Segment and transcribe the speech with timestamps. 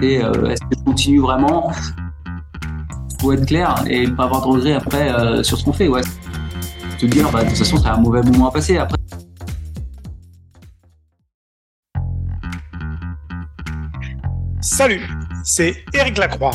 [0.00, 1.70] c'était est-ce que je continue vraiment
[3.20, 5.88] Faut être clair et pas avoir de regrets après sur ce qu'on fait.
[5.88, 6.02] Ouais.
[6.98, 8.96] Te dire, bah, de toute façon, c'est un mauvais moment à passer après.
[14.60, 15.02] Salut,
[15.44, 16.52] c'est Eric Lacroix.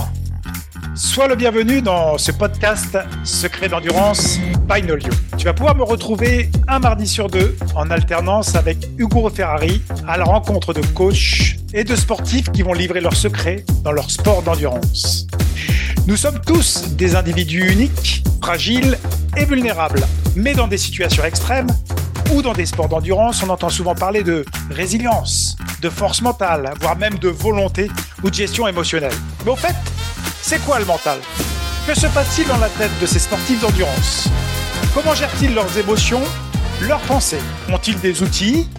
[0.94, 4.40] Sois le bienvenu dans ce podcast Secret d'endurance
[4.70, 5.10] by Nolio.
[5.38, 10.18] Tu vas pouvoir me retrouver un mardi sur deux en alternance avec Hugo Ferrari à
[10.18, 14.42] la rencontre de coachs et de sportifs qui vont livrer leurs secrets dans leur sport
[14.42, 15.28] d'endurance.
[16.08, 18.98] Nous sommes tous des individus uniques, fragiles
[19.36, 20.08] et vulnérables,
[20.38, 21.68] mais dans des situations extrêmes
[22.32, 26.96] ou dans des sports d'endurance, on entend souvent parler de résilience, de force mentale, voire
[26.96, 27.92] même de volonté
[28.24, 29.14] ou de gestion émotionnelle.
[29.44, 29.76] Mais au fait,
[30.42, 31.20] c'est quoi le mental?
[31.86, 34.30] Que se passe-t-il dans la tête de ces sportifs d'endurance?
[34.94, 36.24] Comment gèrent-ils leurs émotions,
[36.82, 37.42] leurs pensées?
[37.70, 38.70] Ont-ils des outils,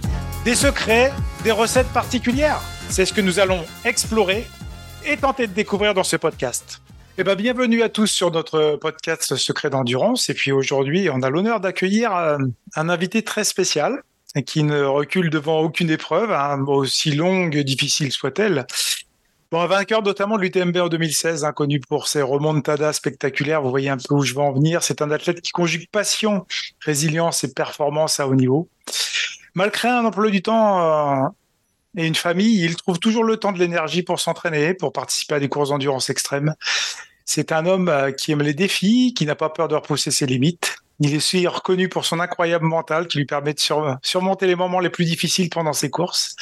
[0.47, 1.13] des secrets,
[1.45, 2.61] des recettes particulières?
[2.89, 4.47] C'est ce que nous allons explorer
[5.05, 6.81] et tenter de découvrir dans ce podcast.
[7.19, 10.31] Eh ben, bienvenue à tous sur notre podcast Secret d'endurance.
[10.31, 12.39] Et puis aujourd'hui, on a l'honneur d'accueillir euh,
[12.75, 14.03] un invité très spécial
[14.47, 18.67] qui ne recule devant aucune épreuve, hein, aussi longue, difficile soit-elle.
[19.51, 23.63] Bon, un vainqueur notamment de l'UTMB en 2016, inconnu pour ses remontadas spectaculaires.
[23.63, 24.83] Vous voyez un peu où je veux en venir.
[24.83, 26.47] C'est un athlète qui conjugue passion,
[26.81, 28.69] résilience et performance à haut niveau.
[29.55, 31.29] Malgré un emploi du temps euh,
[31.97, 35.41] et une famille, il trouve toujours le temps de l'énergie pour s'entraîner, pour participer à
[35.41, 36.55] des courses d'endurance extrêmes.
[37.25, 40.27] C'est un homme euh, qui aime les défis, qui n'a pas peur de repousser ses
[40.27, 40.77] limites.
[41.01, 43.61] Il est aussi reconnu pour son incroyable mental qui lui permet de
[44.03, 46.37] surmonter les moments les plus difficiles pendant ses courses.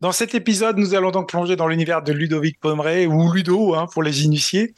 [0.00, 3.86] Dans cet épisode, nous allons donc plonger dans l'univers de Ludovic Pomeray, ou Ludo hein,
[3.92, 4.74] pour les initiés,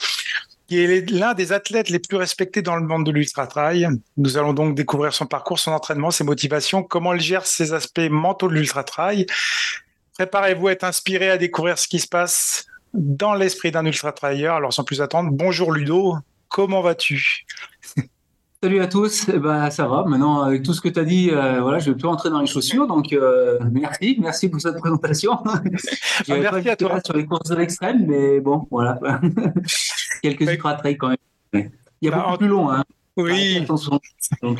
[0.66, 3.88] qui est l'un des athlètes les plus respectés dans le monde de l'ultra-trail.
[4.16, 8.00] Nous allons donc découvrir son parcours, son entraînement, ses motivations, comment il gère ses aspects
[8.10, 9.26] mentaux de l'ultra-trail.
[10.14, 14.54] Préparez-vous à être inspiré à découvrir ce qui se passe dans l'esprit d'un ultra-trailer.
[14.54, 16.16] Alors sans plus attendre, bonjour Ludo,
[16.48, 17.46] comment vas-tu?
[18.62, 20.04] Salut à tous, eh ben, ça va.
[20.04, 22.40] Maintenant, avec tout ce que tu as dit, euh, voilà, je vais plus rentrer dans
[22.40, 22.86] les chaussures.
[22.86, 25.36] Donc, euh, merci, merci pour cette présentation.
[26.24, 27.00] je vais merci à toi.
[27.04, 29.00] Sur les courses de l'extrême, mais bon, voilà.
[30.22, 31.70] Quelques ultra trails quand même.
[32.00, 32.70] Il y a bah, beaucoup plus long.
[32.70, 32.84] Hein.
[33.16, 33.66] Oui.
[33.68, 33.76] Euh,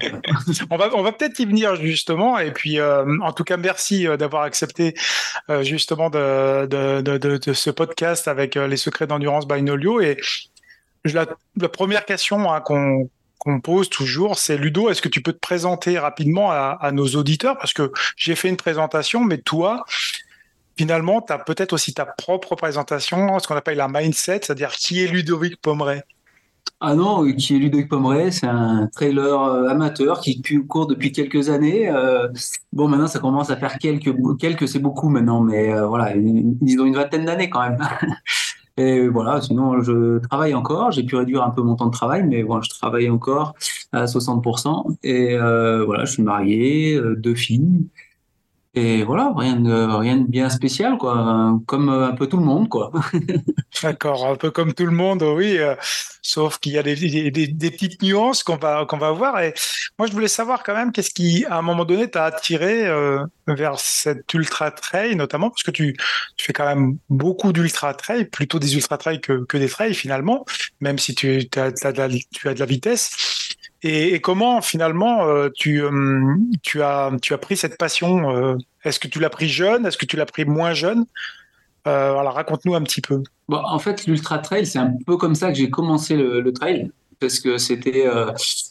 [0.70, 2.38] on va, on va peut-être y venir justement.
[2.38, 4.94] Et puis, en tout cas, merci d'avoir accepté
[5.62, 10.00] justement de, de, de, de, ce podcast avec les secrets d'endurance by Nolio.
[10.00, 10.18] Et
[11.04, 11.26] la,
[11.56, 13.08] la première question hein, qu'on
[13.42, 17.58] qu'on pose toujours, c'est Ludo, est-ce que tu peux te présenter rapidement à, nos auditeurs?
[17.58, 19.84] Parce que j'ai fait une présentation, mais toi,
[20.76, 25.02] finalement, tu as peut-être aussi ta propre présentation, ce qu'on appelle la mindset, c'est-à-dire qui
[25.02, 26.02] est Ludovic Pomeray
[26.84, 31.48] ah non, qui est Ludovic Pomeray, c'est un trailer euh, amateur qui court depuis quelques
[31.48, 31.88] années.
[31.88, 32.26] Euh,
[32.72, 36.80] bon, maintenant, ça commence à faire quelques, quelques c'est beaucoup maintenant, mais euh, voilà, ils
[36.80, 37.78] ont une vingtaine d'années quand même.
[38.76, 40.92] Et voilà, sinon, je travaille encore.
[40.92, 43.54] J'ai pu réduire un peu mon temps de travail, mais bon, je travaille encore
[43.92, 44.96] à 60%.
[45.02, 47.86] Et euh, voilà, je suis marié, euh, deux filles.
[48.74, 51.60] Et voilà, rien de, rien de bien spécial, quoi.
[51.66, 52.90] Comme euh, un peu tout le monde, quoi.
[53.82, 55.58] D'accord, un peu comme tout le monde, oui.
[55.58, 55.74] Euh,
[56.22, 59.40] sauf qu'il y a des, des, des, petites nuances qu'on va, qu'on va voir.
[59.42, 59.52] Et
[59.98, 63.22] moi, je voulais savoir quand même qu'est-ce qui, à un moment donné, t'a attiré euh,
[63.46, 65.94] vers cette ultra trail, notamment parce que tu,
[66.38, 69.94] tu fais quand même beaucoup d'ultra trail, plutôt des ultra trail que, que des trails
[69.94, 70.46] finalement,
[70.80, 73.31] même si tu, as, tu as de la vitesse.
[73.82, 77.10] Et, comment finalement euh, tu, euh, tu, as,
[77.40, 80.44] pris cette passion euh, Est-ce que tu l'as pris jeune Est-ce que tu l'as pris
[80.44, 81.04] moins jeune?
[81.84, 83.24] Alors raconte-nous un petit peu.
[83.48, 86.92] En fait, l'ultra trail, c'est un peu comme ça que j'ai commencé le, trail.
[87.18, 88.06] Parce que c'était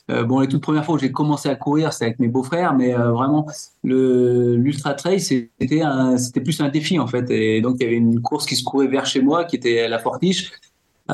[0.08, 2.94] bon les toutes premières fois où j'ai commencé à courir, c'était avec mes beaux-frères, mais
[2.94, 3.48] vraiment
[3.84, 7.30] l'ultra trail c'était plus un défi en fait.
[7.32, 9.90] Et donc il y avait une course qui se courait vers chez moi, qui était
[9.90, 10.54] la Fortiche,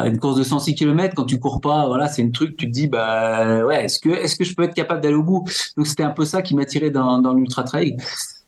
[0.06, 2.72] une course de 106 km quand tu cours pas voilà c'est une truc tu te
[2.72, 5.46] dis bah ouais est-ce que est-ce que je peux être capable d'aller au bout?
[5.76, 7.98] Donc c'était un peu ça qui m'attirait dans, dans l'ultra trail.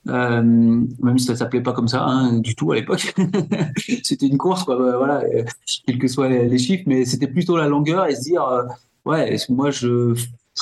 [0.08, 3.14] Euh, même si ça s'appelait pas comme ça hein, du tout à l'époque.
[4.04, 5.44] C'était une course quoi bah, voilà euh,
[5.86, 8.63] quels que soient les, chiffres mais c'était plutôt la longueur et se dire euh,
[9.06, 10.16] ouais est-ce que moi je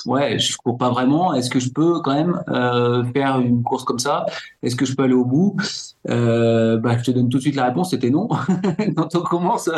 [0.06, 1.33] ouais, je cours pas vraiment?
[1.33, 2.42] Est-ce que je peux quand même
[3.13, 4.25] faire une course comme ça?
[4.63, 5.56] Est-ce que je peux aller au bout?
[6.09, 8.27] Euh, bah, Je te donne tout de suite la réponse, c'était non.
[8.95, 9.69] Quand on commence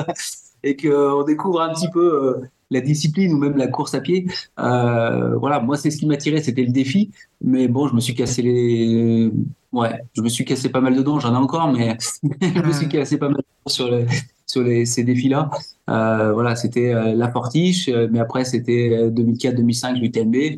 [0.64, 4.28] et qu'on découvre un petit peu euh, la discipline ou même la course à pied,
[4.60, 7.12] euh, voilà, moi c'est ce qui m'attirait, c'était le défi.
[7.42, 9.32] Mais bon, je me suis cassé les,
[9.72, 11.20] ouais, je me suis cassé pas mal de dents.
[11.20, 11.98] J'en ai encore, mais
[12.42, 14.06] je me suis cassé pas mal sur les
[14.50, 15.50] sur les, ces défis-là.
[15.90, 20.58] Euh, voilà, c'était euh, la Fortiche, euh, mais après c'était 2004-2005 l'UTMB,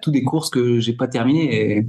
[0.00, 1.78] tous des courses que j'ai pas terminées.
[1.78, 1.86] Et,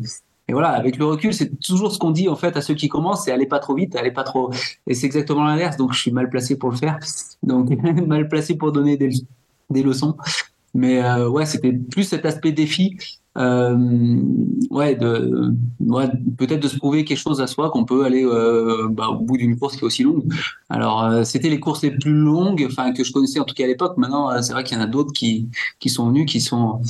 [0.49, 2.87] et voilà, avec le recul, c'est toujours ce qu'on dit en fait à ceux qui
[2.87, 4.49] commencent, c'est allez pas trop vite, allez pas trop.
[4.87, 5.75] Et c'est exactement l'inverse.
[5.75, 6.97] Donc je suis mal placé pour le faire.
[7.43, 7.69] Donc
[8.07, 10.15] mal placé pour donner des, leçons.
[10.73, 12.97] Mais euh, ouais, c'était plus cet aspect défi.
[13.37, 14.21] Euh,
[14.71, 16.07] ouais, de, ouais,
[16.37, 19.37] peut-être de se prouver quelque chose à soi qu'on peut aller euh, bah, au bout
[19.37, 20.23] d'une course qui est aussi longue.
[20.69, 23.65] Alors, euh, c'était les courses les plus longues, enfin que je connaissais en tout cas
[23.65, 23.97] à l'époque.
[23.97, 26.81] Maintenant, c'est vrai qu'il y en a d'autres qui qui sont venus, qui sont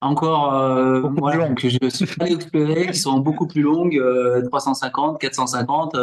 [0.00, 4.00] encore euh, ouais, que je suis allé explorer, qui sont beaucoup plus longues,
[4.50, 5.96] 350, 450.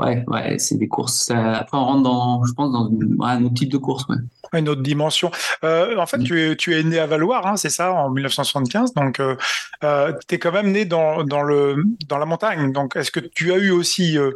[0.00, 1.30] Ouais, ouais, c'est des courses.
[1.30, 2.90] Après, on rentre dans, je pense, dans
[3.24, 4.04] un autre type de course.
[4.08, 4.16] Ouais.
[4.58, 5.30] Une autre dimension.
[5.62, 8.92] Euh, en fait, tu, es, tu es né à Valoir, hein, c'est ça, en 1975.
[8.94, 9.36] Donc, euh,
[9.84, 12.72] euh, tu es quand même né dans, dans, le, dans la montagne.
[12.72, 14.32] Donc, est-ce que tu as eu aussi euh,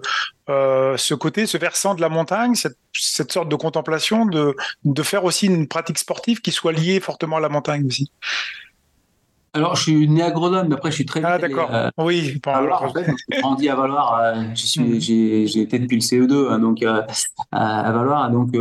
[0.49, 4.55] euh, ce côté, ce versant de la montagne, cette, cette sorte de contemplation, de,
[4.85, 8.13] de faire aussi une pratique sportive qui soit liée fortement à la montagne aussi?
[9.55, 11.23] Alors, je suis né à Grenoble, mais après, je suis très.
[11.25, 11.71] Ah, d'accord.
[11.73, 13.11] Euh, oui, à Valoir, en fait.
[13.31, 14.21] J'ai grandi à Valoir.
[14.21, 15.01] Euh, hmm.
[15.01, 17.03] j'ai été depuis le CE2, hein, donc euh,
[17.51, 18.31] à, à, Valoir.
[18.31, 18.55] Donc,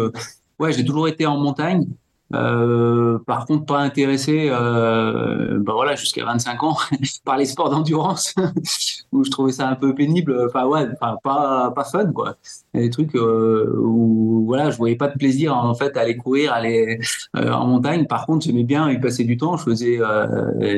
[0.60, 1.86] ouais, j'ai toujours été en montagne.
[2.34, 6.78] Euh, par contre, pas intéressé, euh, bah voilà, jusqu'à 25 ans
[7.26, 8.36] par les sports d'endurance,
[9.12, 10.38] où je trouvais ça un peu pénible.
[10.48, 12.36] Enfin ouais, enfin, pas pas fun quoi.
[12.74, 16.52] Des trucs euh, où voilà, je voyais pas de plaisir en fait à aller courir,
[16.52, 17.00] aller
[17.38, 18.06] euh, en montagne.
[18.08, 19.56] Par contre, j'aimais bien y passer du temps.
[19.58, 20.00] Je faisais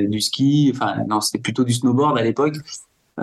[0.08, 2.58] du ski, enfin non, c'était plutôt du snowboard à l'époque.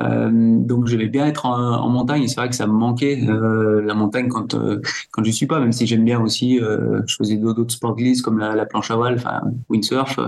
[0.02, 2.26] Euh, donc je vais bien être en, montagne.
[2.28, 5.60] C'est vrai que ça me manquait euh, la montagne quand euh, quand je suis pas,
[5.60, 6.60] même si j'aime bien aussi.
[6.60, 9.22] Euh, je faisais d'autres sports glisse comme la, la, planche à voile,
[9.68, 10.18] windsurf.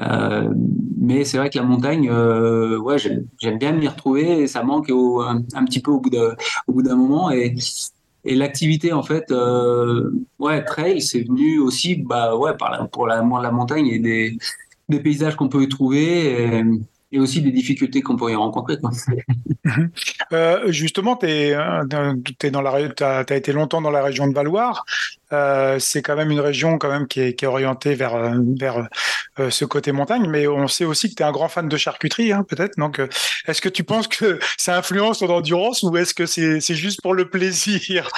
[0.00, 0.48] Euh,
[1.00, 4.42] mais c'est vrai que la montagne, ouais, j'aime bien m'y retrouver.
[4.42, 7.54] Et ça manque au, un, petit peu au bout d'un moment et
[8.24, 9.32] et l'activité en fait
[10.40, 15.36] ouais trail c'est venu aussi bah ouais par la, pour la, montagne et des paysages
[15.36, 16.64] qu'on peut y trouver
[17.10, 18.76] et aussi des difficultés qu'on pourrait rencontrer.
[20.32, 24.84] Euh, justement, tu as, as, été longtemps dans la région de Valoir.
[25.32, 28.88] Euh, c'est quand même une région quand même qui est, est orientée vers, vers
[29.40, 31.76] euh, ce côté montagne, mais on sait aussi que tu es un grand fan de
[31.76, 32.76] charcuterie, hein, peut-être.
[32.76, 33.08] Donc, euh,
[33.46, 37.14] est-ce que tu penses que ça influence ton endurance ou est-ce que c'est juste pour
[37.14, 38.10] le plaisir?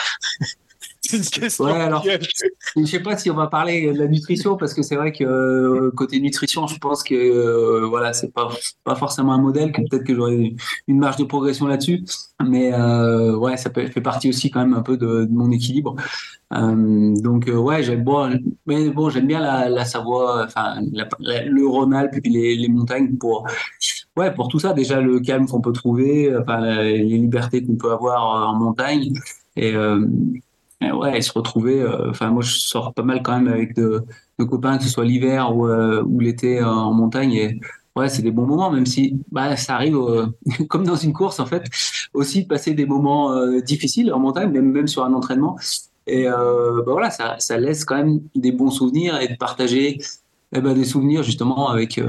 [1.10, 1.64] C'est une question.
[1.64, 4.82] Ouais, alors, je ne sais pas si on va parler de la nutrition parce que
[4.82, 8.48] c'est vrai que euh, côté nutrition, je pense que euh, voilà, c'est pas
[8.84, 10.54] pas forcément un modèle que peut-être que j'aurais
[10.86, 12.04] une marge de progression là-dessus,
[12.46, 15.50] mais euh, ouais, ça peut, fait partie aussi quand même un peu de, de mon
[15.50, 15.96] équilibre.
[16.52, 22.14] Euh, donc ouais, j'aime bon, mais bon, j'aime bien la, la Savoie, enfin le Rhône-Alpes
[22.14, 23.48] et puis les, les montagnes pour
[24.16, 24.74] ouais pour tout ça.
[24.74, 29.12] Déjà le calme qu'on peut trouver, enfin les libertés qu'on peut avoir en montagne
[29.56, 29.74] et
[30.82, 31.80] ouais, et se retrouver.
[31.80, 34.02] Euh, enfin, moi, je sors pas mal quand même avec de,
[34.38, 37.32] de copains, que ce soit l'hiver ou, euh, l'été euh, en montagne.
[37.32, 37.60] Et
[37.96, 39.98] ouais, c'est des bons moments, même si bah, ça arrive,
[40.68, 41.64] comme dans une course, en fait,
[42.14, 45.58] aussi de passer des moments difficiles en montagne, même, même sur un entraînement.
[46.06, 49.98] Et bah, voilà, ça, ça laisse quand même des bons souvenirs et de partager
[50.52, 52.00] eh ben, des souvenirs justement avec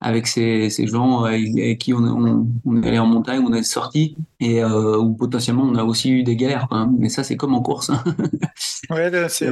[0.00, 3.62] avec ces, ces gens avec qui on, on, on, est allé en montagne, on est
[3.62, 6.68] sorti et euh, où potentiellement on a aussi eu des galères.
[6.68, 6.88] Quoi.
[6.98, 7.90] Mais ça, c'est comme en course.
[7.90, 8.02] Hein.
[8.90, 9.50] ouais, c'est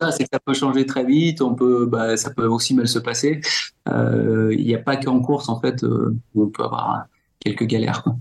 [0.00, 1.40] ça, c'est que ça peut changer très vite.
[1.40, 3.40] On peut, bah, ça peut aussi mal se passer.
[3.88, 7.06] Euh, il n'y a pas qu'en course en fait euh, où on peut avoir
[7.40, 8.02] quelques galères.
[8.02, 8.16] Quoi.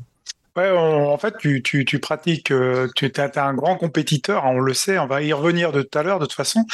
[0.57, 5.21] En fait, tu, pratiques, euh, tu es, un grand compétiteur, on le sait, on va
[5.21, 6.65] y revenir de tout à l'heure de toute façon,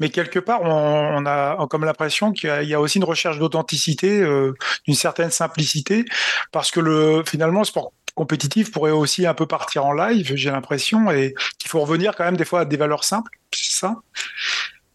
[0.00, 4.54] mais quelque part, on, a comme l'impression qu'il y, a aussi une recherche d'authenticité, euh,
[4.84, 6.04] d'une certaine simplicité,
[6.52, 10.50] parce que le, finalement, le sport compétitif pourrait aussi un peu partir en live, j'ai
[10.50, 13.96] l'impression, et qu'il faut revenir quand même des fois à des valeurs simples, c'est ça?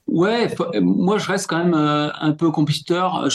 [0.08, 3.32] Ouais, moi je reste quand même euh, un peu compétiteur.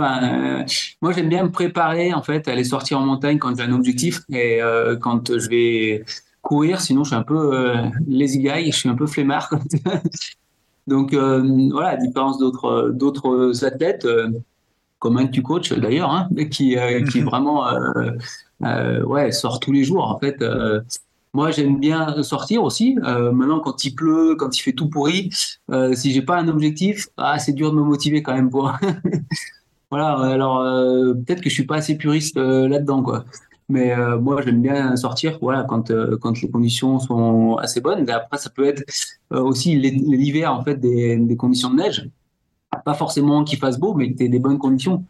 [0.00, 0.64] Enfin, euh,
[1.02, 3.72] moi, j'aime bien me préparer en fait, à aller sortir en montagne quand j'ai un
[3.72, 6.04] objectif et euh, quand je vais
[6.42, 6.80] courir.
[6.80, 9.50] Sinon, je suis un peu euh, lazy guy, je suis un peu flemmard.
[10.86, 14.08] Donc voilà, à différence d'autres d'autres athlètes,
[14.98, 16.76] comme un que tu coaches d'ailleurs, hein, qui
[17.12, 17.24] qui mhm.
[17.24, 17.66] vraiment
[18.60, 20.42] ouais sort tous les jours en fait.
[21.32, 22.98] Moi, j'aime bien sortir aussi.
[23.04, 25.30] Euh, maintenant, quand il pleut, quand il fait tout pourri,
[25.70, 28.72] euh, si j'ai pas un objectif, ah, c'est dur de me motiver quand même pour
[29.90, 33.24] Voilà, alors euh, peut-être que je suis pas assez puriste euh, là-dedans, quoi.
[33.70, 38.08] Mais euh, moi, j'aime bien sortir, voilà, quand euh, quand les conditions sont assez bonnes.
[38.08, 38.82] Et après, ça peut être
[39.32, 42.10] euh, aussi l'hiver, en fait, des, des conditions de neige.
[42.84, 45.04] Pas forcément qu'il fasse beau, mais que des bonnes conditions.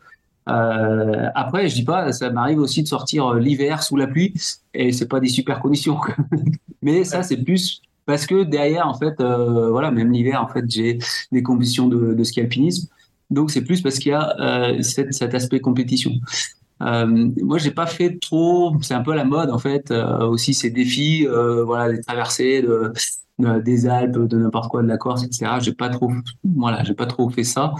[0.47, 4.35] après, je dis pas, ça m'arrive aussi de sortir l'hiver sous la pluie,
[4.75, 5.99] et c'est pas des super conditions.
[6.83, 10.99] mais ça, c'est plus parce que derrière, en fait, voilà, même l'hiver, en fait, j'ai
[11.33, 12.89] des conditions de, de ski alpinisme.
[13.31, 16.13] Donc c'est plus parce qu'il y a euh, cet, aspect compétition.
[16.81, 18.77] moi, j'ai pas fait trop.
[18.83, 19.93] C'est un peu la mode en fait.
[19.93, 21.27] aussi ces défis,
[21.65, 22.93] voilà, des traversées de,
[23.61, 25.53] des Alpes, de n'importe quoi, de la Corse, etc.
[25.61, 26.11] J'ai pas trop,
[26.45, 27.75] voilà, j'ai pas trop fait ça.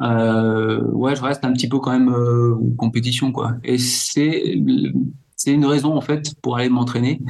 [0.00, 2.14] ouais, je reste un petit peu quand même
[2.76, 3.54] compétition quoi.
[3.64, 4.60] Et c'est
[5.36, 7.20] c'est une raison en fait pour aller m'entraîner.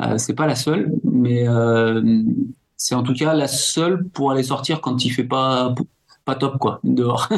[0.00, 1.46] Euh, c'est pas la seule, mais
[2.76, 5.74] c'est en tout cas la seule pour aller sortir quand il fait pas
[6.24, 7.28] pas top quoi dehors.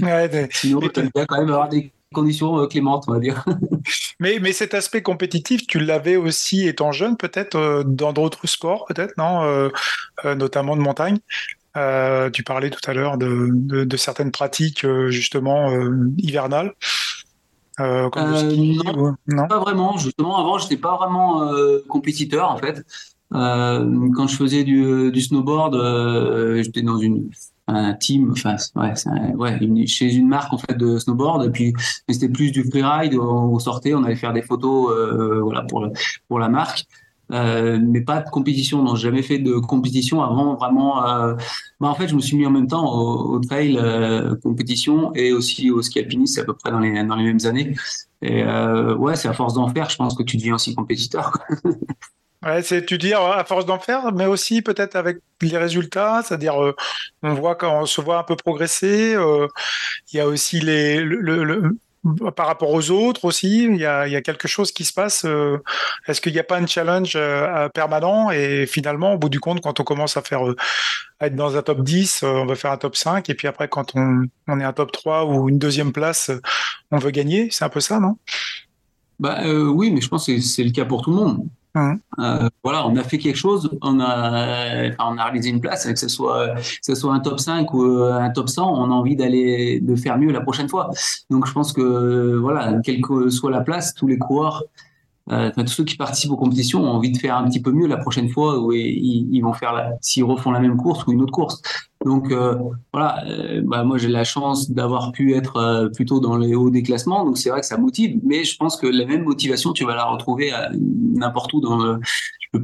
[0.00, 3.44] Ouais, Sinon, il y a quand même avoir des conditions euh, clémentes, on va dire.
[4.20, 8.84] mais, mais cet aspect compétitif, tu l'avais aussi étant jeune, peut-être euh, dans d'autres sports,
[8.86, 9.70] peut-être, non euh,
[10.24, 11.18] Notamment de montagne.
[11.74, 15.72] tu parlais tout à l'heure de, de, certaines pratiques justement
[16.18, 16.74] hivernales.
[17.76, 19.96] Comme non, pas vraiment.
[19.96, 21.50] Justement, avant, je n'étais pas vraiment
[21.88, 22.84] compétiteur en fait.
[23.32, 25.74] quand je faisais du, du snowboard,
[26.62, 27.30] j'étais dans une
[27.68, 31.52] un team, enfin ouais, ouais chez une marque en fait de snowboard.
[31.52, 31.72] Puis
[32.08, 33.14] c'était plus du freeride.
[33.14, 35.86] On, sortait, on allait faire des photos, euh, voilà pour
[36.28, 36.84] pour la marque.
[37.30, 38.82] Euh, mais pas de compétition.
[38.82, 41.06] Non, j'ai jamais fait de compétition avant vraiment.
[41.06, 41.34] Euh...
[41.80, 45.32] Bah, en fait, je me suis mis en même temps au, trail euh, compétition et
[45.32, 47.74] aussi au ski alpiniste, à peu près dans les dans les mêmes années.
[48.22, 51.38] Et ouais, c'est à force d'en faire, je pense que tu deviens aussi compétiteur.
[52.62, 56.74] C'est tu dire à force d'en faire, mais aussi peut-être avec les résultats, c'est-à-dire euh,
[57.22, 59.14] on voit quand on se voit un peu progresser.
[59.14, 59.46] Euh,
[60.12, 61.76] il y a aussi les le,
[62.34, 65.24] par rapport aux autres aussi, il y a, quelque chose qui se passe.
[65.24, 65.58] Euh,
[66.08, 67.16] est-ce qu'il n'y a pas un challenge
[67.74, 70.42] permanent et finalement, au bout du compte, quand on commence à faire
[71.20, 73.68] à être dans un top 10, on va faire un top 5 et puis après,
[73.68, 76.32] quand on, on est un top 3 ou une deuxième place,
[76.90, 77.48] on veut gagner.
[77.52, 78.16] C'est un peu ça, non?
[79.20, 81.48] Bah, Oui, mais je pense que c'est le cas pour tout le monde.
[82.18, 85.98] Euh, voilà, on a fait quelque chose, on a, on a réalisé une place, que
[85.98, 88.94] ce soit, que ce soit un top 5 ou euh, un top 100, on a
[88.94, 90.90] envie d'aller, de faire mieux la prochaine fois.
[91.30, 94.64] Donc, je pense que, voilà, quelle que soit la place, tous les coureurs
[95.30, 97.86] euh, tous ceux qui participent aux compétitions ont envie de faire un petit peu mieux
[97.86, 101.32] la prochaine fois où ils, vont faire s'ils refont la même course ou une autre
[101.32, 101.62] course.
[102.04, 102.56] Donc euh,
[102.92, 106.82] voilà, euh, bah, moi j'ai la chance d'avoir pu être plutôt dans les hauts des
[106.82, 108.18] classements, donc c'est vrai que ça motive.
[108.24, 112.00] Mais je pense que la même motivation, tu vas la retrouver n'importe où dans le,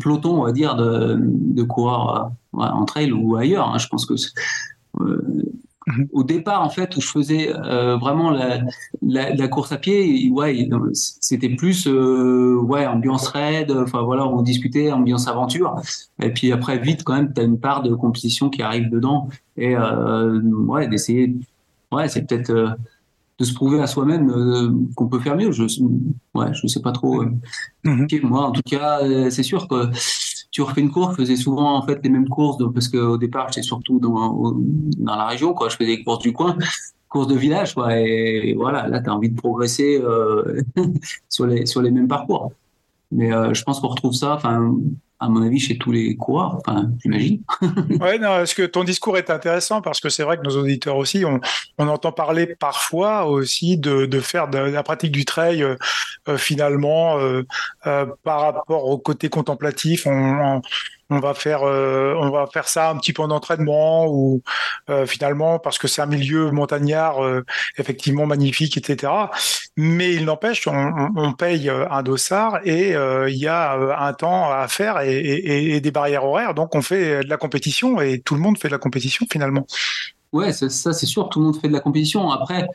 [0.01, 3.69] peloton, on va dire, de, de coureurs en trail ou ailleurs.
[3.69, 3.79] Hein.
[3.79, 4.15] Je pense que.
[6.13, 8.61] Au départ, en fait, où je faisais euh, vraiment la,
[9.03, 13.71] la, course à pied, ouais, c'était plus euh, ouais ambiance raid.
[13.71, 15.81] Enfin voilà, on discutait ambiance aventure.
[16.23, 19.29] Et puis après, vite quand même, tu as une part de compétition qui arrive dedans.
[19.57, 21.35] Et euh, ouais, d'essayer.
[21.91, 25.53] Ouais, c'est peut-être de se prouver à soi-même qu'on peut faire mieux.
[25.53, 25.65] Je
[26.35, 27.25] ouais, je sais pas trop.
[27.85, 28.09] Mhm.
[28.25, 29.91] Moi, en tout cas, c'est sûr que
[30.59, 33.63] tu refais une course, faisais souvent en fait les mêmes courses parce qu'au départ j'étais
[33.63, 34.57] surtout dans,
[34.99, 35.69] dans la région, quoi.
[35.69, 36.59] Je faisais des courses du coin,
[37.09, 37.97] courses de village, quoi.
[37.97, 40.61] Et voilà, là tu as envie de progresser euh,
[41.29, 42.51] sur les sur les mêmes parcours.
[43.13, 44.35] Mais euh, je pense qu'on retrouve ça.
[44.35, 44.75] Enfin,
[45.21, 47.43] à mon avis, chez tous les coureurs, enfin, j'imagine.
[48.01, 49.83] ouais, non, est-ce que ton discours est intéressant?
[49.83, 51.41] Parce que c'est vrai que nos auditeurs aussi, on,
[51.79, 55.77] on entend parler parfois aussi de, faire de, la pratique du trail euh,
[56.29, 57.43] euh, finalement euh,
[58.23, 60.07] par rapport au côté contemplatif.
[60.07, 60.63] On, on
[61.11, 64.43] va faire euh, on va faire ça un petit peu en entraînement ou
[64.91, 67.45] euh, finalement parce que c'est un milieu montagnard euh,
[67.79, 69.11] effectivement magnifique etc
[69.77, 74.67] mais il n'empêche on, on, paye un dossard et il y a un temps à
[74.67, 76.53] faire et, des barrières horaires.
[76.53, 79.67] Donc on fait de la compétition et tout le monde fait de la compétition finalement.
[80.33, 82.31] Ouais ça, ça c'est sûr tout le monde fait de la compétition.
[82.31, 82.67] Après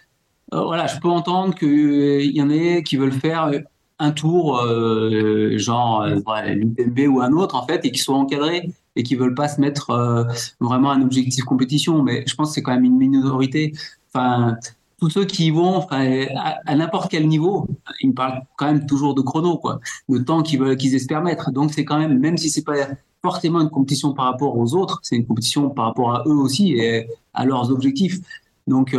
[0.52, 3.52] voilà je peux entendre qu'il y en ait qui veulent faire
[4.04, 6.20] un tour, euh, genre euh,
[6.54, 9.60] l'UTMB ou un autre, en fait, et qui soient encadrés et qui veulent pas se
[9.60, 10.26] mettre euh,
[10.60, 12.04] vraiment un objectif compétition.
[12.04, 13.74] Mais je pense que c'est quand même une minorité.
[14.14, 14.58] Enfin,
[15.00, 17.68] tous ceux qui y vont à, n'importe quel niveau,
[18.02, 19.80] ils me parlent quand même toujours de chrono, quoi,
[20.10, 21.52] de temps qu'ils veulent, qu'ils espèrent mettre.
[21.52, 22.76] Donc c'est quand même, même si c'est pas
[23.22, 26.74] forcément une compétition par rapport aux autres, c'est une compétition par rapport à eux aussi
[26.74, 28.20] et à leurs objectifs.
[28.68, 28.96] Donc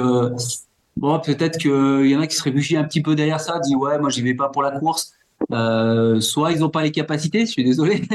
[0.97, 3.77] Bon, peut-être qu'il y en a qui se réfugient un petit peu derrière ça, disent
[3.77, 5.15] ouais, moi j'y vais pas pour la course.
[5.53, 8.03] Euh, soit ils n'ont pas les capacités, je suis désolé.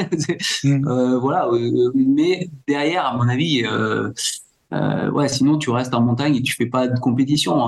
[0.63, 0.87] Mm.
[0.87, 3.63] euh, voilà, euh, mais derrière, à mon avis,
[5.11, 7.67] ouais, sinon tu restes en montagne et tu fais pas de compétition.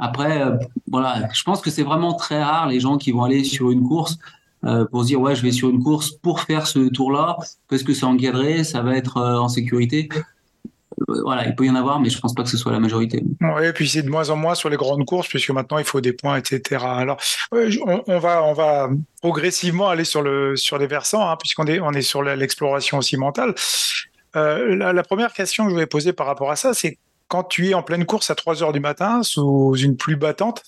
[0.00, 0.42] Après,
[0.90, 3.86] voilà, je pense que c'est vraiment très rare les gens qui vont aller sur une
[3.86, 4.18] course
[4.90, 7.36] pour se dire ouais, je vais sur une course pour faire ce tour-là
[7.68, 10.08] parce que c'est encadré, ça va être en sécurité
[11.08, 13.22] voilà, il peut y en avoir, mais je pense pas que ce soit la majorité.
[13.40, 15.84] Oui, et puis c'est de moins en moins sur les grandes courses, puisque maintenant il
[15.84, 16.84] faut des points, etc.
[16.84, 17.18] Alors,
[17.52, 18.90] on, va, on va
[19.20, 23.16] progressivement aller sur le sur les versants, hein, puisqu'on est on est sur l'exploration aussi
[23.16, 23.54] mentale.
[24.36, 27.68] Euh, la, première question que je voulais poser par rapport à ça, c'est quand tu
[27.68, 30.62] es en pleine course à 3 heures du matin sous une pluie battante,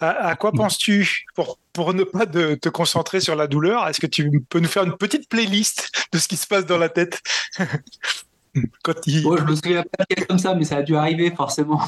[0.00, 3.86] À, quoi penses-tu pour, pour ne pas te concentrer sur la douleur?
[3.86, 6.78] Est-ce que tu peux nous faire une petite playlist de ce qui se passe dans
[6.78, 7.20] la tête?
[8.82, 9.20] Quand il...
[9.20, 11.80] je me souviens pas comme ça, mais ça a dû arriver forcément.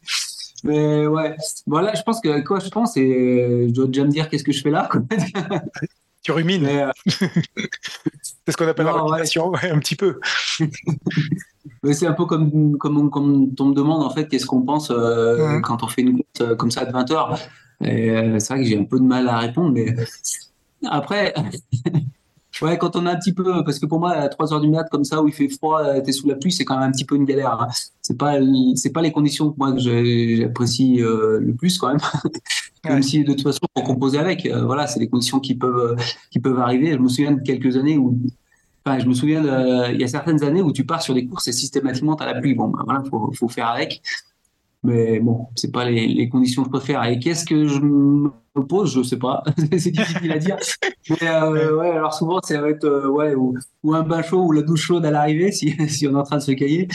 [0.64, 4.28] mais ouais, voilà, je pense que quoi je pense, et je dois déjà me dire
[4.28, 4.88] qu'est-ce que je fais là.
[6.22, 6.66] tu rumines.
[6.66, 9.70] Euh, c'est ce qu'on appelle la rumination, ouais.
[9.70, 10.20] un petit peu.
[11.92, 15.60] c'est un peu comme, comme, comme on me demande en fait qu'est-ce qu'on pense euh,
[15.60, 17.38] quand on fait une course euh, comme ça de 20 heures.
[17.84, 19.92] Et c'est vrai que j'ai un peu de mal à répondre, mais
[20.88, 21.34] après,
[22.60, 24.68] Ouais, quand on a un petit peu, parce que pour moi, à 3 heures du
[24.68, 26.92] mat, comme ça, où il fait froid, t'es sous la pluie, c'est quand même un
[26.92, 27.60] petit peu une galère.
[27.60, 27.68] Hein.
[28.02, 28.34] C'est pas,
[28.74, 32.00] c'est pas les conditions que moi que j'apprécie euh, le plus quand même.
[32.84, 34.44] même si de toute façon, faut composer avec.
[34.44, 35.96] Euh, voilà, c'est les conditions qui peuvent,
[36.30, 36.92] qui peuvent arriver.
[36.92, 38.18] Je me souviens de quelques années où,
[38.84, 41.48] enfin, je me souviens, il y a certaines années où tu pars sur des courses
[41.48, 42.54] et systématiquement t'as la pluie.
[42.54, 44.02] Bon, ben, voilà, faut, faut faire avec.
[44.84, 47.04] Mais bon, c'est pas les, les, conditions que je préfère.
[47.04, 48.30] Et qu'est-ce que je me
[48.68, 48.92] pose?
[48.92, 49.44] Je sais pas.
[49.78, 50.56] c'est difficile à dire.
[51.08, 54.42] Mais euh, ouais, alors souvent, ça va être euh, ouais, ou, ou, un bain chaud
[54.42, 56.88] ou la douche chaude à l'arrivée si, si on est en train de se cailler.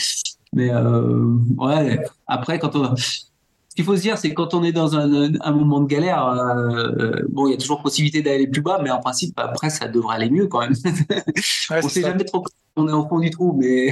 [0.53, 2.95] Mais euh, ouais, après, quand on.
[2.95, 6.25] Ce qu'il faut se dire, c'est quand on est dans un, un moment de galère,
[6.25, 9.87] euh, bon, il y a toujours possibilité d'aller plus bas, mais en principe, après, ça
[9.87, 10.73] devrait aller mieux quand même.
[11.69, 12.43] Ouais, on sait jamais trop
[12.77, 13.89] on est au fond du trou, mais.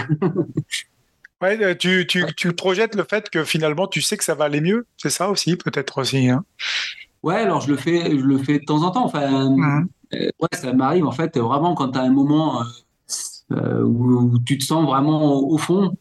[1.41, 4.45] Ouais, euh, tu, tu, tu, projettes le fait que finalement tu sais que ça va
[4.45, 6.29] aller mieux, c'est ça aussi, peut-être aussi.
[6.29, 6.45] Hein
[7.23, 9.05] ouais, alors je le fais, je le fais de temps en temps.
[9.05, 9.87] Enfin, mmh.
[10.13, 12.63] euh, ouais, ça m'arrive en fait vraiment quand tu as un moment
[13.51, 15.97] euh, où, tu te sens vraiment au, fond,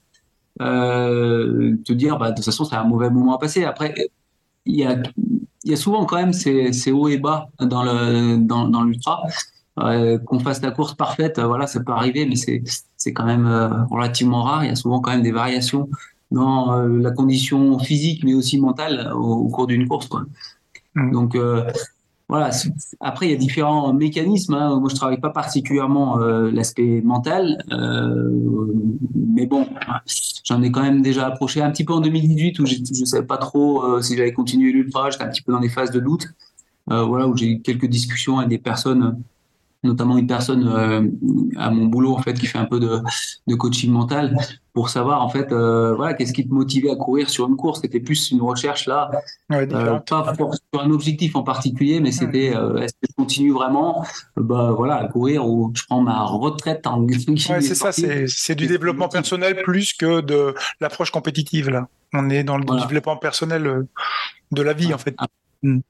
[0.58, 3.64] te dire bah, de toute façon c'est un mauvais moment à passer.
[3.64, 3.92] Après,
[4.66, 5.02] il y a,
[5.64, 9.24] y a souvent quand même ces, ces hauts et bas dans le dans, dans l'ultra.
[9.76, 12.62] Qu'on fasse la course parfaite, voilà, ça peut arriver, mais c'est
[13.04, 14.64] c'est quand même euh, relativement rare.
[14.64, 15.90] Il y a souvent quand même des variations
[16.30, 20.08] dans la condition physique, mais aussi mentale au, cours d'une course.
[20.08, 20.24] Quoi.
[20.94, 21.12] Mmh.
[21.12, 21.36] Donc
[22.28, 22.50] voilà.
[22.98, 24.54] Après, il y a différents mécanismes.
[24.54, 24.80] Hein.
[24.80, 27.62] Moi, je travaille pas particulièrement l'aspect mental,
[29.14, 29.68] mais bon,
[30.44, 33.26] j'en ai quand même déjà approché un petit peu en 2018 où je ne savais
[33.26, 35.10] pas trop si j'allais continuer l'ultra.
[35.10, 36.26] J'étais un petit peu dans des phases de doute.
[36.88, 39.22] voilà, où j'ai eu quelques discussions avec des personnes
[39.84, 41.02] notamment une personne euh,
[41.56, 43.00] à mon boulot en fait qui fait un peu de,
[43.46, 44.36] de coaching mental
[44.72, 47.80] pour savoir en fait euh, voilà qu'est-ce qui te motivait à courir sur une course.
[47.82, 49.10] C'était plus une recherche là
[49.52, 54.04] euh, pas sur un objectif en particulier mais c'était est-ce que je continue vraiment
[54.36, 58.66] bah voilà à courir ou je prends ma retraite en ouais, c'est ça c'est du
[58.66, 61.86] développement personnel plus que de l'approche compétitive là.
[62.12, 63.86] On est dans le développement personnel
[64.52, 65.16] de la vie en fait.
[65.62, 65.80] hmm.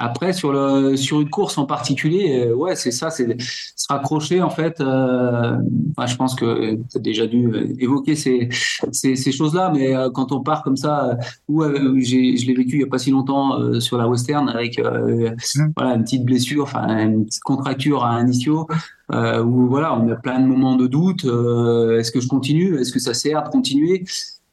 [0.00, 4.40] Après, sur, le, sur une course en particulier, euh, ouais, c'est ça, c'est se raccrocher
[4.40, 4.80] en fait.
[4.80, 5.56] Euh,
[5.96, 8.48] enfin, je pense que tu as déjà dû évoquer ces,
[8.92, 12.78] ces, ces choses-là, mais euh, quand on part comme ça, ou je l'ai vécu il
[12.78, 15.72] n'y a pas si longtemps sur la western avec mmh.
[15.76, 18.68] voilà une petite blessure, enfin une petite contracture à un ischio.
[19.10, 21.24] où voilà, on a plein de moments de doute.
[21.24, 24.04] Est-ce que je continue Est-ce que ça sert de continuer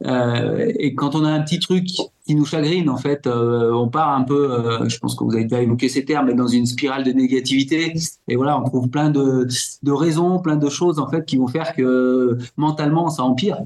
[0.04, 1.88] euh, et quand on a un petit truc
[2.26, 5.34] qui nous chagrine, en fait, euh, on part un peu, euh, je pense que vous
[5.34, 7.94] avez déjà évoqué ces termes, mais dans une spirale de négativité.
[8.28, 9.48] Et voilà, on trouve plein de,
[9.84, 13.60] de raisons, plein de choses, en fait, qui vont faire que mentalement, ça empire.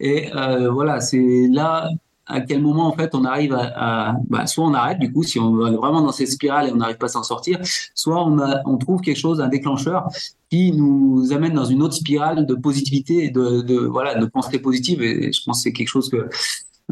[0.00, 0.30] Et
[0.70, 1.88] voilà, c'est là
[2.26, 5.38] à quel moment en fait on arrive à, bah, soit on arrête du coup si
[5.38, 7.60] on est vraiment dans cette spirale et on n'arrive pas à s'en sortir,
[7.94, 10.08] soit on, a, on trouve quelque chose, un déclencheur
[10.50, 14.58] qui nous amène dans une autre spirale de positivité et de, de voilà de pensée
[14.58, 16.28] positive et je pense que c'est quelque chose que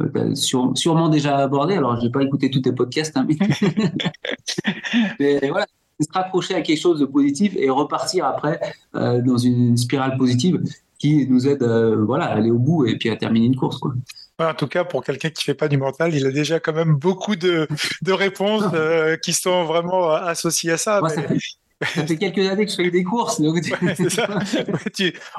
[0.00, 1.74] euh, tu as sûrement déjà abordé.
[1.74, 3.26] Alors, je n'ai pas écouté tous tes podcasts, hein,
[5.20, 5.66] mais, voilà,
[6.00, 8.60] se raccrocher à quelque chose de positif et repartir après
[8.94, 10.60] euh, dans une spirale positive
[10.98, 13.78] qui nous aide euh, voilà, à aller au bout et puis à terminer une course.
[13.78, 13.94] Quoi.
[14.38, 16.96] En tout cas, pour quelqu'un qui fait pas du mental, il a déjà quand même
[16.96, 17.68] beaucoup de,
[18.02, 21.00] de réponses euh, qui sont vraiment associées à ça.
[21.08, 21.38] Ça fait
[22.18, 23.40] quelques années que je fais des courses.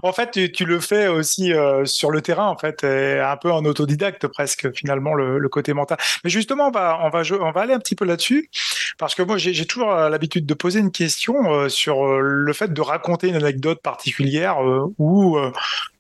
[0.04, 3.64] en fait, tu, le fais aussi euh, sur le terrain, en fait, un peu en
[3.66, 5.98] autodidacte presque, finalement, le, côté mental.
[6.24, 8.50] Mais justement, on va, aller un petit peu là-dessus,
[8.98, 12.74] parce que moi, j'ai toujours l'habitude de poser une question euh, sur euh, le fait
[12.74, 14.58] de raconter une anecdote particulière
[14.98, 15.38] où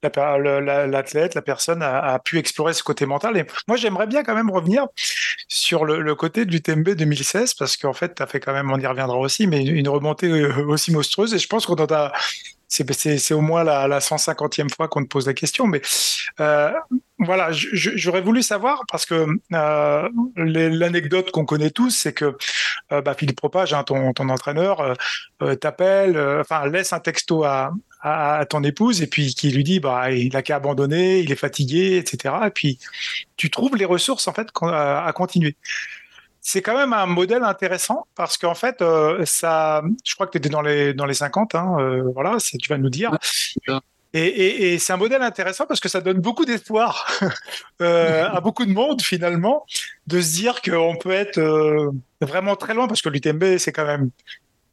[0.03, 3.37] l'athlète, la, personne a, pu explorer ce côté mental.
[3.37, 4.87] Et moi, j'aimerais bien quand même revenir
[5.47, 8.79] sur le côté du TMB 2016, parce qu'en fait, tu as fait quand même, on
[8.79, 11.33] y reviendra aussi, mais une remontée euh, aussi monstrueuse.
[11.33, 11.75] Et je pense qu'on
[12.67, 15.81] c'est au moins la, la 150e fois qu'on te pose la question, mais
[16.39, 16.71] euh,
[17.19, 22.35] voilà, j'aurais voulu savoir parce que euh, l'anecdote qu'on connaît tous, c'est que
[22.89, 24.95] bah, Philippe Propage, hein, ton, ton, entraîneur,
[25.61, 30.11] t'appelle, enfin laisse un texto à, à, ton épouse et puis qui lui dit bah
[30.11, 32.35] il a qu'à abandonner, il est fatigué, etc.
[32.47, 32.79] Et puis
[33.38, 35.55] tu trouves les ressources en fait à continuer.
[36.47, 38.84] C'est quand même un modèle intéressant parce qu'en fait,
[39.25, 42.77] ça, je crois que tu étais dans les, dans les 50, hein, voilà, tu vas
[42.77, 43.17] nous dire.
[44.13, 47.12] Et, c'est un modèle intéressant parce que ça donne beaucoup d'espoir
[47.79, 49.65] à beaucoup de monde finalement
[50.05, 51.41] de se dire qu'on peut être
[52.21, 54.12] vraiment très loin parce que l'UTMB c'est quand même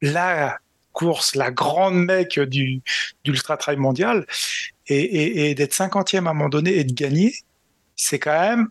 [0.03, 0.59] la
[0.93, 2.83] course, la grande mec du,
[3.25, 4.27] ultra trail mondial
[4.89, 7.35] et, d'être cinquantième à un moment donné et de gagner,
[7.97, 8.69] c'est quand même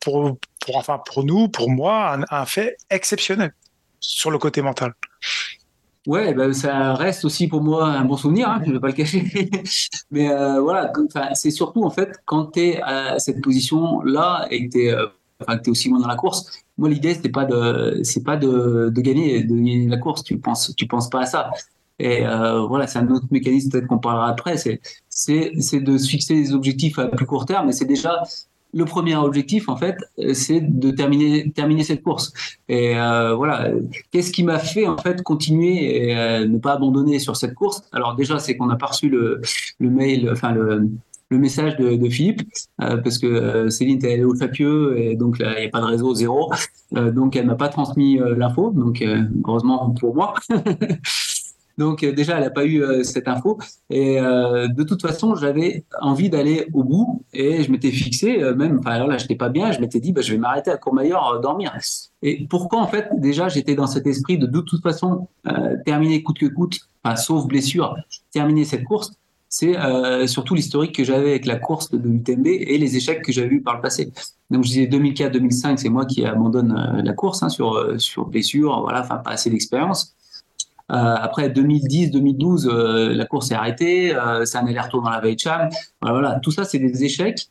[0.00, 0.36] pour,
[0.74, 3.52] enfin pour nous, pour moi, un, fait exceptionnel
[4.00, 4.94] sur le côté mental.
[6.06, 8.86] Ouais, ben ça reste aussi pour moi un bon souvenir, hein, je ne vais pas
[8.86, 9.50] le cacher.
[10.10, 10.90] Mais euh, voilà,
[11.34, 15.06] c'est surtout en fait quand tu es à cette position-là et que tu es, euh,
[15.68, 16.64] aussi loin dans la course.
[16.78, 19.42] Moi, l'idée, c'est pas de, pas de, de, gagner,
[19.88, 20.24] la course.
[20.24, 21.50] Tu penses, tu penses pas à ça.
[21.98, 24.56] Et euh, voilà, c'est un autre mécanisme peut-être qu'on parlera après.
[24.56, 24.80] C'est
[25.80, 27.66] de se fixer des objectifs à plus court terme.
[27.66, 28.22] Mais c'est déjà
[28.72, 29.96] le premier objectif, en fait,
[30.32, 32.32] c'est de terminer, cette course.
[32.68, 33.70] Et euh, voilà,
[34.10, 37.82] qu'est-ce qui m'a fait, en fait, continuer et euh, ne pas abandonner sur cette course?
[37.92, 39.40] Alors déjà, c'est qu'on a pas reçu le,
[39.80, 40.88] mail, enfin le,
[41.30, 42.42] message de, Philippe,
[42.82, 45.86] euh, parce que euh, Céline allée au Fapieux, et donc il n'y a pas de
[45.86, 46.52] réseau zéro.
[46.96, 49.04] Euh, donc, elle m'a pas transmis l'info, donc
[49.46, 50.34] heureusement pour moi.
[51.78, 53.58] Donc euh, déjà, elle n'a pas eu euh, cette info.
[53.88, 58.78] Et euh, de toute façon, j'avais envie d'aller au bout et je m'étais fixé, même,
[58.80, 61.76] enfin là, j'étais pas bien, je m'étais dit, bah, je vais m'arrêter à Courmayeur dormir.
[62.22, 65.28] Et pourquoi en fait déjà j'étais dans cet esprit de de toute façon
[65.86, 67.96] terminer coûte que coûte, enfin, sauf blessure,
[68.32, 69.12] terminer cette course
[69.48, 69.74] c'est
[70.26, 73.62] surtout l'historique que j'avais avec la course de l'UTMB et les échecs que j'avais eu
[73.62, 74.12] par le passé.
[74.50, 79.00] Donc je disais 2004-2005, c'est moi qui abandonne la course hein, sur sur blessure, voilà,
[79.00, 80.14] enfin pas assez d'expérience.
[80.90, 85.38] Euh, après 2010-2012, euh, la course est arrêtée, euh, c'est un aller-retour dans la veille
[85.38, 85.68] Cham.
[86.02, 87.48] Voilà, tout ça, c'est des échecs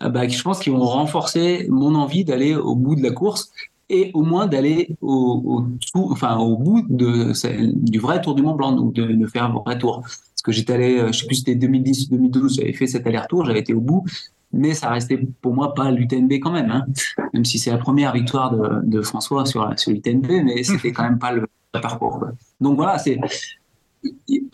[0.00, 3.50] bah, je pense qu'ils vont renforcer mon envie d'aller au bout de la course
[3.88, 5.64] et au moins d'aller au,
[5.96, 7.32] enfin, au bout de,
[7.74, 10.02] du vrai tour du Mont Blanc, donc de, faire un vrai tour.
[10.02, 13.74] Parce que j'étais allé, je sais plus c'était 2010-2012, j'avais fait cet aller-retour, j'avais été
[13.74, 14.04] au bout,
[14.52, 16.86] mais ça restait pour moi pas l'UTNB quand même, hein.
[17.34, 21.04] même si c'est la première victoire de, de François sur, sur l'UTNB, mais c'était quand
[21.04, 21.46] même pas le,
[21.80, 22.24] parcours.
[22.60, 23.20] Donc voilà, c'est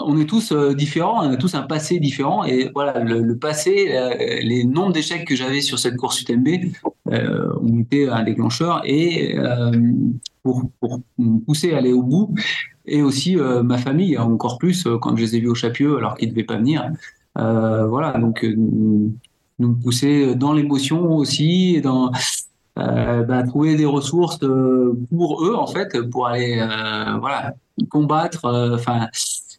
[0.01, 3.89] on est tous euh, différents, on a tous un passé différent et voilà le, passé,
[3.93, 6.49] euh, les nombres d'échecs que j'avais sur cette course UTMB
[7.13, 9.37] euh, ont été un déclencheur et
[10.43, 12.35] pour, pour, me pousser à aller au bout
[12.87, 16.29] et aussi ma famille encore plus quand je les ai vus au Chapieux alors qu'ils
[16.29, 16.91] ne devaient pas venir.
[17.35, 18.47] voilà donc
[19.59, 21.81] nous pousser dans l'émotion aussi
[22.77, 27.55] euh, bah, trouver des ressources euh, pour eux en fait pour aller euh, voilà
[27.89, 29.07] combattre enfin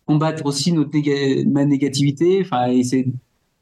[0.05, 0.91] combattre aussi notre
[1.47, 3.08] ma négativité enfin essayer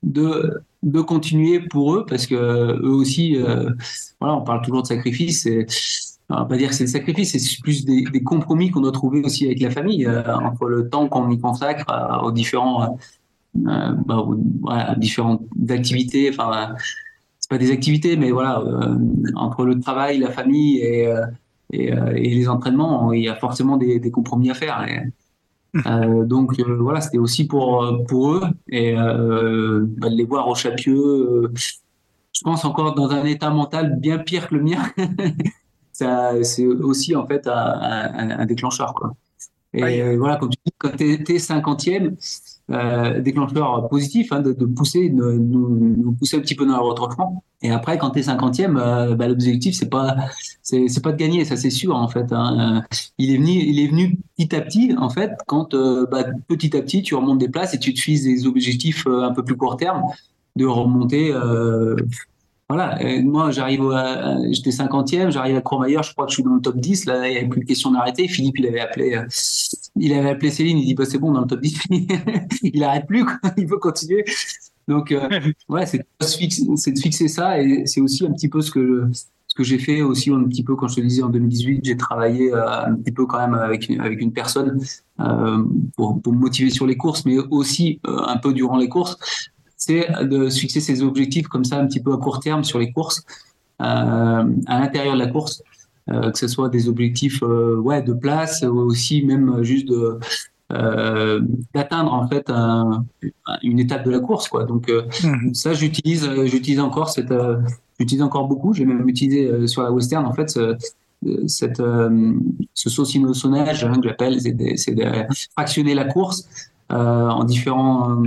[0.01, 3.37] de de continuer pour eux parce que eux aussi
[4.19, 5.67] voilà on parle toujours de sacrifice et
[6.29, 8.91] on va pas dire que c'est le sacrifice, c'est plus des, des compromis qu'on doit
[8.91, 11.85] trouver aussi avec la famille, entre le temps qu'on y consacre
[12.23, 12.97] aux différents,
[13.55, 14.25] bah,
[14.61, 16.75] voilà, différentes activités, enfin,
[17.53, 18.97] pas des activités, mais voilà, euh,
[19.35, 21.25] entre le travail, la famille et, euh,
[21.75, 24.85] euh, et, les entraînements, il y a forcément des, compromis à faire.
[26.25, 32.41] donc voilà, c'était aussi pour, pour eux et bah, de les voir au Chapieux, je
[32.43, 34.83] pense encore dans un état mental bien pire que le mien.
[35.91, 38.93] c'est aussi en fait un, déclencheur.
[38.95, 39.13] Quoi.
[39.73, 42.15] Et voilà, quand tu dis quand tu es, 50e,
[42.71, 47.43] euh, déclencheur positif hein, de, pousser, de, nous, pousser un petit peu dans le retranchement.
[47.61, 50.15] Et après, quand tu es 50e, euh, bah, l'objectif, c'est pas,
[50.61, 52.31] c'est, pas de gagner, ça c'est sûr en fait.
[52.31, 52.83] Hein.
[53.17, 56.75] Il, est venu, il est venu petit à petit, en fait, quand euh, bah, petit
[56.77, 59.57] à petit, tu remontes des places et tu te fixes des objectifs un peu plus
[59.57, 60.03] court terme
[60.55, 61.33] de remonter
[62.69, 63.83] voilà, moi j'arrive,
[64.51, 67.27] j'étais 50e, j'arrive à Courmayeur, je crois que je suis dans le top 10, là
[67.27, 68.27] il n'y avait plus de question d'arrêter.
[68.27, 69.25] Philippe il avait appelé, euh,
[69.95, 71.83] il avait appelé Céline, il dit bah, c'est bon dans le top 10,
[72.63, 73.25] il n'arrête plus,
[73.57, 74.25] il veut continuer.
[74.87, 75.29] Donc euh,
[75.69, 79.63] ouais, c'est de fixer ça et c'est aussi un petit peu ce que ce que
[79.63, 82.85] j'ai fait aussi un petit peu quand je te disais en 2018, j'ai travaillé euh,
[82.85, 84.79] un petit peu quand même avec une, avec une personne
[85.95, 89.15] pour, pour me motiver sur les courses, mais aussi un peu durant les courses.
[89.77, 92.79] C'est de se fixer ses objectifs comme ça un petit peu à court terme sur
[92.79, 93.23] les courses,
[93.81, 95.72] euh, à l'intérieur de la course, euh,
[96.07, 100.19] que ce soit des objectifs euh, ouais, de place, ou aussi même juste de,
[101.73, 102.51] d'atteindre en fait
[103.61, 104.63] une étape de la course quoi.
[104.63, 104.91] Donc
[105.23, 105.53] mhm.
[105.53, 107.33] ça j'utilise j'utilise encore cette
[107.99, 108.73] j'utilise encore beaucoup.
[108.73, 110.59] J'ai même utilisé sur la western en fait
[111.45, 111.81] cette
[112.73, 114.41] ce saucissonnage hein, que j'appelle.
[114.77, 115.05] C'est de,
[115.51, 116.47] fractionner la course
[116.89, 118.23] en différents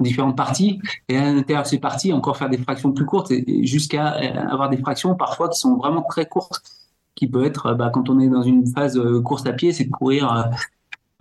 [0.00, 0.80] différentes parties.
[1.08, 4.48] Et à l'intérieur de ces parties encore faire des fractions plus courtes et jusqu'à euh,
[4.50, 6.62] avoir des fractions parfois qui sont vraiment très courtes
[7.18, 9.90] qui peut être, bah, quand on est dans une phase course à pied, c'est de
[9.90, 10.50] courir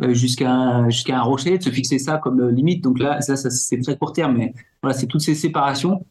[0.09, 2.83] jusqu'à jusqu'à un rocher, de se fixer ça comme limite.
[2.83, 6.05] Donc là, ça, ça c'est très court terme, mais voilà, c'est toutes ces séparations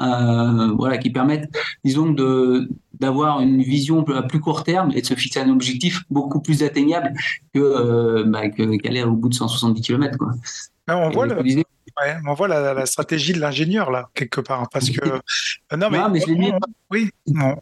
[0.00, 1.50] euh, voilà, qui permettent,
[1.84, 2.68] disons, de
[2.98, 6.62] d'avoir une vision à plus court terme et de se fixer un objectif beaucoup plus
[6.62, 7.14] atteignable
[7.54, 10.18] que euh, bah, qu'aller au bout de 170 km.
[10.18, 10.32] Quoi.
[10.88, 11.26] on, voit
[12.26, 15.00] on voit la, stratégie de l'ingénieur là quelque part parce que
[15.76, 16.52] non mais, mais je mis...
[16.90, 17.56] oui non.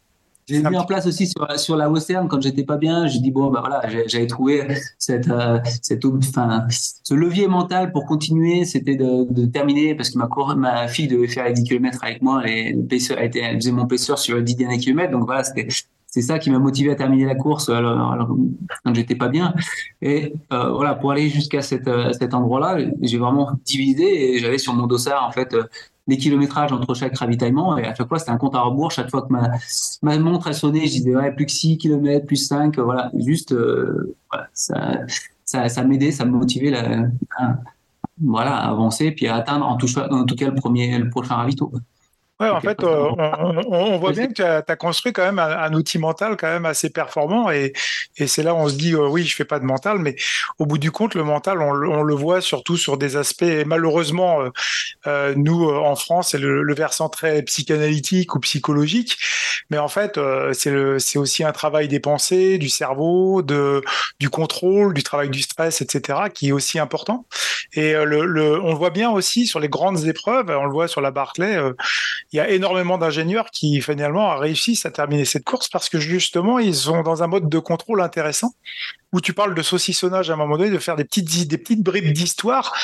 [0.48, 3.06] J'ai mis en place aussi sur, sur la western quand j'étais pas bien.
[3.06, 4.66] J'ai dit bon bah voilà, j'avais trouvé
[4.98, 10.18] cette, euh, cette enfin, ce levier mental pour continuer, c'était de, de, terminer parce que
[10.18, 13.72] ma ma fille devait faire les 10 km avec moi et le été, elle faisait
[13.72, 15.12] mon paisseur sur les 10 derniers kilomètres.
[15.12, 15.68] Donc voilà, c'était
[16.10, 18.34] c'est ça qui m'a motivé à terminer la course alors, alors
[18.82, 19.52] quand j'étais pas bien.
[20.00, 24.56] Et euh, voilà, pour aller jusqu'à cet, euh, cet endroit-là, j'ai vraiment divisé et j'avais
[24.56, 25.54] sur mon dossard en fait
[26.08, 27.76] les kilométrages entre chaque ravitaillement.
[27.76, 28.90] Et à chaque fois, c'était un compte à rebours.
[28.90, 29.50] Chaque fois que ma,
[30.02, 32.78] ma montre a sonné, je disais, ouais, plus que 6 km, plus 5.
[32.78, 34.16] Voilà, juste, euh,
[34.54, 35.04] ça,
[35.44, 37.58] ça, m'aidait, ça me motivait à,
[38.20, 41.72] voilà, avancer puis à atteindre en tout, en tout cas le, premier, le prochain ravito.
[42.40, 45.98] Ouais, en fait, euh, on, voit bien que tu as, construit quand même un, outil
[45.98, 47.72] mental quand même assez performant et,
[48.16, 50.14] et c'est là où on se dit euh, oui, je fais pas de mental, mais
[50.60, 53.44] au bout du compte, le mental, on, on le voit surtout sur des aspects.
[53.66, 54.38] malheureusement,
[55.08, 59.18] euh, nous en France, c'est le, versant très psychanalytique ou psychologique,
[59.70, 60.20] mais en fait,
[60.52, 63.82] c'est c'est aussi un travail des pensées, du cerveau, de
[64.20, 67.26] du contrôle, du travail du stress, etc., qui est aussi important.
[67.72, 70.50] Et le, le, on le voit bien aussi sur les grandes épreuves.
[70.50, 71.58] On le voit sur la Barclay
[72.32, 76.58] il y a énormément d'ingénieurs qui finalement réussissent à terminer cette course parce que justement
[76.58, 78.52] ils sont dans un mode de contrôle intéressant
[79.12, 82.12] où tu parles de saucissonnage à un moment donné, de faire des petites, des bribes
[82.12, 82.74] d'histoire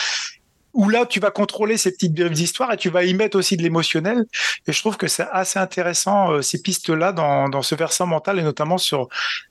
[0.72, 3.56] où là tu vas contrôler ces petites bribes d'histoire et tu vas y mettre aussi
[3.56, 4.24] de l'émotionnel.
[4.66, 8.42] Et je trouve que c'est assez intéressant euh, ces pistes-là dans ce versant mental et
[8.42, 9.08] notamment sur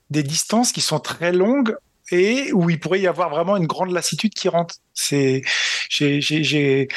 [0.09, 1.75] des distances qui sont très longues
[2.13, 4.75] et où il pourrait y avoir vraiment une grande lassitude qui rentre.
[4.93, 5.41] C'est,
[5.89, 6.87] j'ai, j'ai,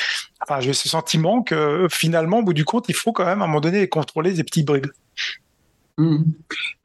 [0.43, 3.45] enfin, j'ai ce sentiment que finalement, au bout du compte, il faut quand même à
[3.45, 4.89] un moment donné contrôler des petits bribes.
[5.97, 6.25] Hmm.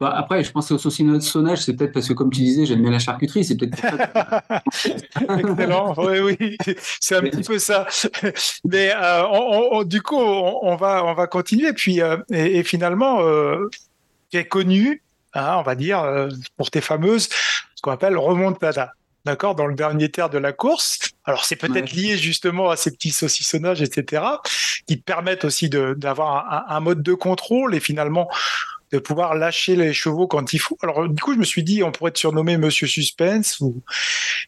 [0.00, 2.90] Bah, après, je pense au saucissonnage, c'est peut-être parce que, comme tu disais, j'aime bien
[2.90, 3.76] la charcuterie, c'est peut-être
[5.38, 6.56] Excellent, oui, oui,
[7.00, 7.86] c'est un petit peu ça.
[8.64, 11.74] Mais euh, du coup, on, va, on va continuer.
[11.74, 13.68] Puis, euh, et, finalement, euh,
[14.30, 15.02] tu es connu,
[15.34, 17.28] hein, on va dire, euh, pour tes fameuses
[17.82, 18.94] qu'on appelle remontada.
[19.24, 20.98] D'accord, dans le dernier terre de la course.
[21.24, 24.22] Alors c'est peut-être lié justement à ces petits saucissonnages, etc.,
[24.86, 28.28] qui permettent aussi d'avoir un, mode de contrôle et finalement
[28.90, 30.76] de pouvoir lâcher les chevaux quand il faut.
[30.82, 33.80] Alors du coup, je me suis dit, on pourrait te surnommer Monsieur Suspense ou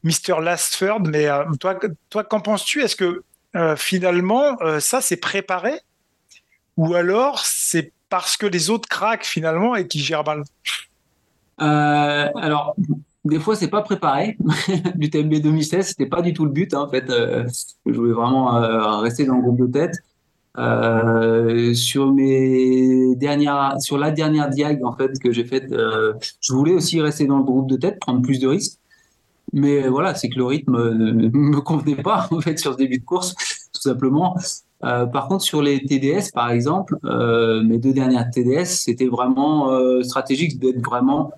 [0.03, 1.79] Mister Lastford, mais euh, toi,
[2.11, 2.83] toi, qu'en penses-tu?
[2.83, 3.23] Est-ce que
[3.55, 5.81] euh, finalement euh, ça c'est préparé?
[6.77, 10.43] Ou alors c'est parce que les autres craquent finalement et qui gèrent mal?
[11.59, 12.75] Alors
[13.25, 14.37] des fois, c'est pas préparé.
[14.99, 16.75] L'UTMB 2016, c'était pas du tout le but.
[16.75, 17.45] Hein, en fait, euh,
[17.87, 19.97] je voulais vraiment euh, rester dans le groupe de tête.
[20.57, 26.75] Euh, sur mes dernières, sur la dernière diag en fait que j'ai faite, je voulais
[26.75, 28.79] aussi rester dans le groupe de tête, prendre plus de risques.
[29.53, 32.99] Mais voilà, c'est que le rythme ne me convenait pas en fait sur ce début
[32.99, 33.35] de course,
[33.73, 34.37] tout simplement.
[34.81, 40.85] par contre, sur les TDS, par exemple, mes deux dernières TDS, c'était vraiment stratégique d'être
[40.85, 41.33] vraiment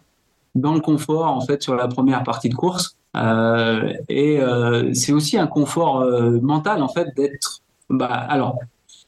[0.57, 2.97] dans le confort en fait sur la première partie de course.
[3.17, 7.63] Euh, et euh, c'est aussi un confort euh, mental en fait d'être.
[7.89, 8.59] Bah, alors,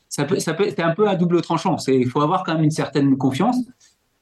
[0.08, 1.78] ça peut, ça peut être un peu à double tranchant.
[1.78, 3.56] C'est, il faut avoir quand même une certaine confiance.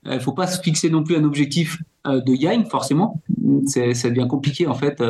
[0.04, 3.20] Il ne faut pas se fixer non plus un objectif de gain forcément.
[3.66, 5.02] C'est, ça devient compliqué en fait.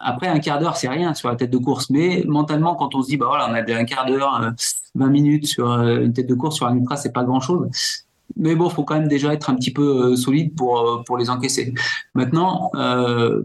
[0.00, 3.02] après un quart d'heure, c'est rien sur la tête de course, mais mentalement, quand on
[3.02, 4.52] se dit bah voilà, on a un quart d'heure,
[4.96, 7.68] 20 minutes sur une tête de course sur un ultra, c'est pas grand chose
[8.34, 11.16] mais bon, faut quand même déjà être un petit peu euh, solide pour, euh, pour
[11.16, 11.72] les encaisser.
[12.14, 13.42] Maintenant, euh,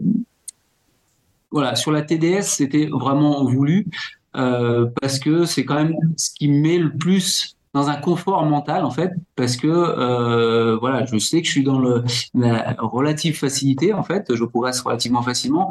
[1.50, 3.86] voilà, sur la TDS, c'était vraiment voulu
[4.32, 8.90] parce que c'est quand même ce qui met le plus dans un confort mental en
[8.90, 14.02] fait parce que voilà je sais que je suis dans le, la relative facilité en
[14.02, 15.70] fait je progresse relativement facilement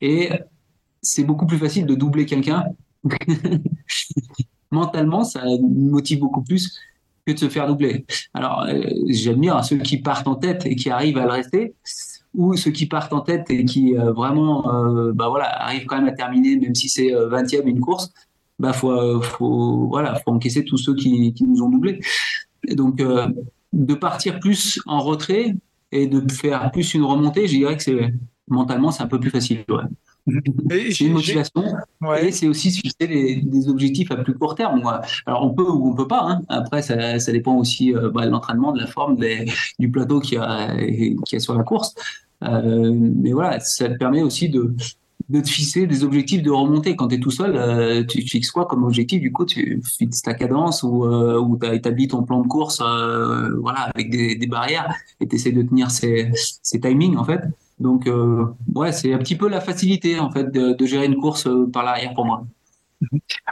[0.00, 0.30] et
[1.02, 2.64] c'est beaucoup plus facile de doubler quelqu'un
[4.70, 6.80] mentalement ça motive beaucoup plus
[7.34, 8.04] de se faire doubler.
[8.34, 11.74] Alors, euh, j'admire ceux qui partent en tête et qui arrivent à le rester,
[12.34, 15.96] ou ceux qui partent en tête et qui euh, vraiment euh, bah voilà, arrivent quand
[15.98, 18.12] même à terminer, même si c'est 20e une course,
[18.58, 22.00] bah faut, faut, voilà, faut encaisser tous ceux qui, qui nous ont doublés.
[22.72, 23.02] Donc,
[23.72, 25.54] de partir plus en retrait
[25.92, 28.12] et de faire plus une remontée, je dirais que c'est
[28.48, 29.64] mentalement, c'est un peu plus facile.
[30.70, 31.64] c'est une motivation.
[32.20, 34.82] Et c'est aussi fixer des, objectifs à plus court terme.
[35.26, 36.22] Alors, on peut ou on peut pas.
[36.22, 36.42] Hein.
[36.48, 39.16] Après, ça, ça, dépend aussi euh, bah, de l'entraînement, de la forme,
[39.78, 40.76] du plateau qu'il y, a,
[41.24, 41.94] qui a sur la course.
[42.42, 44.74] Euh, mais voilà, ça te permet aussi de,
[45.30, 46.96] de te fixer des objectifs de remonter.
[46.96, 50.22] Quand tu es tout seul, euh, tu, fixes quoi comme objectif Du coup, tu fixes
[50.22, 54.34] ta cadence ou, euh, tu as établi ton plan de course euh, voilà, avec des,
[54.34, 57.40] des barrières et tu essaies de tenir ces, ces timings en fait?
[57.80, 58.08] Donc,
[58.74, 62.14] ouais, c'est un petit peu la facilité en fait de, gérer une course par l'arrière
[62.14, 62.44] pour moi.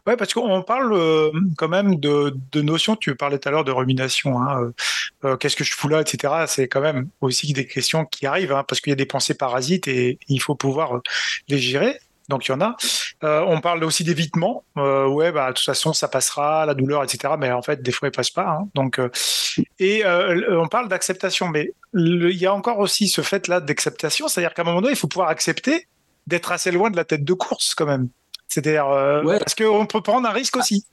[0.06, 2.96] Ouais, parce qu'on parle euh, quand même de, notions.
[2.96, 4.40] Tu parlais tout à l'heure de rumination.
[4.40, 4.72] Hein, euh,
[5.24, 6.44] euh, Qu'est-ce que je fous là, etc.
[6.46, 9.34] C'est quand même aussi des questions qui arrivent, hein, parce qu'il y a des pensées
[9.34, 11.00] parasites et il faut pouvoir
[11.48, 11.98] les gérer.
[12.28, 12.76] Donc il y en a.
[13.22, 14.64] on parle aussi d'évitement.
[14.76, 17.34] ouais, bah de toute façon ça passera, la douleur, etc.
[17.38, 18.48] Mais en fait des fois il passe pas.
[18.48, 18.68] Hein.
[18.74, 19.00] donc
[19.78, 24.54] et on parle d'acceptation, mais il y a encore aussi ce fait là d'acceptation, c'est-à-dire
[24.54, 25.86] qu'à un moment donné il faut pouvoir accepter
[26.28, 28.08] d'être assez loin de la tête de course quand même.
[28.48, 30.84] C'est-à-dire, euh, parce qu'on peut prendre un risque aussi,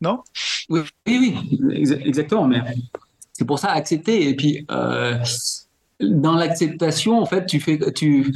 [0.00, 0.22] non?
[0.68, 1.36] Oui, oui,
[2.04, 2.46] exactement.
[2.46, 2.60] Mais
[3.32, 4.28] c'est pour ça accepter.
[4.28, 5.18] Et puis, euh,
[6.00, 8.32] dans l'acceptation, en fait, tu fais, tu,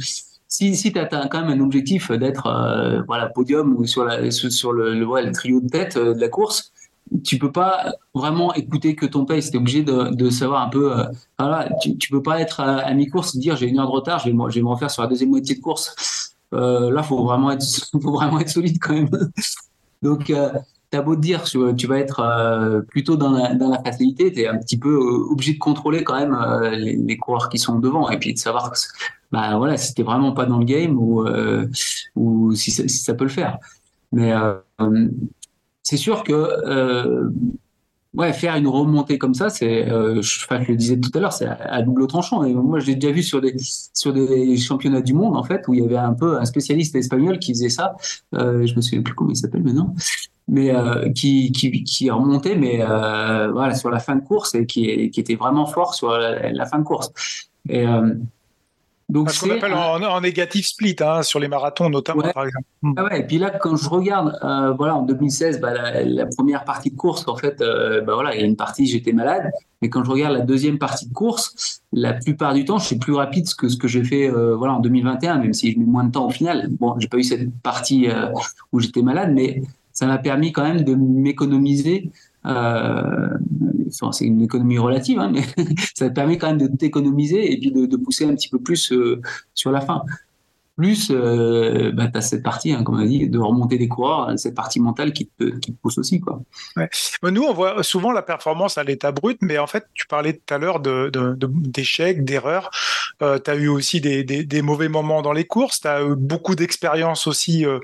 [0.51, 5.61] si, tu as, quand même un objectif d'être euh, voilà, podium ou sur, le, trio
[5.61, 6.73] de tête de la course,
[7.23, 9.49] tu peux pas vraiment écouter que ton pace.
[9.49, 10.93] Tu es obligé de, savoir un peu.
[11.39, 14.29] voilà, tu, tu peux pas être à, mi-course dire j'ai une heure de retard, je
[14.29, 16.35] vais, je vais me refaire sur la deuxième moitié de course.
[16.53, 17.63] Euh, là, faut vraiment être,
[18.01, 19.09] faut vraiment être solide quand même.
[20.01, 20.49] Donc, euh,
[20.91, 24.57] t'as beau te dire, tu, vas être euh, plutôt dans la, facilité, tu es un
[24.57, 28.09] petit peu euh, obligé de contrôler quand même euh, les, les, coureurs qui sont devant
[28.09, 28.73] et puis de savoir
[29.31, 31.25] bah voilà, si t'es vraiment pas dans le game ou,
[32.15, 33.57] ou si ça, peut le faire.
[34.11, 34.33] Mais
[35.83, 37.31] c'est sûr que
[38.13, 41.33] ouais, faire une remontée comme ça, c'est, euh, je, je, le disais tout à l'heure,
[41.33, 42.43] c'est à, double tranchant.
[42.43, 43.55] Et moi, j'ai déjà vu sur des
[43.93, 46.95] sur des championnats du monde en fait où il y avait un peu un spécialiste
[46.95, 47.95] espagnol qui faisait ça.
[48.35, 49.93] Euh, je me souviens plus comment il s'appelle maintenant,
[50.47, 54.89] mais euh, qui, qui remontait, mais euh, voilà sur la fin de course et qui
[54.89, 57.11] était vraiment fort sur la, fin de course.
[57.69, 58.15] Euh,
[59.11, 62.65] donc ce qu'on appelle en, négatif split hein, sur les marathons notamment par exemple.
[62.95, 66.63] Ah ouais, et puis là quand je regarde, euh, voilà en 2016, bah, la, première
[66.63, 69.51] partie de course en fait, euh, bah, voilà il y a une partie j'étais malade,
[69.81, 72.97] mais quand je regarde la deuxième partie de course, la plupart du temps je suis
[72.97, 75.85] plus rapide que ce que j'ai fait euh, voilà en 2021, même si je mets
[75.85, 76.69] moins de temps au final.
[76.79, 78.07] Bon, j'ai pas eu cette partie
[78.71, 82.09] où j'étais malade, mais ça m'a permis quand même de m'économiser
[82.45, 83.29] euh,
[84.11, 85.43] c'est une économie relative, hein, mais
[85.95, 88.91] ça permet quand même de t'économiser et puis de, de, pousser un petit peu plus
[88.91, 89.21] euh,
[89.53, 90.03] sur la fin.
[90.77, 93.87] Plus, euh, bah, tu as cette partie, hein, comme on a dit, de remonter des
[93.87, 96.19] coureurs, cette partie mentale qui te, pousse aussi.
[96.19, 96.41] Quoi.
[97.23, 100.53] Nous, on voit souvent la performance à l'état brut, mais en fait, tu parlais tout
[100.53, 102.71] à l'heure d'échecs, de, de, d'erreurs.
[103.21, 106.55] Euh, tu as eu aussi des, mauvais moments dans les courses, tu as eu beaucoup
[106.55, 107.79] d'expérience aussi, euh,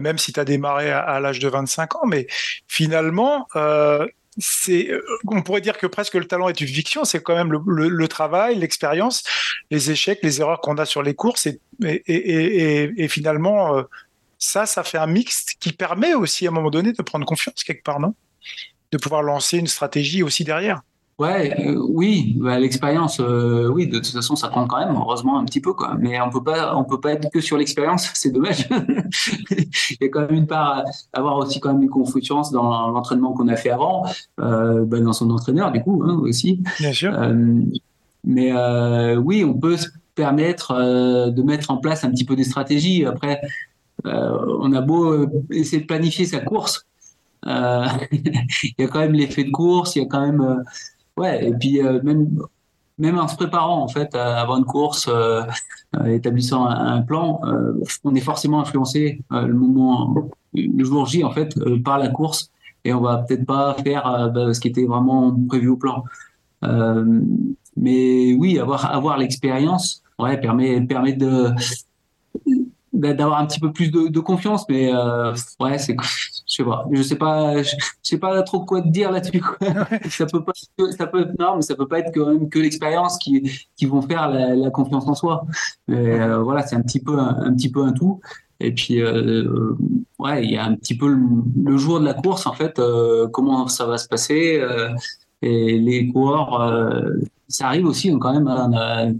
[0.00, 2.26] même si tu as démarré à, l'âge de 25 ans, mais
[2.68, 4.06] finalement, euh,
[4.68, 8.08] euh, on pourrait dire que presque le talent est une fiction, c'est quand même le,
[8.08, 9.24] travail, l'expérience,
[9.70, 11.60] les échecs, les erreurs qu'on a sur les courses, et,
[12.06, 13.82] et finalement, euh,
[14.38, 17.62] ça, ça fait un mixte qui permet aussi à un moment donné de prendre confiance
[17.62, 18.14] quelque part, non?
[18.90, 20.82] De pouvoir lancer une stratégie aussi derrière.
[21.22, 25.38] Ouais, euh, oui, bah, l'expérience, euh, oui, de toute façon, ça compte quand même, heureusement
[25.38, 25.94] un petit peu, quoi.
[26.00, 28.68] Mais on peut pas, on peut pas être que sur l'expérience, c'est dommage.
[28.68, 32.88] Il y a quand même une part à avoir aussi quand même une confiance dans
[32.88, 34.04] l'entraînement qu'on a fait avant,
[34.40, 36.60] euh, bah, dans son entraîneur, du coup, hein, aussi.
[36.80, 37.16] Bien sûr.
[38.24, 38.52] Mais
[39.14, 40.74] oui, on peut se permettre
[41.30, 43.04] de mettre en place un petit peu des stratégies.
[43.04, 43.40] Après,
[44.04, 46.84] on a beau essayer de planifier sa course.
[47.46, 50.62] il y a quand même l'effet de course, il y a quand même
[51.16, 52.40] ouais, et puis euh, même
[52.98, 55.42] même en se préparant en fait avant une course, euh,
[55.96, 57.40] euh, établissant un, plan,
[58.04, 60.14] on est forcément influencé le moment,
[60.54, 62.50] le jour J en fait par la course
[62.84, 66.04] et on va peut-être pas faire bah, ce qui était vraiment prévu au plan.
[67.76, 71.50] mais oui, avoir avoir l'expérience, ouais, permet permet de
[72.92, 74.92] d'avoir un petit peu plus de, de confiance, mais
[75.60, 75.96] ouais, c'est
[76.52, 79.42] je sais pas, je sais pas, je, sais pas trop quoi te dire là-dessus.
[80.10, 80.52] ça peut pas,
[80.96, 84.02] ça peut, non, mais ça peut pas être quand même que l'expérience qui, qui vont
[84.02, 85.46] faire la, la confiance en soi.
[85.88, 88.20] Mais, euh, voilà, c'est un petit peu, un, un, petit peu un tout.
[88.60, 89.74] Et puis, euh,
[90.18, 91.18] ouais, il y a un petit peu le,
[91.64, 94.58] le, jour de la course en fait, euh, comment ça va se passer.
[94.60, 94.90] Euh,
[95.42, 97.10] et les coureurs, euh,
[97.48, 98.46] ça arrive aussi donc quand même.
[98.46, 99.14] Hein,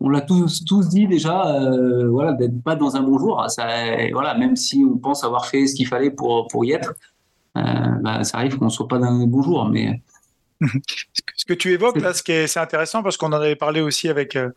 [0.00, 3.44] on l'a tous, dit déjà, euh, voilà, d'être pas dans un bon jour.
[3.48, 3.68] Ça,
[4.12, 6.94] voilà, même si on pense avoir fait ce qu'il fallait pour, pour y être,
[7.58, 7.62] euh,
[8.02, 9.68] bah, ça arrive qu'on soit pas dans un bon jour.
[9.68, 10.00] Mais
[11.36, 14.50] Ce que tu évoques là, c'est intéressant parce qu'on en avait parlé aussi avec euh,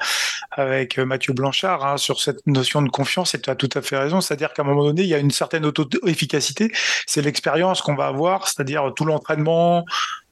[0.52, 3.36] avec Mathieu Blanchard hein, sur cette notion de confiance.
[3.36, 5.20] Et tu as tout à fait raison, c'est-à-dire qu'à un moment donné, il y a
[5.20, 6.72] une certaine auto-efficacité.
[7.06, 9.84] C'est l'expérience qu'on va avoir, c'est-à-dire tout l'entraînement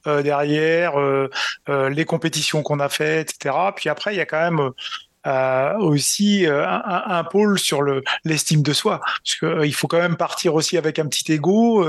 [0.06, 1.28] derrière, euh,
[1.68, 3.54] les compétitions qu'on a faites, etc.
[3.74, 4.72] Puis après, il y a quand même
[5.24, 9.00] euh, aussi euh, un, pôle sur le l'estime de soi.
[9.00, 11.86] Parce que euh, il faut quand même partir aussi avec un petit ego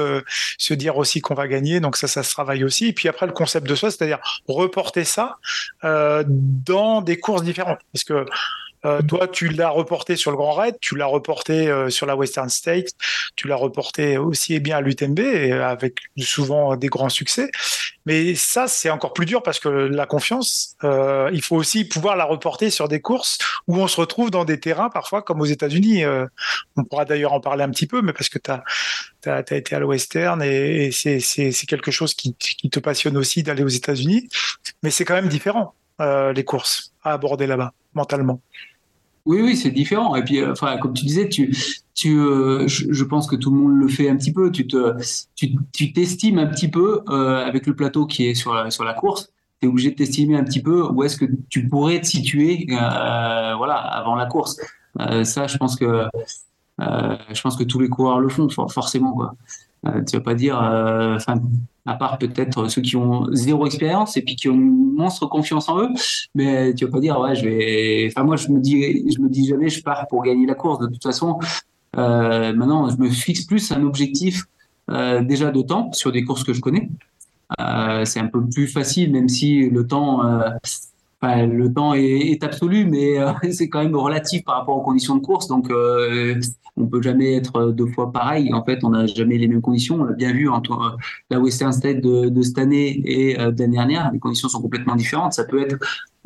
[0.60, 1.80] se dire aussi qu'on va gagner.
[1.80, 2.88] Donc ça ça se travaille aussi.
[2.90, 5.38] Et puis après le concept de soi c'est-à-dire reporter ça
[5.82, 7.80] dans des courses différentes.
[7.92, 8.26] Parce que
[8.86, 12.16] euh, toi, tu l'as reporté sur le Grand Raid, tu l'as reporté euh, sur la
[12.16, 12.90] Western State,
[13.36, 15.20] tu l'as reporté aussi et bien à l'UTMB
[15.64, 17.50] avec souvent des grands succès.
[18.06, 22.18] Mais ça, c'est encore plus dur parce que la confiance, euh, il faut aussi pouvoir
[22.18, 25.46] la reporter sur des courses où on se retrouve dans des terrains parfois comme aux
[25.46, 26.04] États-Unis.
[26.76, 28.52] on pourra d'ailleurs en parler un petit peu, mais parce que tu
[29.30, 33.44] as, été à la Western et, et c'est quelque chose qui, qui, te passionne aussi
[33.44, 34.28] d'aller aux États-Unis.
[34.82, 38.42] Mais c'est quand même différent, les courses à aborder là-bas, mentalement.
[39.26, 40.16] Oui, oui, c'est différent.
[40.16, 41.54] Et puis, euh, enfin, comme tu disais, tu,
[42.06, 44.52] euh, je, pense que tout le monde le fait un petit peu.
[44.52, 44.96] Tu te,
[45.72, 49.32] tu, t'estimes un petit peu euh, avec le plateau qui est sur la, course.
[49.62, 52.68] Tu es obligé de t'estimer un petit peu où est-ce que tu pourrais te situer,
[52.78, 54.60] avant la course.
[55.24, 56.06] ça, je pense que,
[56.80, 59.30] je pense que tous les coureurs le font, forcément.
[60.08, 61.36] Tu vas pas dire, enfin,
[61.86, 65.68] à part peut-être ceux qui ont zéro expérience et puis qui ont une monstre confiance
[65.70, 65.90] en eux.
[66.36, 68.08] Mais tu vas pas dire, ouais, je vais.
[68.08, 70.80] Enfin, moi, je me dis, je me dis jamais, je pars pour gagner la course.
[70.80, 71.40] De toute façon,
[71.98, 74.46] euh, maintenant, je me fixe plus un objectif
[74.90, 76.90] euh, déjà de temps sur des courses que je connais.
[77.60, 80.22] Euh, c'est un peu plus facile, même si le temps.
[81.24, 85.16] Euh, le temps est, absolu, mais euh, c'est quand même relatif par rapport aux conditions
[85.16, 85.48] de course.
[85.48, 86.40] Donc, euh,
[86.76, 88.54] on peut jamais être deux fois pareil.
[88.54, 90.02] En fait, on n'a jamais les mêmes conditions.
[90.02, 90.98] On l'a bien vu entre euh,
[91.30, 94.12] la Western State de, cette année et de l'année dernière.
[94.12, 95.34] Les conditions sont complètement différentes.
[95.34, 95.78] Ça peut être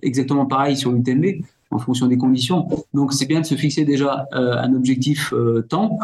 [0.01, 2.67] exactement pareil sur l'UTMB en fonction des conditions.
[2.93, 5.33] Donc, c'est bien de se fixer déjà un objectif
[5.67, 5.99] temps.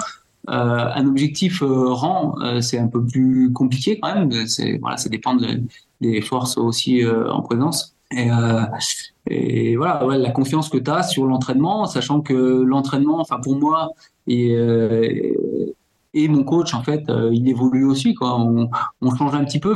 [0.48, 4.30] un objectif rang, c'est un peu plus compliqué quand même.
[4.82, 5.38] Voilà, ça dépend
[6.02, 7.93] des forces aussi en présence.
[8.16, 8.61] Et, euh,
[9.30, 13.91] et voilà, la confiance que tu as sur l'entraînement, sachant que l'entraînement, enfin pour moi,
[14.28, 15.74] et, euh,
[16.14, 18.14] et mon coach, en fait, euh, il évolue aussi.
[18.14, 18.39] Quoi.
[18.39, 19.76] On, change un petit peu.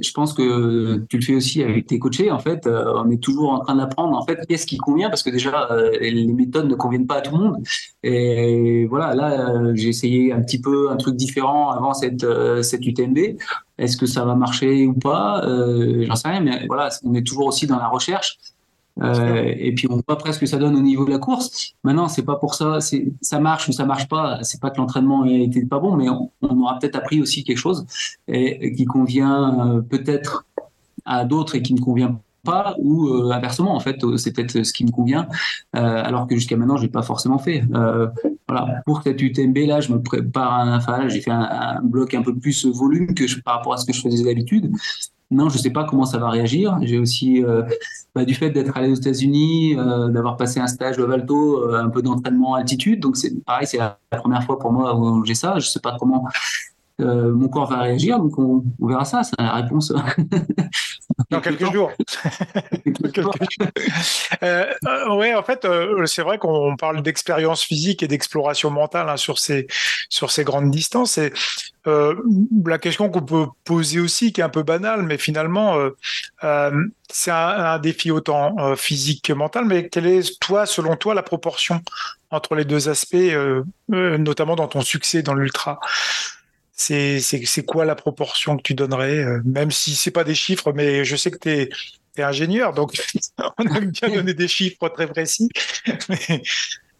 [0.00, 2.30] Je pense que tu le fais aussi avec tes coachés.
[2.30, 4.16] En fait, euh, on est toujours en train d'apprendre.
[4.16, 7.20] En fait, qu'est-ce qui convient Parce que déjà, euh, les méthodes ne conviennent pas à
[7.22, 7.56] tout le monde.
[8.02, 12.26] Et voilà, là, euh, j'ai essayé un petit peu un truc différent avant cette
[12.62, 13.36] cette UTMB.
[13.78, 15.42] Est-ce que ça va marcher ou pas?
[15.44, 16.40] J'en sais rien.
[16.40, 18.38] Mais voilà, on est toujours aussi dans la recherche.
[19.00, 21.74] Euh, et puis on voit presque ce que ça donne au niveau de la course.
[21.84, 22.78] Maintenant, c'est pas pour ça,
[23.20, 24.38] ça marche ou ça marche pas.
[24.42, 27.86] C'est pas que l'entraînement était pas bon, mais on, aura peut-être appris aussi quelque chose
[28.28, 30.46] et, qui convient euh, peut-être
[31.04, 34.72] à d'autres et qui ne convient pas ou euh, inversement en fait c'est peut-être ce
[34.72, 35.28] qui me convient
[35.72, 37.62] alors que jusqu'à maintenant j'ai pas forcément fait
[38.48, 42.22] voilà pour cette UTMB là je me prépare un enfin j'ai fait un, bloc un
[42.22, 44.72] peu plus volume que je, par rapport à ce que je faisais d'habitude
[45.32, 46.78] non, je ne sais pas comment ça va réagir.
[46.82, 47.62] J'ai aussi, euh,
[48.14, 51.82] bah, du fait d'être allé aux États-Unis, euh, d'avoir passé un stage au Valto, euh,
[51.82, 53.00] un peu d'entraînement altitude.
[53.00, 55.58] Donc, c'est pareil, c'est la première fois pour moi où j'ai ça.
[55.58, 56.26] Je ne sais pas comment
[57.02, 58.18] mon corps va réagir.
[58.18, 59.22] Donc, on, verra ça.
[59.22, 59.92] C'est la réponse.
[61.30, 61.92] Dans quelques jours.
[65.10, 65.66] oui, en fait,
[66.06, 69.66] c'est vrai qu'on parle d'expérience physique et d'exploration mentale hein, sur, ces,
[70.08, 71.18] sur ces grandes distances.
[71.18, 71.32] Et
[71.86, 72.14] euh,
[72.64, 75.90] la question qu'on peut poser aussi, qui est un peu banale, mais finalement, euh,
[76.44, 76.70] euh,
[77.10, 79.64] c'est un, défi autant physique que mental.
[79.64, 81.82] Mais quelle est, toi, selon toi, la proportion
[82.30, 83.16] entre les deux aspects,
[83.88, 85.78] notamment dans ton succès dans l'ultra?
[86.72, 91.04] C'est, c'est, quoi la proportion que tu donnerais, même si c'est pas des chiffres, mais
[91.04, 91.70] je sais que tu es,
[92.18, 92.92] ingénieur, donc
[93.58, 95.48] on a bien donné des chiffres très précis.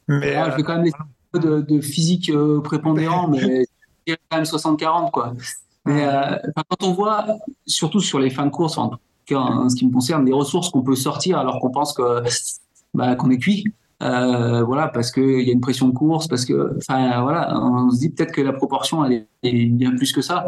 [0.08, 0.90] mais, je vais quand même
[1.34, 2.30] de, de physique
[2.64, 3.64] prépondérant, mais
[4.06, 5.34] quand même 60-40, quoi.
[5.84, 6.36] Mais euh,
[6.68, 7.26] quand on voit,
[7.66, 10.32] surtout sur les fins de course, en tout cas en ce qui me concerne, des
[10.32, 12.22] ressources qu'on peut sortir alors qu'on pense que
[12.94, 13.64] bah, qu'on est cuit.
[14.02, 17.90] Euh, voilà, parce qu'il y a une pression de course, parce que, enfin, voilà, on
[17.90, 20.44] se dit peut-être que la proportion elle est, bien plus que ça,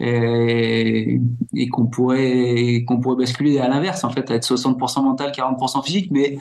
[0.00, 1.20] et,
[1.70, 6.38] qu'on pourrait qu'on pourrait basculer à l'inverse, en fait, être 60% mental, 40% physique, mais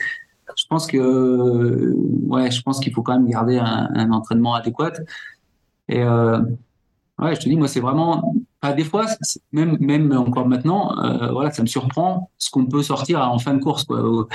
[0.55, 1.93] je pense que,
[2.27, 4.93] ouais, je pense qu'il faut quand même garder un, un entraînement adéquat.
[5.89, 6.39] Et euh,
[7.19, 8.33] ouais, je te dis, moi, c'est vraiment
[8.75, 9.05] des fois,
[9.51, 13.53] même, même encore maintenant, euh, voilà, ça me surprend ce qu'on peut sortir en fin
[13.53, 13.83] de course.
[13.83, 14.27] Quoi.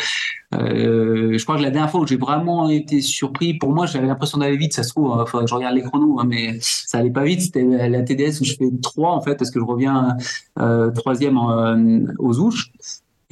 [0.54, 4.06] Euh, je crois que la dernière fois où j'ai vraiment été surpris, pour moi, j'avais
[4.06, 7.10] l'impression d'aller vite, ça se trouve, hein, je regarde les chronos, hein, mais ça allait
[7.10, 7.42] pas vite.
[7.42, 10.16] C'était la TDS où je fais 3 en fait, parce que je reviens
[10.58, 12.72] euh, troisième euh, aux ouches.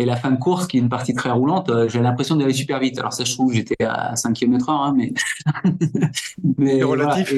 [0.00, 2.78] Et la fin de course, qui est une partie très roulante, j'ai l'impression d'aller super
[2.78, 3.00] vite.
[3.00, 5.12] Alors ça, je trouve, j'étais à 5 km heure, hein, mais,
[6.56, 7.34] mais relatif.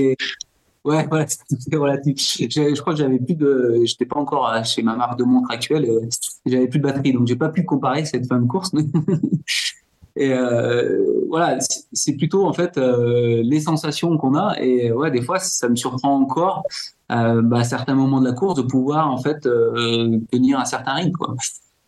[0.84, 2.16] Ouais, voilà, c'est relatif.
[2.38, 3.36] Je, crois que j'avais plus
[3.84, 6.08] j'étais pas encore chez ma marque de montre actuelle, euh,
[6.46, 8.72] j'avais plus de batterie, donc j'ai pas pu comparer cette fin de course.
[10.16, 11.58] et euh, voilà,
[11.92, 15.76] c'est plutôt en fait euh, les sensations qu'on a, et ouais, des fois ça me
[15.76, 16.64] surprend encore
[17.10, 20.64] euh, bah, à certains moments de la course de pouvoir en fait euh, tenir un
[20.64, 21.34] certain rythme.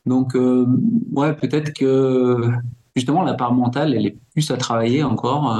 [0.05, 0.67] Donc euh,
[1.13, 2.51] ouais, peut-être que
[2.97, 5.57] justement la part mentale, elle est plus à travailler encore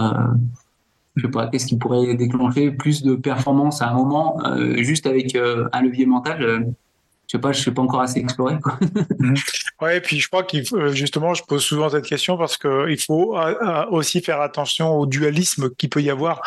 [1.17, 5.07] je sais pas, qu'est-ce qui pourrait déclencher plus de performance à un moment, euh, juste
[5.07, 6.61] avec euh, un levier mental euh,
[7.29, 8.59] je sais pas, je suis pas encore assez exploré.
[8.61, 8.79] Quoi.
[9.19, 9.35] Mhm.
[9.81, 13.37] ouais, et puis je crois qu'il justement, je pose souvent cette question parce qu'il faut
[13.91, 16.43] aussi faire attention au dualisme qu'il peut y avoir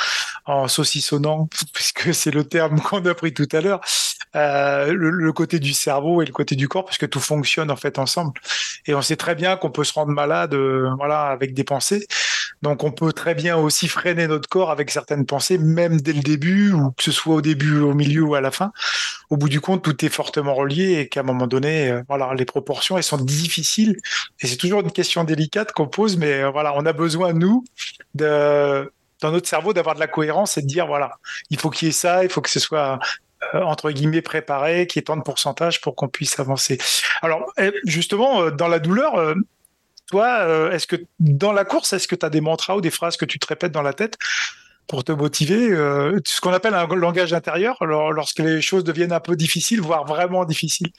[0.46, 3.82] en saucissonnant, puisque c'est le terme qu'on a pris tout à l'heure,
[4.36, 7.98] euh, le, côté du cerveau et le côté du corps, puisque tout fonctionne en fait
[7.98, 8.34] ensemble.
[8.86, 10.54] Et on sait très bien qu'on peut se rendre malade,
[10.98, 12.06] voilà, avec des pensées.
[12.62, 16.22] Donc on peut très bien aussi freiner notre corps avec certaines pensées, même dès le
[16.22, 18.72] début, ou que ce soit au début, au milieu ou à la fin.
[19.30, 22.34] Au bout du compte, tout est fortement relié et qu'à un moment donné, euh, voilà,
[22.34, 23.98] les proportions, elles sont difficiles.
[24.42, 27.64] Et c'est toujours une question délicate qu'on pose, mais euh, voilà, on a besoin, nous,
[28.14, 28.92] de,
[29.22, 31.12] dans notre cerveau, d'avoir de la cohérence et de dire, voilà,
[31.50, 33.00] il faut qu'il y ait ça, il faut que ce soit
[33.54, 36.78] euh, entre guillemets préparé, qu'il y ait tant de pourcentage pour qu'on puisse avancer.
[37.22, 39.36] Alors, eh, justement, dans la douleur,
[40.08, 42.92] toi, euh, est-ce que dans la course, est-ce que tu as des mantras ou des
[42.92, 44.18] phrases que tu te répètes dans la tête
[44.88, 49.20] pour te motiver euh, Ce qu'on appelle un langage intérieur, lorsque les choses deviennent un
[49.20, 50.92] peu difficiles, voire vraiment difficiles?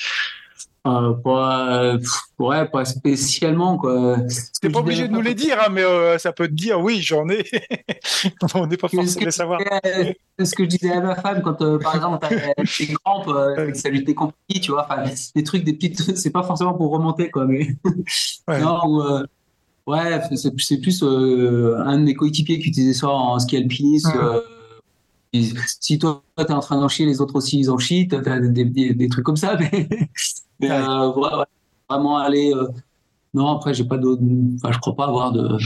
[0.87, 1.97] Euh, pas,
[2.39, 4.19] ouais, pas spécialement quoi.
[4.61, 7.01] T'es pas obligé de nous les dire, hein, mais euh, ça peut te dire oui,
[7.01, 7.45] j'en ai.
[8.55, 9.61] On n'est pas forcé de les savoir.
[10.39, 13.29] C'est ce que je disais à ma femme quand, euh, par exemple, t'as des crampes,
[13.29, 14.87] euh, que ça lui était compliqué, tu vois.
[15.35, 17.69] Des trucs, des petites, c'est pas forcément pour remonter quoi, mais
[18.49, 18.61] ouais.
[18.61, 19.25] non.
[19.87, 24.43] ouais, c'est plus un de mes coéquipiers qui utilisait ça en ski alpinisme.
[25.81, 28.17] Si toi, tu es en train d'en chier, les autres aussi, ils en chient, tu
[28.17, 29.57] as des, des, des, trucs comme ça.
[29.59, 29.89] Mais,
[30.61, 31.13] mais euh,
[31.89, 32.53] vraiment aller.
[32.55, 32.69] Euh,
[33.35, 34.23] non, après, j'ai pas d'autres.
[34.57, 35.57] Enfin, je crois pas avoir de,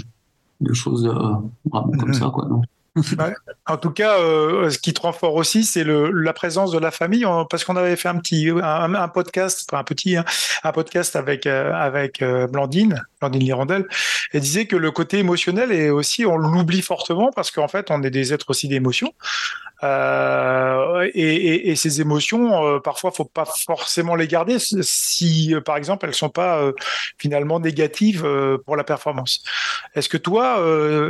[0.60, 1.12] de choses euh,
[1.70, 2.14] vraiment comme mhm.
[2.14, 2.46] ça, quoi.
[2.48, 2.62] Non.
[3.66, 6.90] En tout cas, euh, ce qui te rend fort aussi, c'est la présence de la
[6.90, 10.24] famille, parce qu'on avait fait un petit un, podcast, un petit hein,
[10.64, 13.86] un podcast avec euh, avec euh, Blandine, Blandine Lirandel,
[14.32, 18.02] et disait que le côté émotionnel est aussi on l'oublie fortement parce qu'en fait on
[18.02, 19.12] est des êtres aussi d'émotions.
[19.82, 25.76] Euh, et, et, et, ces émotions, euh, parfois, faut pas forcément les garder si, par
[25.76, 26.60] exemple, elles sont pas
[27.18, 28.26] finalement négatives
[28.66, 29.42] pour la performance.
[29.94, 30.62] Est-ce que toi,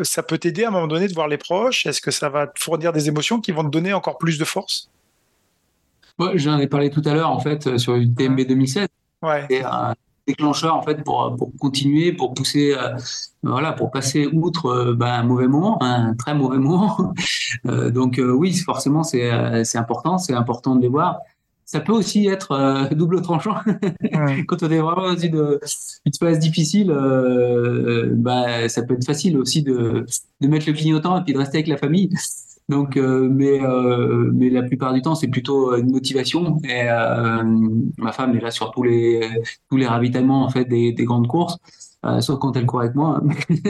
[0.05, 1.87] ça peut t'aider à un moment donné de voir les proches?
[1.87, 4.45] Est-ce que ça va te fournir des émotions qui vont te donner encore plus de
[4.45, 4.91] force?
[6.19, 8.87] Ouais, J'en ai parlé tout à l'heure, en fait, sur UTMB 2016.
[9.23, 9.47] Ouais.
[9.51, 9.63] Et,
[10.27, 12.97] déclencheur, en fait, pour, pour continuer, pour pousser, euh,
[13.43, 17.15] voilà, pour passer outre euh, ben, un mauvais moment, un très mauvais moment.
[17.67, 19.31] Euh, donc, oui, forcément, c'est
[19.77, 21.19] important, c'est important de les voir
[21.67, 23.55] ça peut aussi être double tranchant.
[24.49, 25.61] Quand on est vraiment dans une,
[26.05, 26.93] une phase difficile,
[28.17, 30.05] bah, ça peut être facile aussi de,
[30.41, 32.11] de mettre le clignotant et puis de rester avec la famille.
[32.71, 36.59] Donc, euh, mais, euh, mais la plupart du temps, c'est plutôt une motivation.
[36.63, 37.43] Et euh,
[37.99, 39.29] ma femme est là sur tous les,
[39.69, 41.59] tous les ravitaillements en fait, des, des grandes courses.
[42.07, 43.21] Euh, sauf quand elle court avec moi.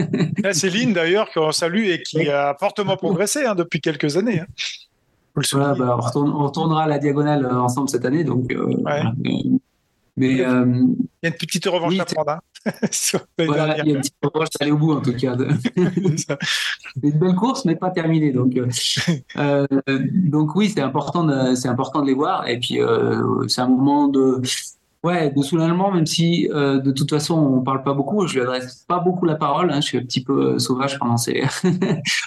[0.52, 4.40] Céline, d'ailleurs, qu'on salue et qui a fortement progressé hein, depuis quelques années.
[4.40, 4.46] Hein.
[5.52, 8.22] Voilà, bah, on, retourne, on, retournera à la diagonale euh, ensemble cette année.
[8.22, 9.02] Donc, euh, ouais.
[10.16, 10.64] Mais, euh,
[11.22, 12.30] il y a une petite revanche oui, à prendre.
[12.32, 12.40] Hein
[13.38, 15.36] voilà, il y a une petite revanche à aller au bout, en tout cas.
[15.76, 16.36] c'est
[17.02, 18.32] une belle course, mais pas terminée.
[18.32, 18.54] Donc,
[19.36, 19.66] euh,
[20.12, 22.48] donc oui, c'est important, de, c'est important de les voir.
[22.48, 24.42] Et puis, euh, c'est un moment de,
[25.02, 28.42] Ouais, de soulagement, même si euh, de toute façon on parle pas beaucoup, je lui
[28.42, 29.70] adresse pas beaucoup la parole.
[29.70, 31.42] Hein, je suis un petit peu euh, sauvage pendant ces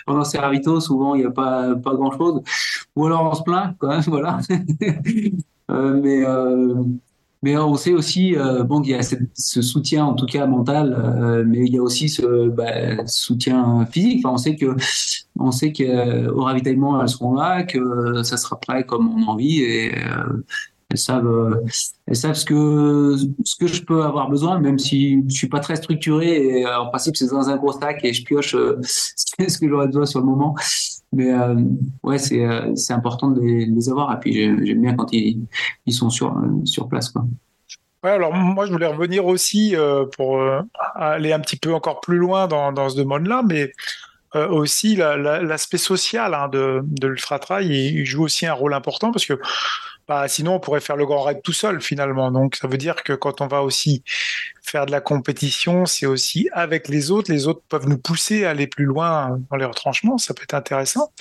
[0.08, 0.80] pendant ces ravitaux.
[0.80, 2.42] Souvent il n'y a pas pas grand chose,
[2.96, 4.00] ou alors on se plaint, quoi.
[4.08, 4.40] voilà.
[5.70, 6.84] euh, mais euh,
[7.44, 10.96] mais on sait aussi euh, bon qu'il y a ce soutien en tout cas mental,
[10.98, 14.26] euh, mais il y a aussi ce bah, soutien physique.
[14.26, 14.76] Enfin, on sait que
[15.38, 19.62] on sait qu'au ravitaillement elles seront là, que ça sera prêt comme on a envie
[19.62, 19.92] et
[20.94, 25.34] elles savent, euh, savent ce que ce que je peux avoir besoin, même si je
[25.34, 26.60] suis pas très structuré.
[26.60, 29.68] Et euh, en principe, c'est dans un gros stack et je pioche euh, ce que
[29.68, 30.56] j'aurais besoin sur le moment.
[31.12, 31.32] Mais
[32.02, 32.44] ouais, c'est
[32.76, 34.12] c'est important de les, avoir.
[34.14, 35.46] Et puis j'aime bien quand ils,
[35.86, 36.36] ils sont sur,
[36.66, 37.10] sur place.
[37.10, 37.26] Quoi.
[38.02, 39.76] Alors moi je voulais revenir aussi
[40.18, 40.42] pour
[40.96, 43.72] aller un petit peu encore plus loin dans, dans ce domaine-là, mais
[44.34, 49.28] aussi l'aspect social hein, de, de l'ultra trail, il joue aussi un rôle important parce
[49.28, 49.40] que
[50.14, 52.30] bah, sinon, on pourrait faire le grand raid tout seul finalement.
[52.30, 54.04] Donc, ça veut dire que quand on va aussi
[54.62, 57.32] faire de la compétition, c'est aussi avec les autres.
[57.32, 60.20] Les autres peuvent nous pousser à aller plus loin dans les retranchements.
[60.20, 61.12] Ça peut être intéressant.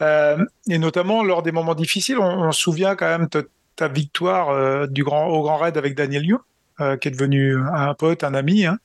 [0.00, 4.48] Euh, et notamment lors des moments difficiles, on, se souvient quand même de ta victoire
[4.48, 6.38] euh, du grand, au grand raid avec Daniel Liu,
[6.80, 8.64] euh, qui est devenu un pote, un ami.
[8.64, 8.78] Hein.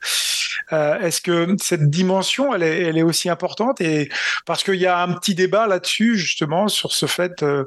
[0.73, 3.81] Euh, est-ce que cette dimension, elle est, elle est aussi importante?
[3.81, 4.09] Et
[4.45, 7.65] parce qu'il y a un petit débat là-dessus justement sur ce fait, euh,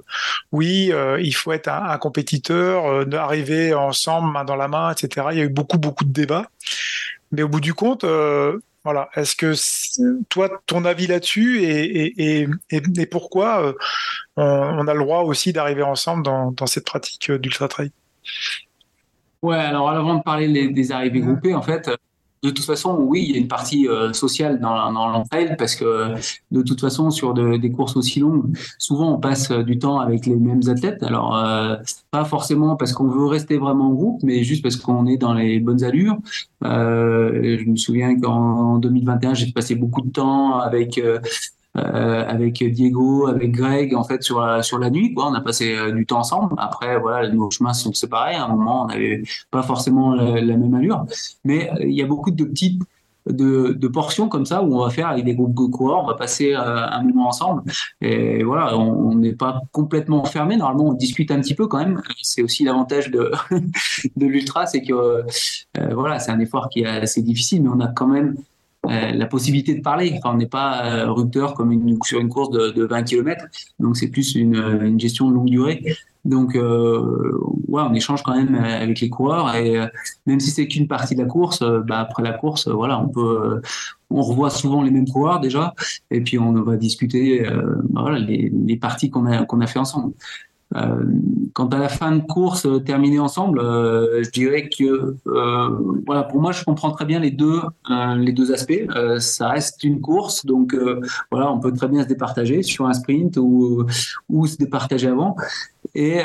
[0.53, 5.29] oui, euh, il faut être un, compétiteur, arriver ensemble main dans la main, etc.
[5.33, 6.47] Il y a eu beaucoup beaucoup de débats,
[7.31, 8.05] mais au bout du compte.
[8.85, 9.11] Voilà.
[9.15, 9.55] Est-ce que
[10.29, 13.75] toi, ton avis là-dessus et, et, et, pourquoi
[14.37, 17.93] on, a le droit aussi d'arriver ensemble dans, dans cette pratique d'ultra trail
[19.43, 19.57] Ouais.
[19.57, 21.91] Alors avant de parler des, des arrivées groupées, en fait,
[22.43, 26.15] de toute façon, oui, il y a une partie euh, sociale dans, l'entraide parce que
[26.51, 30.27] de toute façon, sur des courses aussi longues, souvent on passe euh, du temps avec
[30.27, 31.03] les mêmes athlètes.
[31.05, 31.77] Alors, euh,
[32.11, 35.35] pas forcément parce qu'on veut rester vraiment en groupe, mais juste parce qu'on est dans
[35.35, 36.19] les bonnes allures.
[36.63, 41.01] je me souviens qu'en 2021, j'ai passé beaucoup de temps avec
[41.75, 45.29] avec Diego, avec Greg, en fait, sur la, sur la nuit, quoi.
[45.29, 46.55] On a passé euh, du temps ensemble.
[46.59, 48.35] Après, voilà, nos chemins sont séparés.
[48.35, 51.07] À un moment, on n'avait pas forcément la, même allure.
[51.45, 52.83] Mais euh, il y a beaucoup de petites
[53.27, 56.09] de, de, portions comme ça où on va faire avec des groupes de coureurs, on
[56.09, 57.63] va passer un moment ensemble.
[58.01, 60.57] Et voilà, on n'est pas complètement fermé.
[60.57, 62.03] Normalement, on discute un petit peu quand même.
[62.21, 63.31] C'est aussi l'avantage de,
[64.17, 65.23] de l'ultra, c'est que
[65.93, 68.52] voilà, c'est un effort qui est assez difficile, mais on a quand même euh,
[68.89, 70.15] la possibilité de parler.
[70.17, 73.45] Enfin, on n'est pas euh, rupteur comme sur une course de, de 20 km,
[73.79, 75.85] donc c'est plus une, une, gestion longue durée.
[76.25, 77.33] Donc, euh,
[77.69, 79.87] ouais, on échange quand même avec les coureurs et euh,
[80.27, 83.61] même si c'est qu'une partie de la course, bah, après la course, voilà, on peut,
[84.09, 85.75] on revoit souvent les mêmes coureurs déjà
[86.13, 87.45] et puis on va discuter,
[87.91, 90.13] bah, les, les parties qu'on a qu'on a fait ensemble.
[90.77, 91.05] Euh,
[91.53, 95.17] quant à la fin de course euh, terminée ensemble, euh, je dirais que
[96.07, 97.61] voilà, pour moi, je comprends très bien les deux
[98.17, 98.87] les deux aspects.
[99.19, 100.77] ça reste une course, donc
[101.31, 103.87] voilà, on peut très bien se départager sur un sprint ou
[104.47, 105.37] se départager avant.
[105.95, 106.21] Et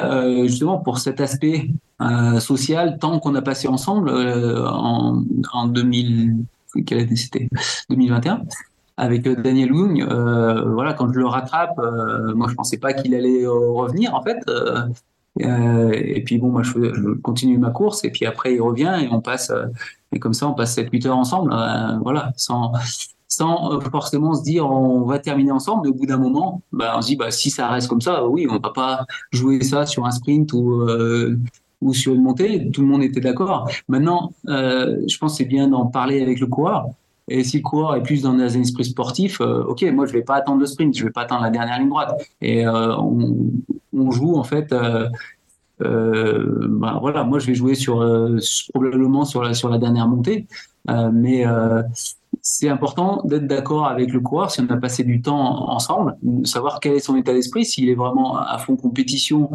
[0.46, 1.70] justement pour cet aspect
[2.40, 5.24] social, tant qu'on a passé ensemble en,
[5.54, 6.38] en 2000
[6.86, 7.50] quelle année c'était?
[7.90, 8.42] 2021
[8.98, 12.94] avec euh, Daniel Wung, euh, voilà, quand je le rattrape, euh, moi je pensais pas
[12.94, 14.40] qu'il allait revenir en fait.
[15.40, 19.22] et puis bon, moi je, continue ma course et puis après il revient et on
[19.22, 19.52] passe
[20.12, 21.52] et comme ça on passe 7-8 heures ensemble,
[22.02, 22.74] voilà, sans
[23.30, 25.84] sans forcément se dire on va terminer ensemble.
[25.84, 28.26] Mais au bout d'un moment, bah, on se dit bah, si ça reste comme ça,
[28.26, 30.88] oui, on va pas jouer ça sur un sprint ou,
[31.82, 32.72] ou sur une montée.
[32.72, 33.70] Tout le monde était d'accord.
[33.90, 36.88] Maintenant, je pense que c'est bien d'en parler avec le coureur.
[37.30, 40.22] Et si le coureur est plus dans un esprit sportif, euh, ok, moi je vais
[40.22, 42.14] pas attendre le sprint, je vais pas attendre la dernière ligne droite.
[42.42, 44.74] Et euh, on, joue en fait.
[45.82, 47.74] Euh, bah, voilà, moi je vais jouer
[48.74, 50.48] probablement sur la sur la dernière montée,
[50.88, 51.46] mais
[52.42, 56.48] c'est important d'être d'accord avec le coureur si on a passé du temps ensemble, de
[56.48, 59.50] savoir quel est son état d'esprit, s'il est vraiment à fond compétition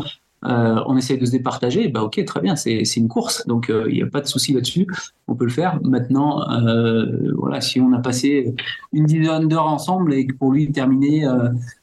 [0.44, 3.84] euh, on essaie de se départager, bah ok, très bien, c'est une course, donc euh,
[3.88, 4.86] il n'y a pas de souci là-dessus,
[5.28, 5.78] on peut le faire.
[5.82, 8.54] Maintenant, euh, voilà, si on a passé
[8.92, 11.28] une dizaine d'heures ensemble et que pour lui terminer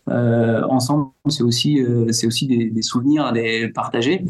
[0.08, 1.82] ensemble, c'est aussi,
[2.26, 4.26] aussi des, souvenirs à les partager.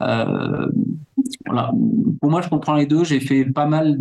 [0.00, 1.72] voilà.
[2.20, 3.04] Pour moi, je comprends les deux.
[3.04, 3.98] J'ai fait pas mal.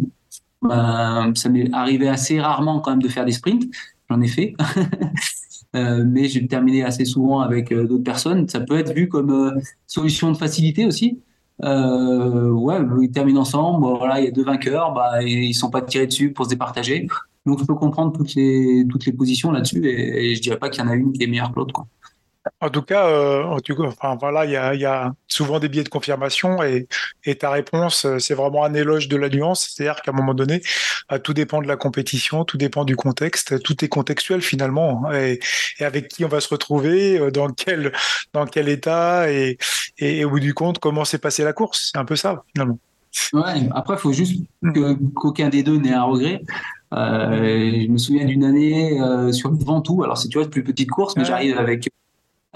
[0.69, 3.65] ça m'est arrivé assez rarement quand même de faire des sprints.
[4.09, 4.55] J'en ai fait.
[5.75, 8.47] Euh, mais j'ai terminé assez souvent avec euh, d'autres personnes.
[8.47, 11.21] Ça peut être vu comme euh, solution de facilité aussi.
[11.61, 13.85] ouais, ils terminent ensemble.
[13.97, 17.07] voilà, il y a deux vainqueurs, bah, ils sont pas tirés dessus pour se départager.
[17.45, 20.69] Donc je peux comprendre toutes les toutes les positions là-dessus et, et je dirais pas
[20.69, 21.85] qu'il y en a une qui est meilleure que l'autre.
[22.61, 25.59] En tout cas, euh, en tout cas enfin, voilà, il y a, y a, souvent
[25.59, 26.87] des biais de confirmation et,
[27.23, 29.73] et ta réponse, euh, c'est vraiment un éloge de la nuance.
[29.75, 30.61] C'est-à-dire qu'à un moment donné,
[31.11, 35.05] euh, tout dépend de la compétition, tout dépend du contexte, tout est contextuel finalement.
[35.07, 35.39] Hein, et,
[35.79, 37.91] et avec qui on va se retrouver, euh, dans quel,
[38.33, 39.57] dans quel état et,
[39.97, 41.89] et, au bout du compte, comment s'est passée la course.
[41.91, 42.79] C'est un peu ça finalement.
[43.33, 44.43] Ouais, après, il faut juste
[45.15, 46.41] qu'aucun des deux n'ait un regret.
[46.93, 50.03] Euh, je me souviens d'une année euh, sur le Ventoux.
[50.03, 51.89] Alors, c'est tu vois, plus petite course, mais j'arrive avec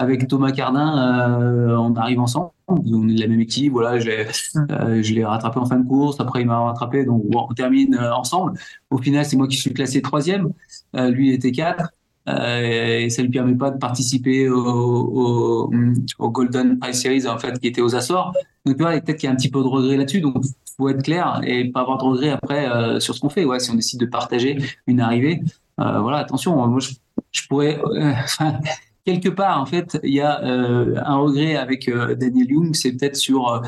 [0.00, 5.02] avec Thomas Cardin, euh, on arrive ensemble, on est de la même équipe, voilà, euh,
[5.02, 8.14] je l'ai rattrapé en fin de course, après il m'a rattrapé, donc on termine euh,
[8.14, 8.54] ensemble.
[8.88, 10.52] Au final, c'est moi qui suis classé troisième,
[10.94, 11.90] lui il était quatre.
[12.26, 15.70] et ça lui permet pas de participer au,
[16.18, 18.32] au, Golden Prize Series en fait qui était aux Açores.
[18.64, 20.22] Donc vois, peut-être qu'il y a un petit peu de regret là-dessus.
[20.22, 20.36] Donc
[20.78, 23.44] faut être clair et pas avoir de regret après sur ce qu'on fait.
[23.44, 25.42] Ouais, si on décide de partager une arrivée,
[25.76, 26.56] voilà, attention.
[26.66, 26.92] Moi, je,
[27.32, 27.78] je pourrais
[29.04, 32.92] quelque part, en fait, il y a euh, un regret avec euh, Daniel Young, c'est
[32.92, 33.62] peut-être sur,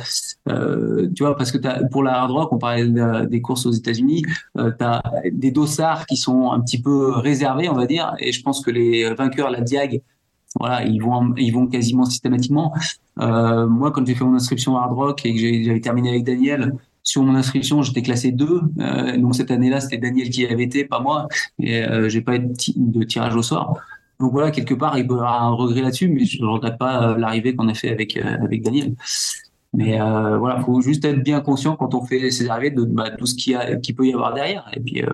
[0.48, 1.58] euh, tu vois, parce que
[1.88, 2.86] pour la hard rock, on parlait
[3.26, 4.24] des courses aux États-Unis,
[4.56, 5.02] tu as
[5.32, 8.70] des dossards qui sont un petit peu réservés, on va dire, et je pense que
[8.70, 10.02] les vainqueurs, la Diag,
[10.58, 12.74] voilà, ils vont, ils vont quasiment systématiquement.
[13.16, 16.74] moi, quand j'ai fait mon inscription hard rock et que j'avais terminé avec Daniel,
[17.04, 18.60] sur mon inscription, j'étais classé 2.
[19.18, 21.26] donc cette année-là, c'était Daniel qui avait été, pas moi.
[21.58, 23.80] Et j'ai pas eu de tirage au sort.
[24.22, 27.10] Donc voilà, quelque part, il peut avoir un regret là-dessus, mais je ne regrette pas
[27.10, 28.94] euh, l'arrivée qu'on a fait avec, euh, avec Daniel.
[29.72, 33.10] Mais euh, voilà, faut juste être bien conscient quand on fait ces arrivées de bah,
[33.10, 34.70] tout ce qu'il y peut y avoir derrière.
[34.74, 35.08] Et puis, euh,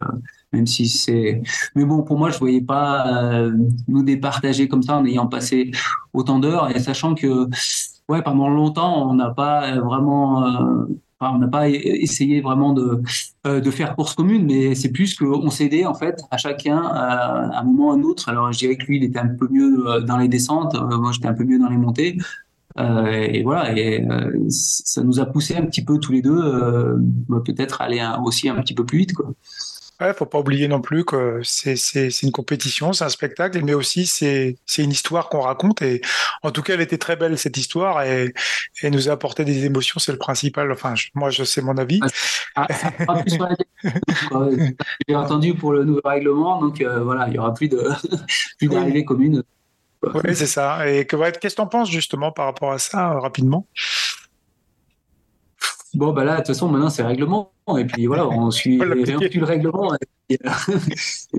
[0.52, 1.40] même si c'est.
[1.74, 3.40] Mais bon, pour moi, je voyais pas
[3.86, 5.70] nous départager comme ça en ayant passé
[6.12, 7.48] autant d'heures et sachant que,
[8.10, 10.86] ouais, pendant longtemps, on n'a pas vraiment
[11.20, 13.02] on n'a pas essayé vraiment de,
[13.46, 17.58] euh, de faire course commune, mais c'est plus qu'on s'aidait en fait à chacun à
[17.60, 18.28] un moment ou à un autre.
[18.28, 20.98] Alors je dirais que lui, il était un peu mieux euh, dans les descentes, euh,
[20.98, 22.18] moi j'étais un peu mieux dans les montées.
[22.78, 24.06] et voilà, et
[24.50, 26.40] ça nous a poussé un petit peu tous les deux,
[27.28, 29.14] bah, peut-être aller aussi un petit peu plus vite.
[29.14, 29.32] Quoi.
[30.00, 31.74] Ouais, faut pas oublier non plus que c'est,
[32.22, 35.82] une compétition, c'est un spectacle, mais aussi c'est, une histoire qu'on raconte.
[35.82, 36.00] Et
[36.42, 38.32] en tout cas, elle était très belle cette histoire et,
[38.82, 40.70] et nous a apporté des émotions, c'est le principal.
[40.70, 42.00] Enfin, moi, je sais mon avis.
[42.54, 42.68] Ah,
[45.08, 47.88] J'ai entendu pour le nouveau règlement, donc euh, voilà, il y aura plus de
[48.58, 49.42] plus d'arrivées communes.
[50.02, 50.88] Oui, c'est ça.
[50.88, 53.66] Et que, qu'est-ce que tu en penses justement par rapport à ça, euh, rapidement?
[55.98, 57.50] Bon, bah là, de toute façon, maintenant, c'est règlement.
[57.76, 59.92] Et puis voilà, on suit, le règlement.
[60.30, 60.38] Et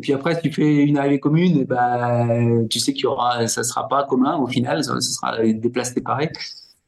[0.01, 2.27] puis, après, si tu fais une arrivée commune, bah,
[2.69, 5.93] tu sais qu'il y aura, ça sera pas commun au final, ça, sera des places
[5.93, 6.29] séparées.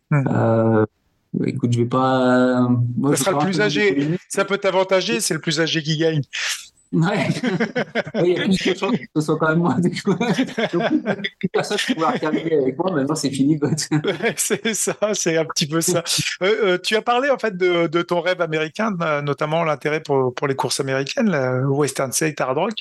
[0.10, 0.24] Hmm.
[0.28, 0.86] Euh,
[1.46, 2.68] écoute, je vais pas.
[3.12, 4.18] ça sera le plus âgé.
[4.28, 6.24] Ça peut t'avantager, c'est le plus âgé qui gagne.
[6.92, 7.30] Ouais.
[8.16, 9.76] il y a plus de chances que ce soit quand même moi.
[9.80, 10.14] Du coup.
[10.14, 11.04] Donc,
[11.40, 12.92] plus personne ne pouvoir terminer avec moi.
[12.92, 13.60] Maintenant, c'est fini.
[14.36, 16.04] c'est ça, c'est un petit peu ça.
[16.42, 18.92] Euh, euh, tu as parlé en fait de, de ton rêve américain,
[19.24, 22.74] notamment l'intérêt pour, pour, les courses américaines, la Western State Hard Rock.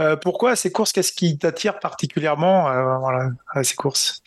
[0.00, 2.62] Euh, pourquoi ces courses Qu'est-ce qui t'attire particulièrement
[2.98, 4.22] voilà, à ces courses?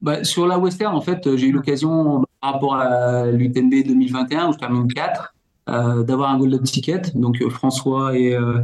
[0.00, 4.52] Bah, sur la Western, en fait, j'ai eu l'occasion, par rapport à l'UTMB 2021, où
[4.52, 5.35] je termine 4, euh,
[5.66, 7.02] d'avoir un golden ticket.
[7.14, 8.60] Donc euh, François et euh,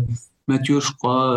[0.48, 1.36] Mathieu, je crois,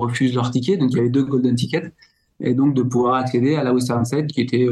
[0.00, 0.76] refusent leur ticket.
[0.76, 1.92] Donc il y avait deux golden tickets.
[2.40, 4.68] Et donc de pouvoir accéder à la Western Side, qui était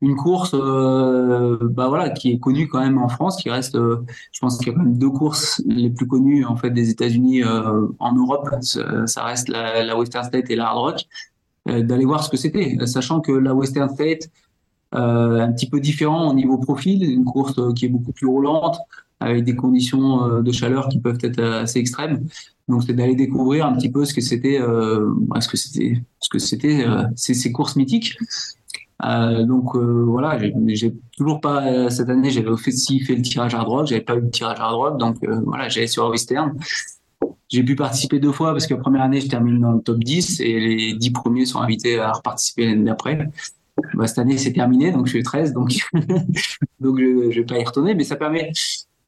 [0.00, 4.58] une course bah voilà qui est connue quand même en France qui reste je pense
[4.58, 8.12] qu'il y a quand même deux courses les plus connues en fait des États-Unis en
[8.14, 11.00] Europe ça reste la, Western State et la Hard Rock
[11.66, 14.28] d'aller voir ce que c'était sachant que la Western State
[14.92, 18.78] un petit peu différent au niveau profil une course qui est beaucoup plus roulante
[19.22, 22.26] avec des conditions euh, de chaleur qui peuvent être assez extrêmes.
[22.68, 26.28] Donc, c'est d'aller découvrir un petit peu ce que c'était, euh, ce que c'était, ce
[26.28, 28.16] que c'était euh, ces, courses mythiques.
[29.04, 33.88] Euh, donc voilà, j'ai toujours pas cette année, j'avais aussi fait le tirage à droite,
[33.88, 36.56] j'avais pas eu le tirage à droite, donc voilà, j'allais sur Western.
[37.48, 39.98] J'ai pu participer deux fois parce que la première année, je termine dans le top
[39.98, 43.28] 10 et les 10 premiers sont invités à reparticiper l'année d'après.
[43.94, 45.72] Bah, cette année, c'est terminé, donc je suis 13, donc,
[46.80, 48.52] donc je, je vais pas y retourner, mais ça permet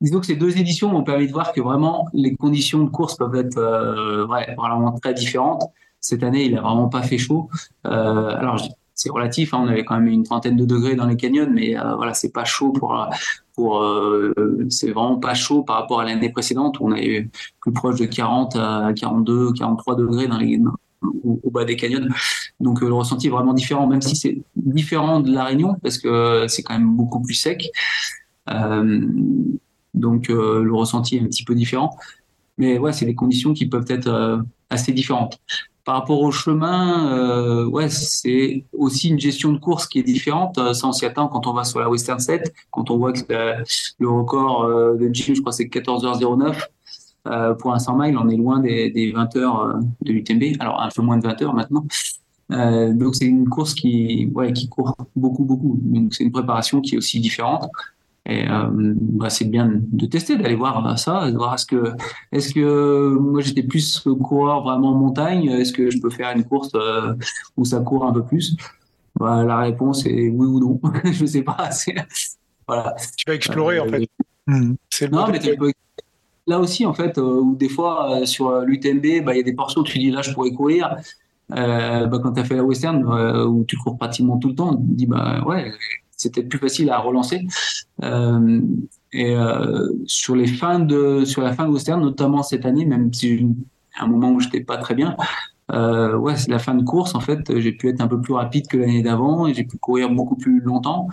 [0.00, 3.16] disons que ces deux éditions m'ont permis de voir que vraiment les conditions de course
[3.16, 5.62] peuvent être euh, vraiment très différentes.
[6.00, 7.48] Cette année, il a vraiment pas fait chaud.
[7.86, 8.60] Euh, alors
[8.94, 11.76] c'est relatif, hein, on avait quand même une trentaine de degrés dans les canyons, mais
[11.76, 13.08] euh, voilà, c'est pas chaud pour
[13.54, 13.84] pour
[14.68, 17.28] c'est vraiment pas chaud par rapport à l'année précédente où on avait
[17.60, 20.38] plus proche de 40 à 42, 43 degrés dans
[21.22, 22.06] au, bas des canyons.
[22.60, 26.46] Donc le ressenti est vraiment différent, même si c'est différent de la Réunion parce que
[26.48, 27.70] c'est quand même beaucoup plus sec.
[29.94, 31.96] Donc euh, le ressenti est un petit peu différent.
[32.58, 34.38] Mais ouais, c'est des conditions qui peuvent être euh,
[34.70, 35.40] assez différentes.
[35.84, 40.58] Par rapport au chemin, euh, ouais, c'est aussi une gestion de course qui est différente.
[40.72, 43.22] Ça, on s'y attend quand on va sur la Western 7, quand on voit que
[43.98, 44.66] le record
[44.96, 47.56] de Jim, je crois, c'est 14h09.
[47.58, 50.56] pour un 100 miles, on est loin des, des 20 heures de l'UTMB.
[50.58, 51.84] Alors, un peu moins de 20 heures maintenant.
[52.48, 55.78] donc, c'est une course qui, ouais, qui court beaucoup, beaucoup.
[55.82, 57.68] Donc, c'est une préparation qui est aussi différente.
[58.26, 61.92] Et euh, bah, c'est bien de tester, d'aller voir ça, de voir est-ce que,
[62.32, 66.44] est-ce que moi j'étais plus coureur vraiment en montagne, est-ce que je peux faire une
[66.44, 67.14] course euh,
[67.58, 68.56] où ça court un peu plus?
[69.20, 71.68] Bah, La réponse est oui ou non, je sais pas.
[72.66, 72.96] Voilà.
[73.16, 74.08] Tu vas explorer en fait.
[74.48, 75.72] Euh, non, mais tu peux,
[76.46, 79.82] là aussi, en fait, où des fois, sur l'UTMB, bah, il y a des portions
[79.82, 80.96] où tu dis là, je pourrais courir.
[81.50, 83.04] bah, quand tu as fait la western,
[83.46, 85.72] où tu cours pratiquement tout le temps, tu dis bah ouais,
[86.16, 87.46] c'était plus facile à relancer.
[89.12, 89.36] et
[90.06, 93.46] sur les fins de, sur la fin de western, notamment cette année, même si
[93.98, 95.16] un moment où j'étais pas très bien,
[95.72, 97.14] euh, ouais, c'est la fin de course.
[97.14, 99.78] En fait, j'ai pu être un peu plus rapide que l'année d'avant et j'ai pu
[99.78, 101.08] courir beaucoup plus longtemps.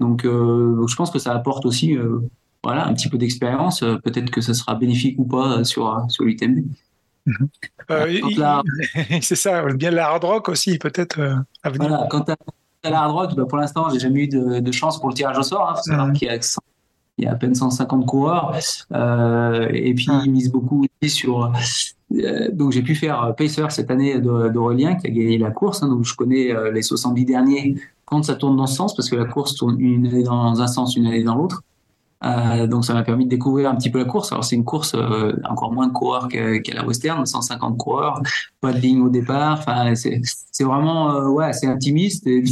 [0.00, 2.18] Donc, euh, je pense que ça apporte aussi, euh,
[2.62, 3.80] voilà, un petit peu d'expérience.
[3.80, 6.64] Peut-être que ça sera bénéfique ou pas sur sur l'UTMB.
[9.22, 11.20] C'est ça, bien la hard rock aussi, peut-être
[11.62, 11.88] à venir.
[11.88, 12.24] Voilà, quant
[12.84, 15.38] à la hard rock, bah, pour l'instant, j'ai jamais eu de, chance pour le tirage
[15.38, 15.80] au sort.
[15.90, 16.38] Hein, qu'il y a
[17.16, 18.56] il y a à peine 150 coureurs.
[18.92, 21.52] Euh, et puis, ils misent beaucoup aussi sur.
[22.12, 25.82] Euh, donc, j'ai pu faire Pacer cette année d'Aurélien qui a gagné la course.
[25.82, 29.08] Hein, donc, je connais euh, les 70 derniers quand ça tourne dans ce sens, parce
[29.08, 31.62] que la course tourne une année dans un sens, une année dans l'autre.
[32.24, 34.32] Euh, donc ça m'a permis de découvrir un petit peu la course.
[34.32, 38.22] Alors c'est une course euh, encore moins de coureurs qu'à la Western, 150 coureurs,
[38.60, 39.58] pas de ligne au départ.
[39.58, 42.44] Enfin c'est vraiment euh, ouais assez intimiste et,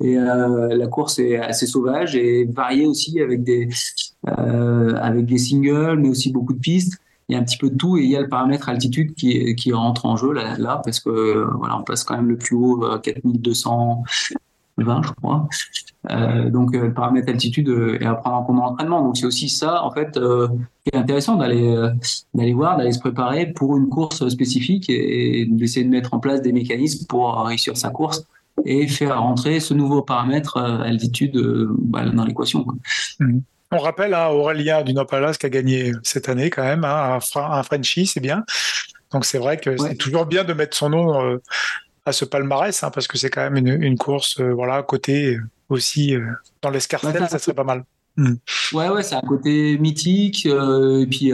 [0.00, 3.68] la course est assez sauvage et variée aussi avec des
[4.26, 6.98] avec des singles, mais aussi beaucoup de pistes.
[7.28, 9.14] Il y a un petit peu de tout et il y a le paramètre altitude
[9.14, 12.36] qui, qui rentre en jeu là, là parce que voilà on passe quand même le
[12.36, 14.04] plus haut 4200
[14.78, 15.48] 20, je crois.
[16.10, 19.02] Euh, donc, euh, le paramètre altitude euh, est à prendre en compte dans l'entraînement.
[19.02, 21.74] Donc, c'est aussi ça, en fait, qui est intéressant d'aller
[22.34, 26.42] d'aller voir, d'aller se préparer pour une course spécifique et, d'essayer de mettre en place
[26.42, 28.24] des mécanismes pour réussir sa course
[28.64, 31.36] et faire rentrer ce nouveau paramètre altitude
[31.78, 32.66] bah, dans l'équation.
[33.20, 33.38] Mmh.
[33.72, 38.06] On rappelle hein, Aurélien Dunopalas qui a gagné cette année quand même, hein, un, Frenchie,
[38.06, 38.44] c'est bien.
[39.12, 41.38] Donc c'est vrai que c'est toujours bien de mettre son nom
[42.06, 45.40] à ce palmarès, hein, parce que c'est quand même une, course, euh, voilà, côté euh,
[45.68, 46.26] aussi euh,
[46.62, 47.84] dans l'escarcelle, ça serait pas mal.
[48.16, 48.34] Hmm.
[48.72, 50.46] Ouais, ouais, c'est un côté mythique.
[50.46, 51.32] et puis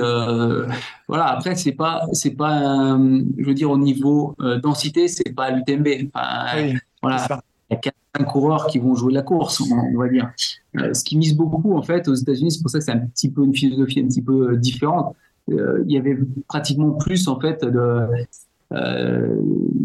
[1.09, 2.97] voilà, après c'est pas, c'est pas,
[3.37, 6.11] je veux dire au niveau densité, c'est pas l'UTMB.
[6.15, 10.31] Enfin, voilà, il y a quatre coureurs qui vont jouer la course, on, va dire.
[10.75, 13.31] ce qui mise beaucoup en fait aux États-Unis, c'est pour ça que c'est un petit
[13.31, 15.15] peu une philosophie un petit peu différente.
[15.49, 16.17] il y avait
[16.49, 18.07] pratiquement plus en fait de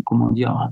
[0.05, 0.69] comment dire,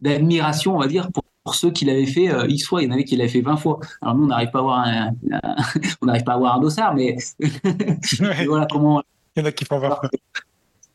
[0.00, 1.24] d'admiration, on va dire, pour,
[1.54, 2.82] ceux qui l'avaient fait euh, X fois.
[2.82, 3.78] Il y en avait qui l'avaient fait 20 fois.
[4.00, 5.10] Alors nous, on n'arrive pas à avoir un,
[6.00, 7.16] on n'arrive pas à avoir un dossard, mais
[8.48, 9.02] voilà comment.
[9.36, 10.10] Il y en a qui font 20 fois.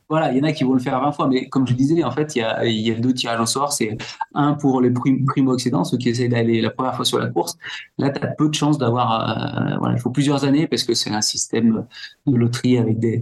[0.09, 2.03] Voilà, il y en a qui vont le faire 20 fois, mais comme je disais,
[2.03, 3.71] en fait, il y a, deux tirages au sort.
[3.71, 3.95] C'est
[4.33, 7.57] un pour les primo-accédants, ceux qui essaient d'aller la première fois sur la course.
[7.99, 9.71] Là, tu as peu de chances d'avoir.
[9.71, 11.85] Euh, voilà, il faut plusieurs années parce que c'est un système
[12.25, 13.21] de loterie avec des,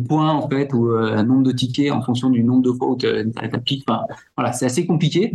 [0.00, 2.88] points, en fait, ou euh, un nombre de tickets en fonction du nombre de fois
[2.88, 3.86] où tu appliques.
[4.36, 5.34] Voilà, c'est assez compliqué,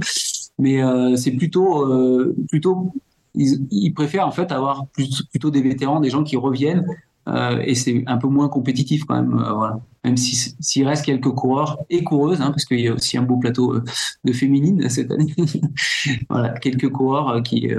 [0.57, 2.93] mais euh, c'est plutôt, plutôt
[3.35, 4.87] ils, préfèrent en fait avoir
[5.31, 6.85] plutôt des vétérans, des gens qui reviennent
[7.27, 9.39] euh, et c'est un peu moins compétitif quand même.
[9.39, 9.79] Euh, voilà.
[10.03, 13.37] Même s'il reste quelques coureurs et coureuses, hein, parce qu'il y a aussi un beau
[13.37, 13.83] plateau euh,
[14.25, 15.33] de féminines cette année.
[16.29, 17.69] voilà, quelques coureurs qui,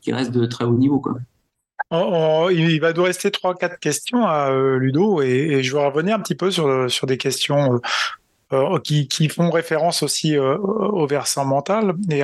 [0.00, 1.00] qui restent de très haut niveau.
[1.00, 1.18] Quoi.
[2.50, 6.50] il va nous rester 3-4 questions à Ludo et, je vais revenir un petit peu
[6.50, 7.80] sur, sur des questions
[8.82, 11.94] qui, qui, font référence aussi au versant mental.
[12.10, 12.22] Et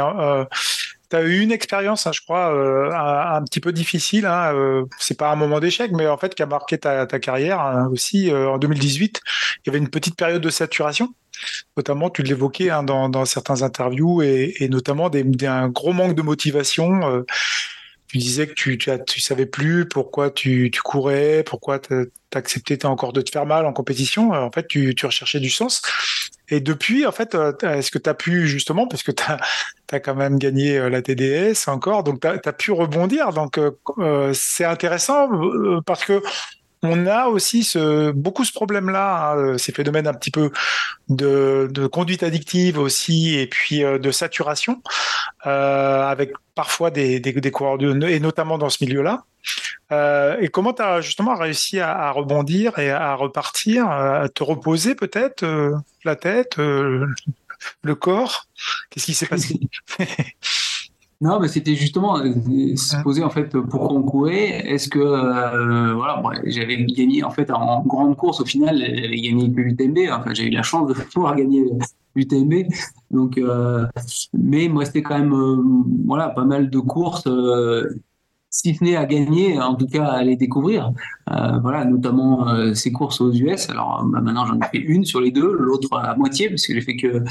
[1.11, 4.27] tu as eu une expérience, hein, je crois, euh, un, petit peu difficile.
[4.27, 7.61] Hein, euh, c'est pas un moment d'échec, mais en fait qui a marqué ta, carrière
[7.61, 8.31] hein, aussi.
[8.31, 11.15] Euh, en 2018, il y avait une petite période de saturation.
[11.77, 17.25] Notamment, tu l'évoquais dans, certains interviews et, notamment des, un gros manque de motivation.
[18.09, 23.21] tu disais que tu, tu, savais plus pourquoi tu, courais, pourquoi tu acceptais encore de
[23.21, 24.31] te faire mal en compétition.
[24.31, 25.83] En fait, tu recherchais du sens.
[26.49, 30.01] Et depuis, en fait, euh, est-ce que tu as pu, justement, parce que tu as,
[30.01, 33.33] quand même gagné euh, la TDS encore, donc tu as, pu rebondir.
[33.33, 35.29] Donc, euh, c'est intéressant
[35.85, 36.23] parce que
[36.87, 37.73] on a aussi
[38.15, 40.51] beaucoup ce problème-là, hein, ces phénomènes un petit peu
[41.09, 44.83] de, conduite addictive aussi, et puis de saturation,
[45.43, 49.25] avec parfois des, des, coureurs, et notamment dans ce milieu-là.
[49.93, 54.95] Euh, et comment tu as justement réussi à, rebondir et à repartir, à te reposer
[54.95, 57.07] peut-être euh, la tête, euh,
[57.83, 58.47] le corps?
[58.91, 59.61] Qu'est-ce qui s'est passé?
[61.21, 64.69] Non, mais c'était justement se poser en fait pourquoi on courait.
[64.69, 69.61] Est-ce que voilà, j'avais gagné en fait en grande course au final, j'avais gagné que
[69.61, 69.99] l'UTMB.
[70.13, 71.65] Enfin, j'ai eu la chance de pouvoir gagner
[72.15, 72.67] l'UTMB.
[73.11, 73.41] Donc,
[74.35, 77.27] mais moi c'était quand même voilà pas mal de courses
[78.57, 80.93] si ce n'est à gagner, en tout cas à les découvrir.
[81.31, 83.69] Euh, voilà, notamment euh, ces courses aux US.
[83.69, 86.73] Alors bah, maintenant j'en ai fait une sur les deux, l'autre à moitié parce que
[86.73, 87.23] j'ai fait que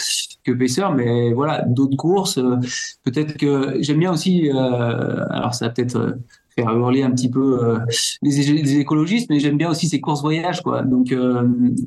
[0.44, 2.38] que mais voilà d'autres courses.
[2.38, 2.58] Euh,
[3.04, 4.50] peut-être que j'aime bien aussi.
[4.52, 6.18] alors ça va peut-être
[6.56, 7.80] faire hurler un petit peu
[8.22, 10.84] les, écologistes, mais j'aime bien aussi ces courses voyages, quoi.
[10.84, 11.14] Donc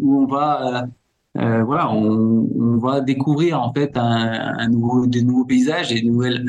[0.00, 0.86] où on va
[1.34, 6.44] voilà, on, va découvrir en fait un, nouveau, des nouveaux paysages, des nouvelles.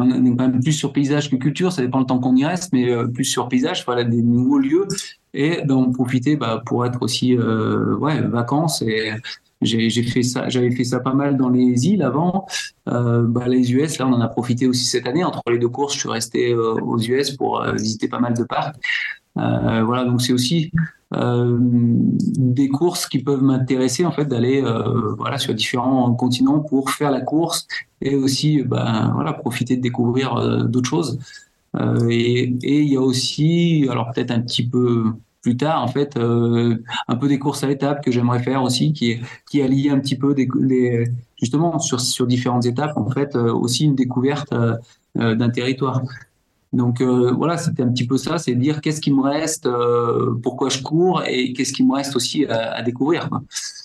[0.00, 2.44] On est quand même plus sur paysage que culture, ça dépend le temps qu'on y
[2.44, 4.86] reste, mais plus sur paysage, voilà, des nouveaux lieux
[5.32, 9.12] et d'en profiter bah, pour être aussi ouais vacances et
[9.64, 12.46] fait j'avais fait ça pas mal dans les îles avant.
[12.88, 15.24] Euh, bah, les US, là, on en a profité aussi cette année.
[15.24, 18.34] Entre les deux courses, je suis resté euh, aux US pour euh, visiter pas mal
[18.34, 18.76] de parcs.
[19.38, 20.72] Euh, voilà, donc c'est aussi
[21.12, 24.62] des courses qui peuvent m'intéresser en fait d'aller
[25.18, 27.66] voilà sur différents continents pour faire la course
[28.00, 31.18] et aussi ben voilà profiter de découvrir d'autres choses.
[32.08, 35.12] et il y a aussi, alors peut-être un petit peu
[35.42, 36.76] plus tard, en fait, euh,
[37.08, 39.20] un peu des courses à étapes que j'aimerais faire aussi, qui,
[39.50, 40.34] qui allie un petit peu
[41.38, 46.02] justement sur, sur différentes étapes, en fait, euh, aussi une découverte euh, d'un territoire.
[46.72, 49.68] Donc voilà, c'était un petit peu ça, c'est dire qu'est-ce qui me reste,
[50.42, 53.28] pourquoi je cours et qu'est-ce qui me reste aussi à, découvrir.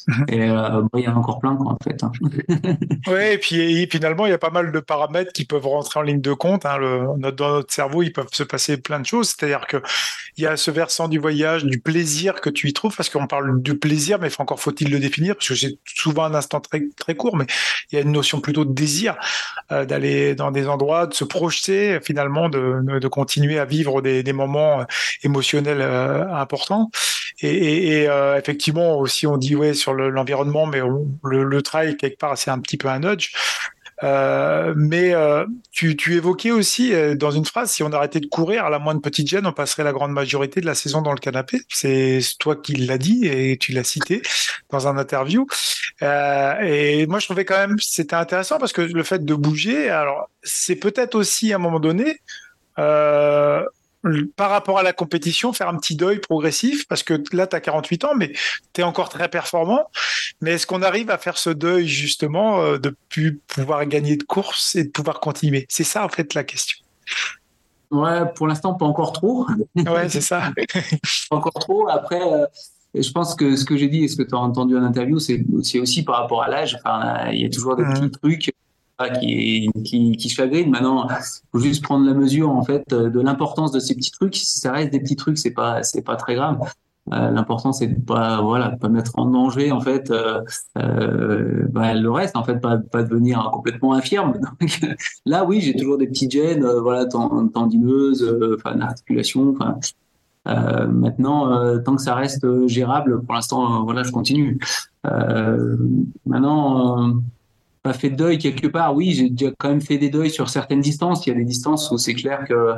[0.28, 2.04] Et euh, il y en a encore plein, quoi, en fait.
[2.04, 2.12] Hein.
[3.08, 6.04] oui, et puis finalement, il y a pas mal de paramètres qui peuvent rentrer en
[6.04, 6.66] ligne de compte.
[6.66, 6.78] Hein.
[6.78, 9.30] Le, notre, dans notre cerveau, il peuvent se passer plein de choses.
[9.30, 9.82] C'est-à-dire qu'il
[10.38, 13.62] y a ce versant du voyage, du plaisir que tu y trouves, parce qu'on parle
[13.62, 17.16] du plaisir, mais encore faut-il le définir, parce que c'est souvent un instant très, très
[17.16, 17.48] court, mais
[17.92, 19.16] il y a une notion plutôt de désir
[19.72, 24.34] euh, d'aller dans des endroits, de se projeter, finalement, de, de continuer à vivre des,
[24.34, 24.84] moments euh,
[25.24, 26.90] émotionnels euh, importants.
[27.42, 30.80] Et, euh, effectivement, aussi, on dit, ouais, sur l'environnement, mais
[31.24, 33.32] le, le, trail, quelque part, c'est un petit peu un nudge.
[34.02, 35.14] Mais
[35.72, 39.28] tu, évoquais aussi dans une phrase, si on arrêtait de courir à la moindre petite
[39.28, 41.62] gêne, on passerait la grande majorité de la saison dans le canapé.
[41.70, 44.22] C'est toi qui l'as dit et tu l'as cité
[44.70, 45.46] dans un interview.
[46.02, 50.30] Et moi, je trouvais quand même c'était intéressant parce que le fait de bouger, alors
[50.44, 52.22] c'est peut-être aussi à un moment donné
[52.80, 53.64] euh,
[54.36, 57.60] par rapport à la compétition, faire un petit deuil progressif, parce que là, tu as
[57.60, 58.34] 48 ans, mais
[58.74, 59.90] tu es encore très performant.
[60.42, 64.24] Mais est-ce qu'on arrive à faire ce deuil, justement, euh, de plus pouvoir gagner de
[64.24, 65.66] course et de pouvoir continuer?
[65.70, 66.78] C'est ça, en fait, la question.
[67.92, 69.48] Ouais, pour l'instant, pas encore trop.
[69.76, 70.52] ouais, c'est ça.
[71.30, 71.90] pas encore trop.
[71.90, 72.46] Après, euh,
[72.94, 75.20] je pense que ce que j'ai dit et ce que tu as entendu en interview,
[75.20, 75.44] c'est
[75.80, 76.78] aussi par rapport à l'âge.
[76.84, 77.94] Enfin, il y a toujours des mmh.
[77.94, 78.54] petits trucs
[79.20, 80.70] qui, qui, chagrine.
[80.70, 81.08] Maintenant,
[81.52, 84.36] faut juste prendre la mesure en fait de l'importance de ces petits trucs.
[84.36, 86.60] Si ça reste des petits trucs, c'est pas c'est pas très grave.
[87.14, 90.42] Euh, L'important c'est de pas voilà pas mettre en danger en fait euh,
[90.80, 94.34] euh, bah, le reste en fait pas pas devenir complètement infirme.
[95.28, 99.78] Là oui j'ai toujours des petites gènes euh, voilà tendineuses euh, enfin articulation enfin
[100.48, 104.60] euh, maintenant, tant que ça reste gérable, pour l'instant, voilà, je continue.
[105.04, 107.16] maintenant,
[107.86, 108.96] pas fait de deuil quelque part.
[108.96, 111.26] Oui, j'ai déjà quand même fait des deuils sur certaines distances.
[111.26, 112.74] Il y a des distances où c'est clair que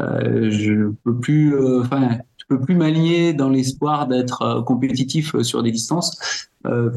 [0.00, 5.40] euh, je peux plus, euh, enfin, je peux plus m'aligner dans l'espoir d'être euh, compétitif
[5.42, 6.48] sur des distances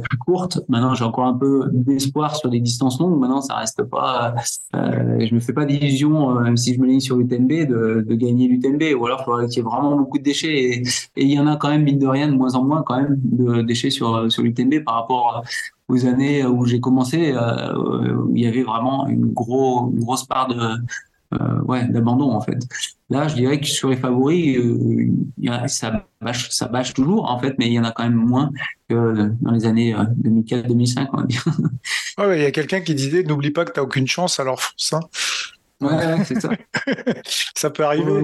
[0.09, 0.61] plus courtes.
[0.67, 3.19] Maintenant, j'ai encore un peu d'espoir sur des distances longues.
[3.19, 4.33] Maintenant, ça reste pas.
[4.73, 8.47] je me fais pas d'illusion, même si je me ligne sur l'UTMB, de, de gagner
[8.47, 8.99] l'UTMB.
[8.99, 10.57] Ou alors, il faudrait qu'il y ait vraiment beaucoup de déchets.
[10.57, 10.81] Et,
[11.17, 12.99] et, il y en a quand même mine de rien de moins en moins quand
[12.99, 15.43] même de déchets sur sur l'UTMB par rapport
[15.89, 20.47] aux années où j'ai commencé, euh, il y avait vraiment une, gros, une grosse part
[20.47, 20.77] de,
[21.33, 22.59] euh, ouais, d'abandon en fait.
[23.09, 27.73] Là, je dirais que sur les favoris, euh, ça, bâche, toujours en fait, mais il
[27.73, 28.51] y en a quand même moins
[28.87, 31.45] que dans les années 2004-2005, on va dire.
[32.19, 34.61] Ouais, il y a quelqu'un qui disait n'oublie pas que tu n'as aucune chance, alors
[34.61, 34.93] fonce.
[34.93, 34.99] Hein.
[35.81, 36.49] Ouais, c'est ça.
[37.55, 38.21] ça peut arriver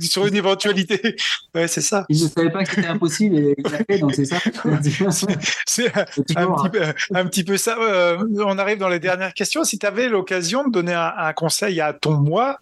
[0.00, 1.16] sur une éventualité.
[1.54, 2.06] Ouais, c'est ça.
[2.08, 4.38] Il ne savait pas que c'était impossible et il l'a fait, donc c'est ça.
[5.66, 6.80] c'est un, petit peu,
[7.14, 7.76] un petit peu ça.
[7.78, 9.64] Euh, on arrive dans les dernières questions.
[9.64, 12.60] Si tu avais l'occasion de donner un, conseil à ton moi,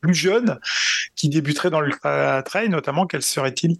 [0.00, 0.58] plus jeune,
[1.14, 1.92] qui débuterait dans le
[2.42, 3.76] trail, notamment, quel serait-il?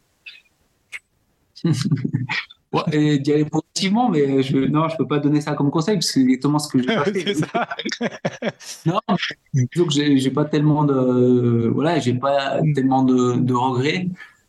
[2.74, 6.06] Ouais, d'y aller positivement, mais je, non, je peux pas donner ça comme conseil parce
[6.06, 7.36] que c'est exactement ce que j'ai pas fait.
[8.86, 9.00] non,
[9.76, 14.08] donc j'ai, j'ai pas tellement de, voilà, j'ai pas tellement de, de regrets.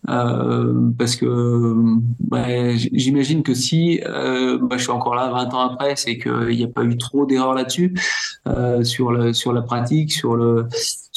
[0.10, 1.76] Euh, parce que
[2.94, 6.64] j'imagine que si euh, bah, je suis encore là 20 ans après, c'est qu'il n'y
[6.64, 7.96] a pas eu trop d'erreurs là-dessus
[8.48, 10.68] euh, sur, la pratique, sur le,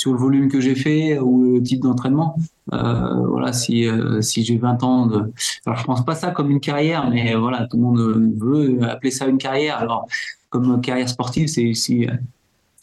[0.06, 2.36] volume que j'ai fait ou le type d'entraînement.
[2.70, 3.86] Voilà, si,
[4.20, 5.32] si j'ai 20 ans de...
[5.66, 9.10] Alors, je pense pas ça comme une carrière, mais voilà, tout le monde veut appeler
[9.10, 9.78] ça une carrière.
[9.78, 10.06] Alors,
[10.50, 12.06] comme carrière sportive, c'est si,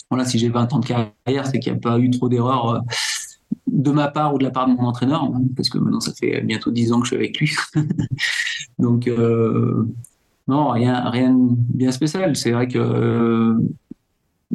[0.09, 2.83] voilà, si j'ai 20 ans de carrière, c'est qu'il n'y a pas eu trop d'erreurs
[3.67, 6.13] de ma part ou de la part de mon entraîneur, hein, parce que maintenant ça
[6.13, 7.51] fait bientôt 10 ans que je suis avec lui.
[8.79, 9.87] Donc, euh,
[10.47, 12.35] non, rien, rien bien spécial.
[12.35, 13.55] C'est vrai que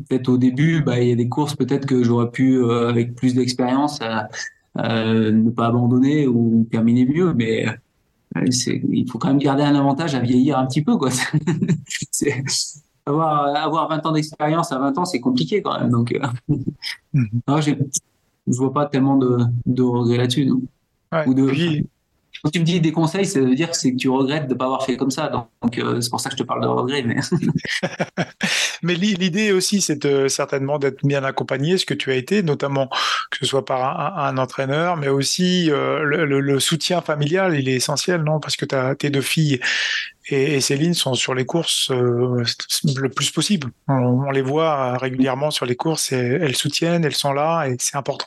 [0.08, 3.34] peut-être au début, bah, il y a des courses peut-être que j'aurais pu, avec plus
[3.34, 4.00] d'expérience,
[4.76, 7.34] ne pas abandonner ou terminer mieux.
[7.34, 7.66] Mais
[8.36, 10.96] il faut quand même garder un avantage à vieillir un petit peu.
[10.96, 11.10] Quoi.
[13.06, 15.90] avoir, avoir 20 ans d'expérience à 20 ans, c'est compliqué quand même.
[15.90, 16.14] Donc,
[17.12, 17.26] mm
[18.50, 20.50] je ne vois pas tellement de, de regrets là-dessus.
[21.26, 21.84] Ou de,
[22.42, 24.54] quand tu me dis des conseils, ça veut dire que c'est que tu regrettes de
[24.54, 25.28] ne pas avoir fait comme ça.
[25.62, 27.02] Donc, euh, c'est pour ça que je te parle de regrets.
[27.02, 27.16] Mais,
[28.82, 32.88] mais l'idée aussi, c'est certainement d'être bien accompagné, ce que tu as été, notamment
[33.30, 38.22] que ce soit par un, entraîneur, mais aussi euh, le, soutien familial, il est essentiel,
[38.22, 39.60] non Parce que as, tes deux filles
[40.28, 42.42] et, Céline sont sur les courses euh,
[42.96, 43.70] le plus possible.
[43.88, 47.76] On, on, les voit régulièrement sur les courses et elles soutiennent, elles sont là et
[47.78, 48.26] c'est important.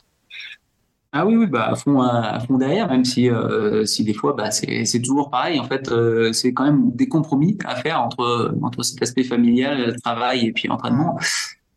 [1.16, 5.00] Ah oui, oui, bah à fond, derrière, même si, euh, si des fois, bah, c'est
[5.00, 5.60] toujours pareil.
[5.60, 9.94] En fait, euh, c'est quand même des compromis à faire entre, entre cet aspect familial,
[10.02, 11.16] travail et puis entraînement.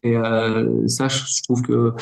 [0.02, 1.94] Et euh, ça, je trouve que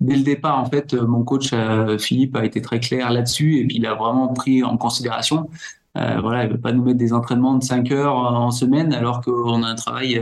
[0.00, 1.54] dès le départ, en fait, mon coach
[2.00, 5.48] Philippe a été très clair là-dessus et puis il a vraiment pris en considération.
[5.94, 9.62] voilà, il veut pas nous mettre des entraînements de 5 heures en semaine alors qu'on
[9.62, 10.18] a un travail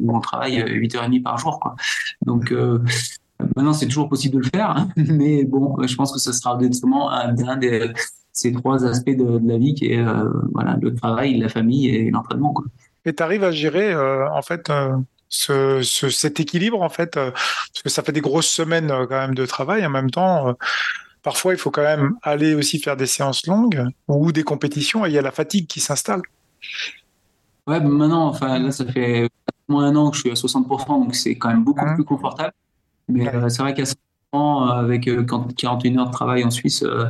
[0.00, 1.60] où on travaille 8h30 par jour.
[1.60, 1.76] Quoi.
[2.24, 2.50] Donc,
[3.54, 4.88] Maintenant, c'est toujours possible de le faire, hein.
[4.96, 7.92] mais bon, je pense que ce sera justement un, de
[8.32, 12.10] ces trois aspects de, la vie qui est euh, voilà, le travail, la famille et
[12.10, 12.54] l'entraînement.
[13.04, 14.96] Et tu arrives à gérer euh, en fait euh,
[15.28, 19.46] ce, cet équilibre en fait, parce que ça fait des grosses semaines quand même de
[19.46, 20.54] travail en même temps.
[21.22, 25.08] Parfois, il faut quand même aller aussi faire des séances longues ou des compétitions et
[25.08, 26.22] il y a la fatigue qui s'installe.
[27.66, 29.28] Ouais, maintenant, enfin, là, ça fait
[29.66, 31.94] moins un an que je suis à 60%, donc c'est quand même beaucoup mmh.
[31.96, 32.52] plus confortable.
[33.08, 33.94] Mais euh, c'est vrai qu'à ce
[34.32, 37.06] moment, avec 41 euh, heures de travail en Suisse, euh,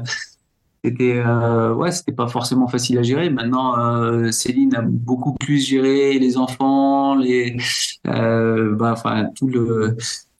[0.84, 3.28] c'était ouais, c'était pas forcément facile à gérer.
[3.28, 7.56] Maintenant, Céline a beaucoup plus géré les enfants, les,
[8.04, 9.96] bah, enfin tout le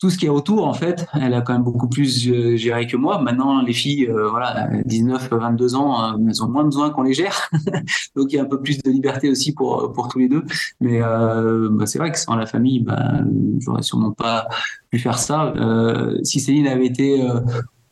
[0.06, 2.86] tout ce qui est autour, en fait, elle a quand même beaucoup plus euh, géré
[2.86, 3.20] que moi.
[3.20, 7.12] Maintenant, les filles, euh, voilà, 19, 22 ans, euh, elles ont moins besoin qu'on les
[7.12, 7.50] gère.
[8.14, 10.44] Donc, il y a un peu plus de liberté aussi pour, pour tous les deux.
[10.80, 13.14] Mais bah, c'est vrai que sans la famille, bah,
[13.58, 14.46] j'aurais sûrement pas
[14.90, 15.52] pu faire ça.
[16.22, 17.28] si Céline avait été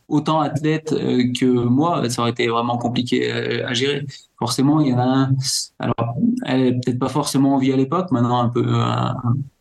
[0.06, 4.06] autant athlète que moi, ça aurait été vraiment compliqué à, gérer.
[4.38, 5.30] Forcément, il y en a un.
[5.80, 6.14] Alors,
[6.46, 8.64] elle peut-être pas forcément envie à l'époque, maintenant un peu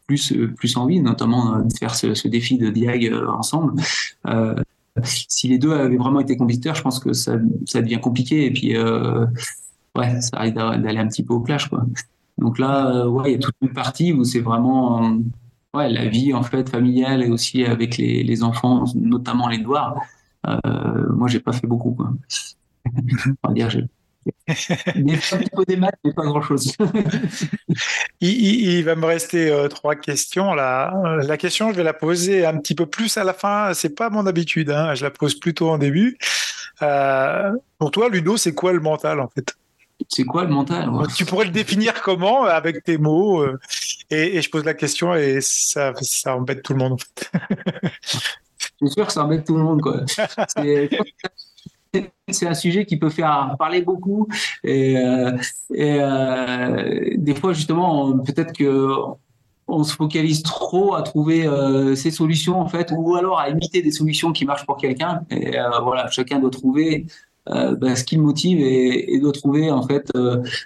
[0.08, 3.82] plus, plus envie, notamment euh, de faire ce, défi de Diag euh, ensemble.
[4.28, 4.56] Euh,
[5.04, 8.52] si les deux avaient vraiment été compétiteurs, je pense que ça, ça devient compliqué et
[8.52, 11.84] puis ouais, ça arrive d'aller un petit peu au clash quoi.
[12.38, 15.18] Donc là, ouais, il y a toute une partie où c'est vraiment
[15.74, 19.98] ouais, la vie en fait familiale et aussi avec les, les enfants, notamment les devoirs.
[20.48, 22.14] Euh, moi, j'ai pas fait beaucoup quoi.
[23.44, 23.70] On va dire,
[24.96, 26.76] mais un des maths, mais pas grand-chose.
[28.22, 30.94] il, va me rester euh, trois questions là.
[31.06, 33.74] Euh, la question, je vais la poser un petit peu plus à la fin.
[33.74, 34.70] C'est pas mon habitude.
[34.70, 34.96] Hein.
[34.96, 36.18] Je la pose plutôt en début.
[36.82, 39.54] Euh, pour toi, Ludo, c'est quoi le mental en fait?
[40.10, 43.46] C'est quoi le mental Tu pourrais le définir comment avec tes mots
[44.10, 47.32] et, je pose la question et ça, ça embête tout le monde en fait.
[48.78, 50.02] Suis sûr que ça embête tout le monde quoi.
[52.34, 54.28] c'est un sujet qui peut faire parler beaucoup.
[54.64, 55.32] Et, euh,
[55.72, 58.90] euh, des fois justement peut-être que
[59.68, 63.82] on se focalise trop à trouver euh, ces solutions en fait ou alors à imiter
[63.82, 65.22] des solutions qui marchent pour quelqu'un.
[65.30, 67.06] Et voilà chacun doit trouver
[67.46, 70.12] bah, ce qui le motive et, doit trouver en fait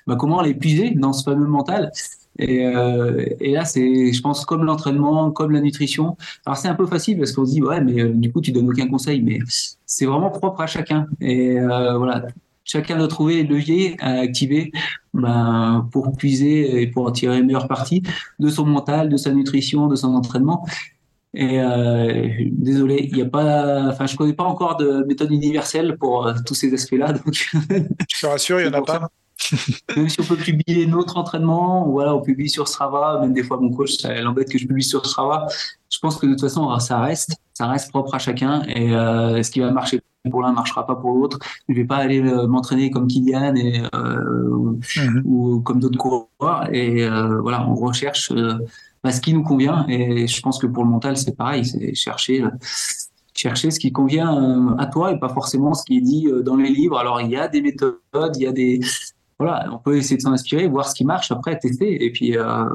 [0.06, 1.92] bah, comment l'épuiser dans ce fameux mental
[2.40, 6.18] et, euh, et, là, c'est, je pense, comme l'entraînement, comme la nutrition.
[6.46, 8.52] Alors, c'est un peu facile parce qu'on se dit, ouais, mais euh, du coup, tu
[8.52, 9.22] donnes aucun conseil.
[9.22, 9.40] Mais
[9.86, 11.08] c'est vraiment propre à chacun.
[11.20, 12.28] Et euh, voilà,
[12.64, 14.72] chacun doit trouver les leviers à activer
[15.14, 18.04] ben, pour puiser et pour tirer meilleure partie
[18.40, 20.66] de son mental, de sa nutrition, de son entraînement.
[21.34, 25.98] Et euh, désolé, il n'y a pas, enfin, je connais pas encore de méthode universelle
[25.98, 27.14] pour euh, tous ces aspects-là.
[27.14, 29.10] Donc, je te rassure, il n'y en a pas.
[29.96, 33.60] même si on peut publier notre entraînement, voilà, on publie sur Strava, même des fois
[33.60, 35.46] mon coach, ça l'embête que je publie sur Strava.
[35.92, 39.44] Je pense que de toute façon, ça reste, ça reste propre à chacun et euh,
[39.44, 40.02] ce qui va marcher
[40.32, 41.38] pour l'un ne marchera pas pour l'autre.
[41.70, 45.22] Je ne vais pas aller m'entraîner comme Kylian et, mhm.
[45.24, 46.68] ou comme d'autres coureurs.
[46.74, 48.34] Et voilà, on recherche
[49.04, 49.86] bah, ce qui nous convient.
[49.88, 52.44] Et je pense que pour le mental, c'est pareil, c'est chercher
[53.34, 56.70] chercher ce qui convient à toi et pas forcément ce qui est dit dans les
[56.70, 56.98] livres.
[56.98, 58.00] Alors, il y a des méthodes,
[58.36, 58.80] il y a des,
[59.40, 62.38] voilà, on peut essayer de s'en inspirer, voir ce qui marche, après tester, et puis
[62.38, 62.66] euh,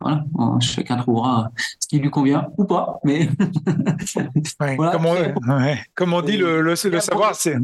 [0.00, 0.24] voilà,
[0.60, 2.98] chacun trouvera ce qui lui convient ou pas.
[3.04, 3.30] Mais
[5.94, 7.56] comme, on, dit, le, le, savoir, c'est.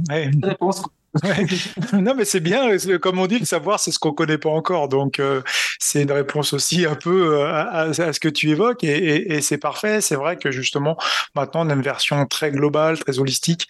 [1.93, 2.77] Non, mais c'est bien.
[3.01, 4.89] Comme on dit, le savoir, c'est ce qu'on connaît pas encore.
[4.89, 5.43] Donc, euh,
[5.79, 10.01] c'est une réponse aussi un peu euh, à, ce que tu évoques, et, c'est parfait.
[10.01, 10.97] C'est vrai que justement,
[11.35, 13.69] maintenant, on a une version très globale, très holistique.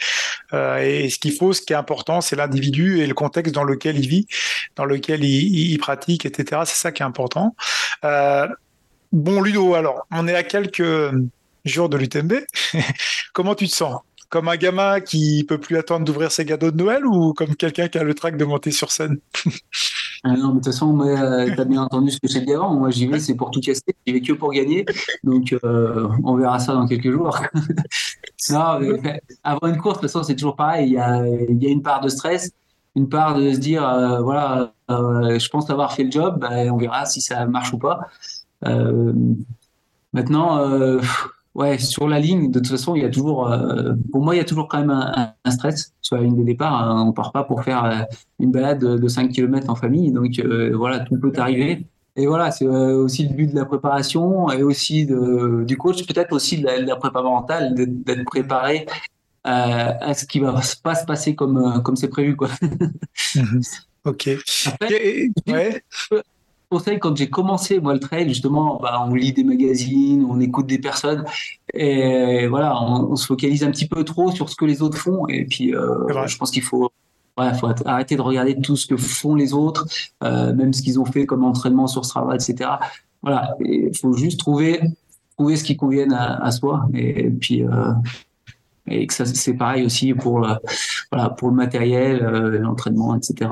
[0.52, 3.98] et ce qu'il faut, ce qui est important, c'est l'individu et le contexte dans lequel
[3.98, 4.26] il vit,
[4.76, 6.62] dans lequel il, pratique, etc.
[6.64, 7.54] C'est ça qui est important.
[9.12, 10.82] bon, Ludo, alors, on est à quelques
[11.64, 12.32] jour de l'UTMB.
[13.32, 14.00] Comment tu te sens?
[14.28, 17.88] Comme un gamin qui peut plus attendre d'ouvrir ses cadeaux de Noël ou comme quelqu'un
[17.88, 19.18] qui a le trac de monter sur scène?
[20.24, 22.74] Ah non, de toute façon, euh, tu as bien entendu ce que j'ai dit avant.
[22.74, 23.82] Moi, j'y vais, c'est pour tout casser.
[24.06, 24.84] J'y vais que pour gagner.
[25.22, 27.38] Donc, euh, on verra ça dans quelques jours.
[28.50, 28.80] non,
[29.44, 30.88] avant une course, de toute façon, c'est toujours pareil.
[30.88, 32.50] Il y, a, une part de stress,
[32.96, 36.40] une part de se dire, euh, voilà, je pense avoir fait le job.
[36.40, 38.00] Ben, on verra si ça marche ou pas.
[40.12, 40.98] maintenant,
[41.58, 44.38] Ouais, sur la ligne, de toute façon, il y a toujours, euh, pour moi, il
[44.38, 46.72] y a toujours quand même un, stress sur la ligne de départ.
[46.72, 47.04] Hein.
[47.08, 48.02] on part pas pour faire euh,
[48.38, 51.84] une balade de 5 km en famille, donc euh, voilà, tout peut arriver.
[52.14, 56.32] Et voilà, c'est aussi le but de la préparation et aussi de, du coach, peut-être
[56.32, 58.86] aussi de la, préparation mentale, d'être préparé
[59.42, 62.50] à ce qui va pas se passer comme comme c'est prévu, quoi.
[63.34, 63.60] Mhm.
[64.04, 64.30] ok.
[65.48, 65.82] ouais
[66.70, 70.66] conseil quand j'ai commencé moi le trail justement bah, on lit des magazines on écoute
[70.66, 71.24] des personnes
[71.72, 75.26] et voilà on, se focalise un petit peu trop sur ce que les autres font
[75.28, 76.90] et puis euh, je pense qu'il faut
[77.58, 79.86] faut arrêter de regarder tout ce que font les autres
[80.24, 82.70] euh, même ce qu'ils ont fait comme entraînement sur Strava etc
[83.22, 84.80] voilà il faut juste trouver
[85.36, 87.92] trouver ce qui convienne à, soi et, puis euh,
[88.88, 90.46] et que ça c'est pareil aussi pour
[91.12, 92.18] voilà pour le matériel
[92.60, 93.50] l'entraînement etc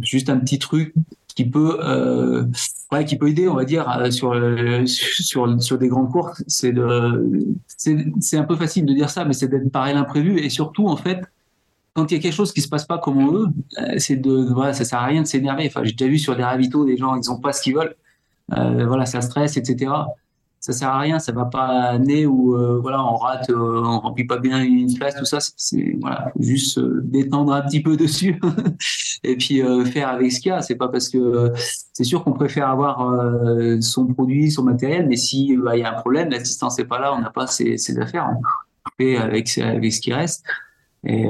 [0.00, 0.94] juste un petit truc
[1.36, 2.44] qui peut, euh,
[2.90, 4.34] ouais, qui peut aider, on va dire, euh, sur,
[4.86, 6.32] sur, sur des grands cours.
[6.48, 6.74] C'est
[7.68, 10.96] c'est un peu facile de dire ça, mais c'est d'être pareil l'imprévu et surtout, en
[10.96, 11.20] fait,
[11.94, 13.46] quand il y a quelque chose qui se passe pas comme on veut,
[13.78, 15.66] euh, c'est de, voilà, ça sert à rien de s'énerver.
[15.66, 17.94] Enfin, j'ai déjà vu sur des ravitaux des gens, ils ont pas ce qu'ils veulent.
[18.56, 19.92] Euh, voilà, ça stresse, etc
[20.66, 24.00] ça sert à rien, ça va pas amener où euh, voilà on rate, euh, on
[24.00, 25.38] remplit pas bien une place, tout ça.
[25.56, 28.40] C'est voilà, juste euh, détendre un petit peu dessus
[29.22, 29.62] et puis
[29.92, 30.62] faire avec ce qu'il y a.
[30.62, 31.52] C'est pas parce que
[31.92, 33.16] c'est sûr qu'on préfère avoir
[33.80, 36.98] son produit, son matériel, mais si bah, il y a un problème, l'assistance n'est pas
[36.98, 38.28] là, on n'a pas ses, affaires,
[38.98, 40.44] on avec avec ce qui reste.
[41.04, 41.28] Et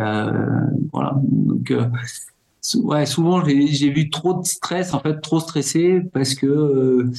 [0.93, 1.13] voilà.
[1.23, 1.75] Donc
[2.75, 7.13] ouais, souvent j'ai vu trop de stress, en fait, trop stressé parce que euh,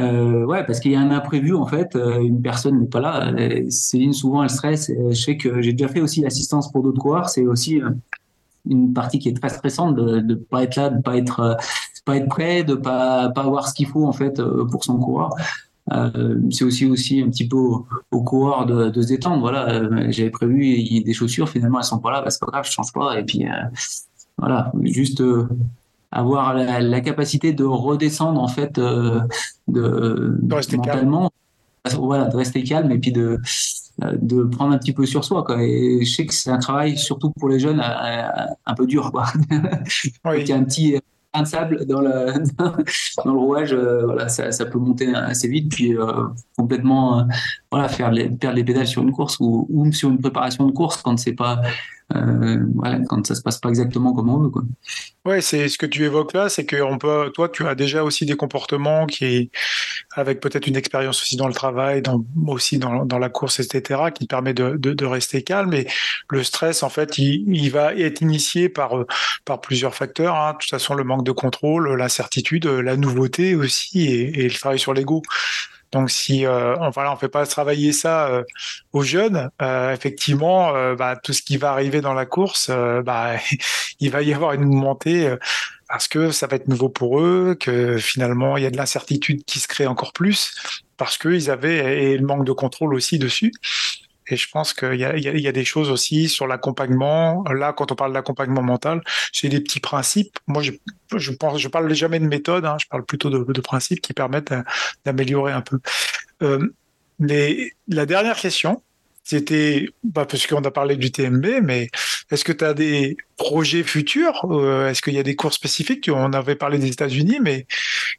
[0.00, 3.00] euh, ouais, parce qu'il y a un imprévu en fait, euh, une personne n'est pas
[3.00, 3.32] là.
[3.70, 4.90] Céline souvent elle stresse.
[5.10, 7.28] Je sais que j'ai déjà fait aussi l'assistance pour d'autres coureurs.
[7.28, 7.80] C'est aussi
[8.68, 11.56] une partie qui est très stressante de ne pas être là, de pas être
[12.04, 15.34] pas être prêt, de pas pas avoir ce qu'il faut en fait pour son coureur.
[16.50, 19.40] c'est aussi aussi un petit peu au, coureur de, de, se détendre.
[19.40, 22.92] Voilà, j'avais prévu des chaussures, finalement elles sont pas là, parce que grave, je change
[22.92, 23.18] pas.
[23.18, 23.44] Et puis
[24.42, 25.48] voilà, juste euh,
[26.10, 29.20] avoir la, capacité de redescendre en fait euh,
[29.68, 31.30] de, rester mentalement,
[31.84, 32.00] calme.
[32.00, 33.38] voilà, de rester calme et puis de
[34.02, 35.62] euh, de prendre un petit peu sur soi quoi.
[35.62, 39.26] Et je sais que c'est un travail surtout pour les jeunes un peu dur quoi.
[40.36, 40.98] Il y a un petit
[41.40, 42.32] de sable dans le,
[43.24, 45.94] dans le rouage, voilà, ça, ça, peut monter assez vite, puis
[46.58, 47.28] complètement
[47.70, 50.72] voilà, faire les, perdre les pédales sur une course ou, ou sur une préparation de
[50.72, 51.62] course quand c'est pas
[52.14, 52.58] euh,
[53.08, 54.50] quand ça se passe pas exactement comme on veut.
[54.50, 54.62] Quoi.
[55.24, 58.26] Ouais, c'est ce que tu évoques là, c'est que peut, toi, tu as déjà aussi
[58.26, 59.50] des comportements qui,
[60.14, 64.26] avec peut-être une expérience aussi dans le travail, dans, aussi dans, la course, etc., qui
[64.26, 65.74] te permet de, rester calme.
[65.74, 65.86] Et
[66.30, 69.04] le stress, en fait, il, il, va être initié par,
[69.44, 70.34] par plusieurs facteurs.
[70.34, 70.52] Hein.
[70.52, 74.94] De toute façon, le manque de contrôle, l'incertitude, la nouveauté aussi, et le travail sur
[74.94, 75.22] l'ego.
[75.92, 78.44] Donc si euh, on on fait pas travailler ça euh,
[78.92, 82.70] aux jeunes, euh, effectivement, bah, tout ce qui va arriver dans la course,
[83.04, 83.34] bah,
[84.00, 85.36] il va y avoir une montée
[85.88, 89.44] parce que ça va être nouveau pour eux, que finalement il y a de l'incertitude
[89.44, 90.54] qui se crée encore plus
[90.96, 93.52] parce qu'ils avaient et le manque de contrôle aussi dessus.
[94.28, 97.44] Et je pense qu'il y a, des choses aussi sur l'accompagnement.
[97.44, 100.38] Là, quand on parle d'accompagnement mental, c'est des petits principes.
[100.46, 100.72] Moi, je,
[101.16, 102.64] je parle jamais de méthode.
[102.64, 104.54] Hein, je parle plutôt de, principes qui permettent
[105.04, 105.78] d'améliorer un peu.
[106.42, 106.74] Euh,
[107.18, 108.82] les, la dernière question,
[109.24, 111.88] c'était, bah, parce qu'on a parlé du TMB, mais
[112.30, 116.10] est-ce que tu as des projets futurs euh, Est-ce qu'il y a des cours spécifiques?
[116.12, 117.66] On avait parlé des États-Unis, mais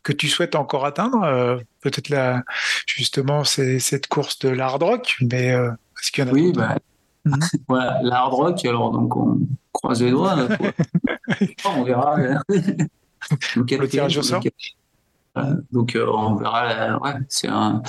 [0.03, 2.13] que tu souhaites encore atteindre euh, Peut-être
[2.87, 5.69] justement, cette course de l'hard rock, mais euh,
[6.03, 6.77] est-ce qu'il y en a Oui, bah,
[7.25, 7.39] mhm.
[7.67, 9.39] voilà, l'hard rock, alors donc on
[9.71, 10.35] croise les doigts.
[11.65, 12.17] on verra.
[13.55, 14.43] donc, le tirage au sort
[15.71, 16.99] donc on verra.
[16.99, 17.81] Ouais, c'est un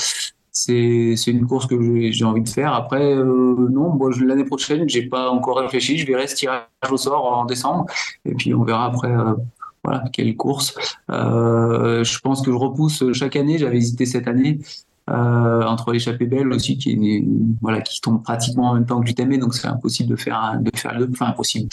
[0.57, 2.73] c'est une course que j'ai envie de faire.
[2.73, 5.99] Après, non, l'année prochaine, j'ai pas encore réfléchi.
[5.99, 7.87] Je verrai ce tirage au sort en décembre,
[8.25, 9.13] et puis on verra après
[9.85, 10.75] voilà, quelle course.
[11.11, 13.59] Euh, je pense que je repousse chaque année.
[13.59, 17.25] J'avais hésité cette année euh, entre l'échappée belle aussi, qui
[17.61, 20.71] voilà, qui tombe pratiquement en même temps que l'UTMB, donc c'est impossible de faire de
[20.77, 21.09] faire deux.
[21.13, 21.69] Enfin, impossible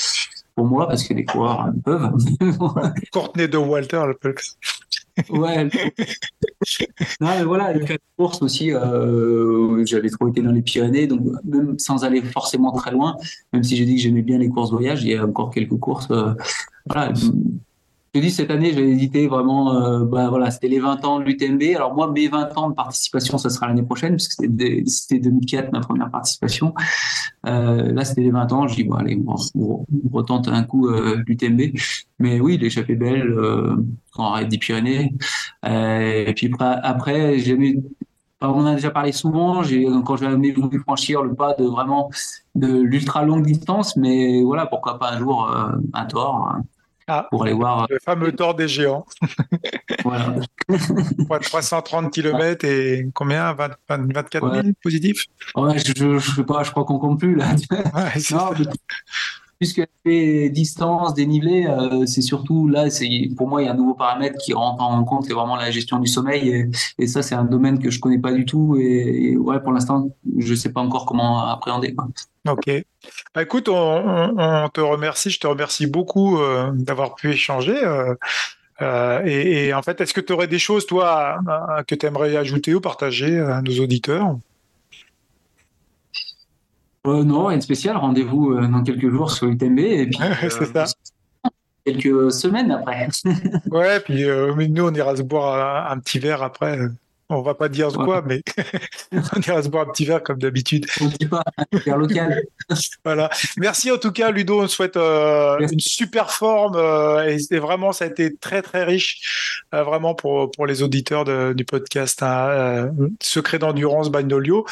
[0.55, 2.11] pour moi parce que les coureurs peuvent.
[3.13, 4.35] Courtenay de Walter le peut.
[5.29, 5.69] ouais.
[7.19, 11.77] non, mais voilà, les courses aussi, euh, j'avais trop été dans les Pyrénées, donc même
[11.79, 13.17] sans aller forcément très loin,
[13.53, 15.77] même si j'ai dit que j'aimais bien les courses voyage, il y a encore quelques
[15.77, 16.07] courses.
[16.11, 16.33] Euh,
[16.89, 17.13] voilà,
[18.13, 19.73] je dis cette année, j'ai hésité vraiment.
[19.73, 21.61] Euh, bah, voilà, c'était les 20 ans de l'UTMB.
[21.75, 25.79] Alors moi, mes 20 ans de participation, ça sera l'année prochaine, puisque c'était 2004 ma
[25.79, 26.73] première participation.
[27.45, 28.67] Euh, là, c'était les 20 ans.
[28.67, 29.17] Je dis bon, allez,
[29.55, 31.61] on, retente un coup euh, l'UTMB.
[32.19, 33.77] Mais oui, l'échappée belle, euh,
[34.17, 35.13] on arrête des Pyrénées.
[35.65, 37.79] Et puis après, j'ai
[38.41, 39.61] on a déjà parlé souvent.
[40.05, 42.09] Quand j'avais voulu franchir le pas de vraiment
[42.55, 45.49] de l'ultra longue distance, mais voilà, pourquoi pas un jour
[45.93, 46.57] un tort.
[47.13, 47.87] Ah, pour aller voir.
[47.89, 49.05] Le fameux Tour des géants.
[50.05, 50.35] voilà.
[51.41, 53.53] 330 km et combien?
[53.53, 55.25] 24 000 positifs?
[55.55, 57.53] Ouais, je, je, sais pas, je crois qu'on compte plus là.
[58.31, 58.51] non,
[59.61, 63.07] puisque les distances, dénivelé, euh, c'est surtout là, c'est
[63.37, 65.69] pour moi il y a un nouveau paramètre qui rentre en compte, c'est vraiment la
[65.69, 66.67] gestion du sommeil
[66.97, 70.09] et, ça c'est un domaine que je connais pas du tout et, ouais pour l'instant
[70.39, 71.95] je sais pas encore comment appréhender.
[72.49, 72.71] Ok.
[73.35, 77.77] Bah, écoute, on, te remercie, je te remercie beaucoup euh, d'avoir pu échanger.
[78.81, 81.37] Euh, et, en fait, est-ce que tu aurais des choses, toi,
[81.87, 84.37] que tu aimerais ajouter ou partager à nos auditeurs?
[87.07, 87.97] Euh, non, rien de spécial.
[87.97, 89.79] Rendez-vous euh, dans quelques jours sur UTMB.
[89.79, 90.19] Et puis,
[90.49, 90.85] c'est ça.
[91.45, 91.49] Euh,
[91.85, 93.07] quelques semaines après.
[93.71, 94.25] ouais, puis
[94.69, 96.77] nous, on ira se boire un petit verre après
[97.31, 98.41] on va pas dire quoi, mais
[99.11, 100.85] on ira se boire un petit verre comme d'habitude.
[100.99, 101.43] On ne dit pas,
[101.85, 102.43] verre local.
[103.05, 103.29] voilà.
[103.57, 104.61] Merci en tout cas, Ludo.
[104.61, 109.63] On souhaite euh, une super forme euh, et, vraiment, ça a été très très riche,
[109.73, 111.25] euh, vraiment pour pour les auditeurs
[111.55, 112.91] du podcast hein,
[113.21, 114.65] Secret d'endurance by Nolio.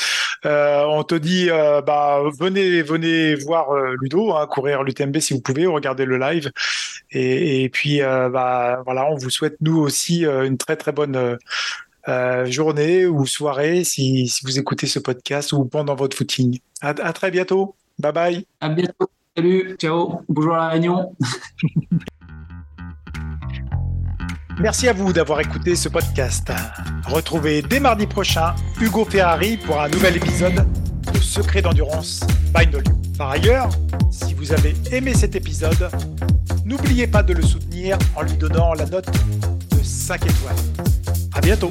[0.43, 1.49] on te dit,
[1.85, 6.51] bah venez venez voir Ludo, hein, courir l'UTMB si vous pouvez, regardez le live.
[7.11, 11.37] Et, puis bah voilà, on vous souhaite nous aussi une très très bonne
[12.07, 16.59] euh, journée ou soirée si, si, vous écoutez ce podcast ou pendant votre footing.
[16.81, 17.75] À, très bientôt.
[17.97, 18.45] Bye bye.
[18.61, 19.09] À bientôt.
[19.35, 19.75] Salut.
[19.77, 20.21] Ciao.
[20.29, 21.13] Bonjour à la Réunion.
[24.59, 26.51] Merci à vous d'avoir écouté ce podcast.
[27.05, 30.65] Retrouvez dès mardi prochain Hugo Ferrari pour un nouvel épisode
[31.13, 32.21] de Secret d'endurance
[32.53, 32.91] by Nolio.
[33.17, 33.69] Par ailleurs,
[34.11, 35.89] si vous avez aimé cet épisode,
[36.65, 39.09] n'oubliez pas de le soutenir en lui donnant la note
[40.09, 40.55] 5 étoiles.
[41.35, 41.69] À bientôt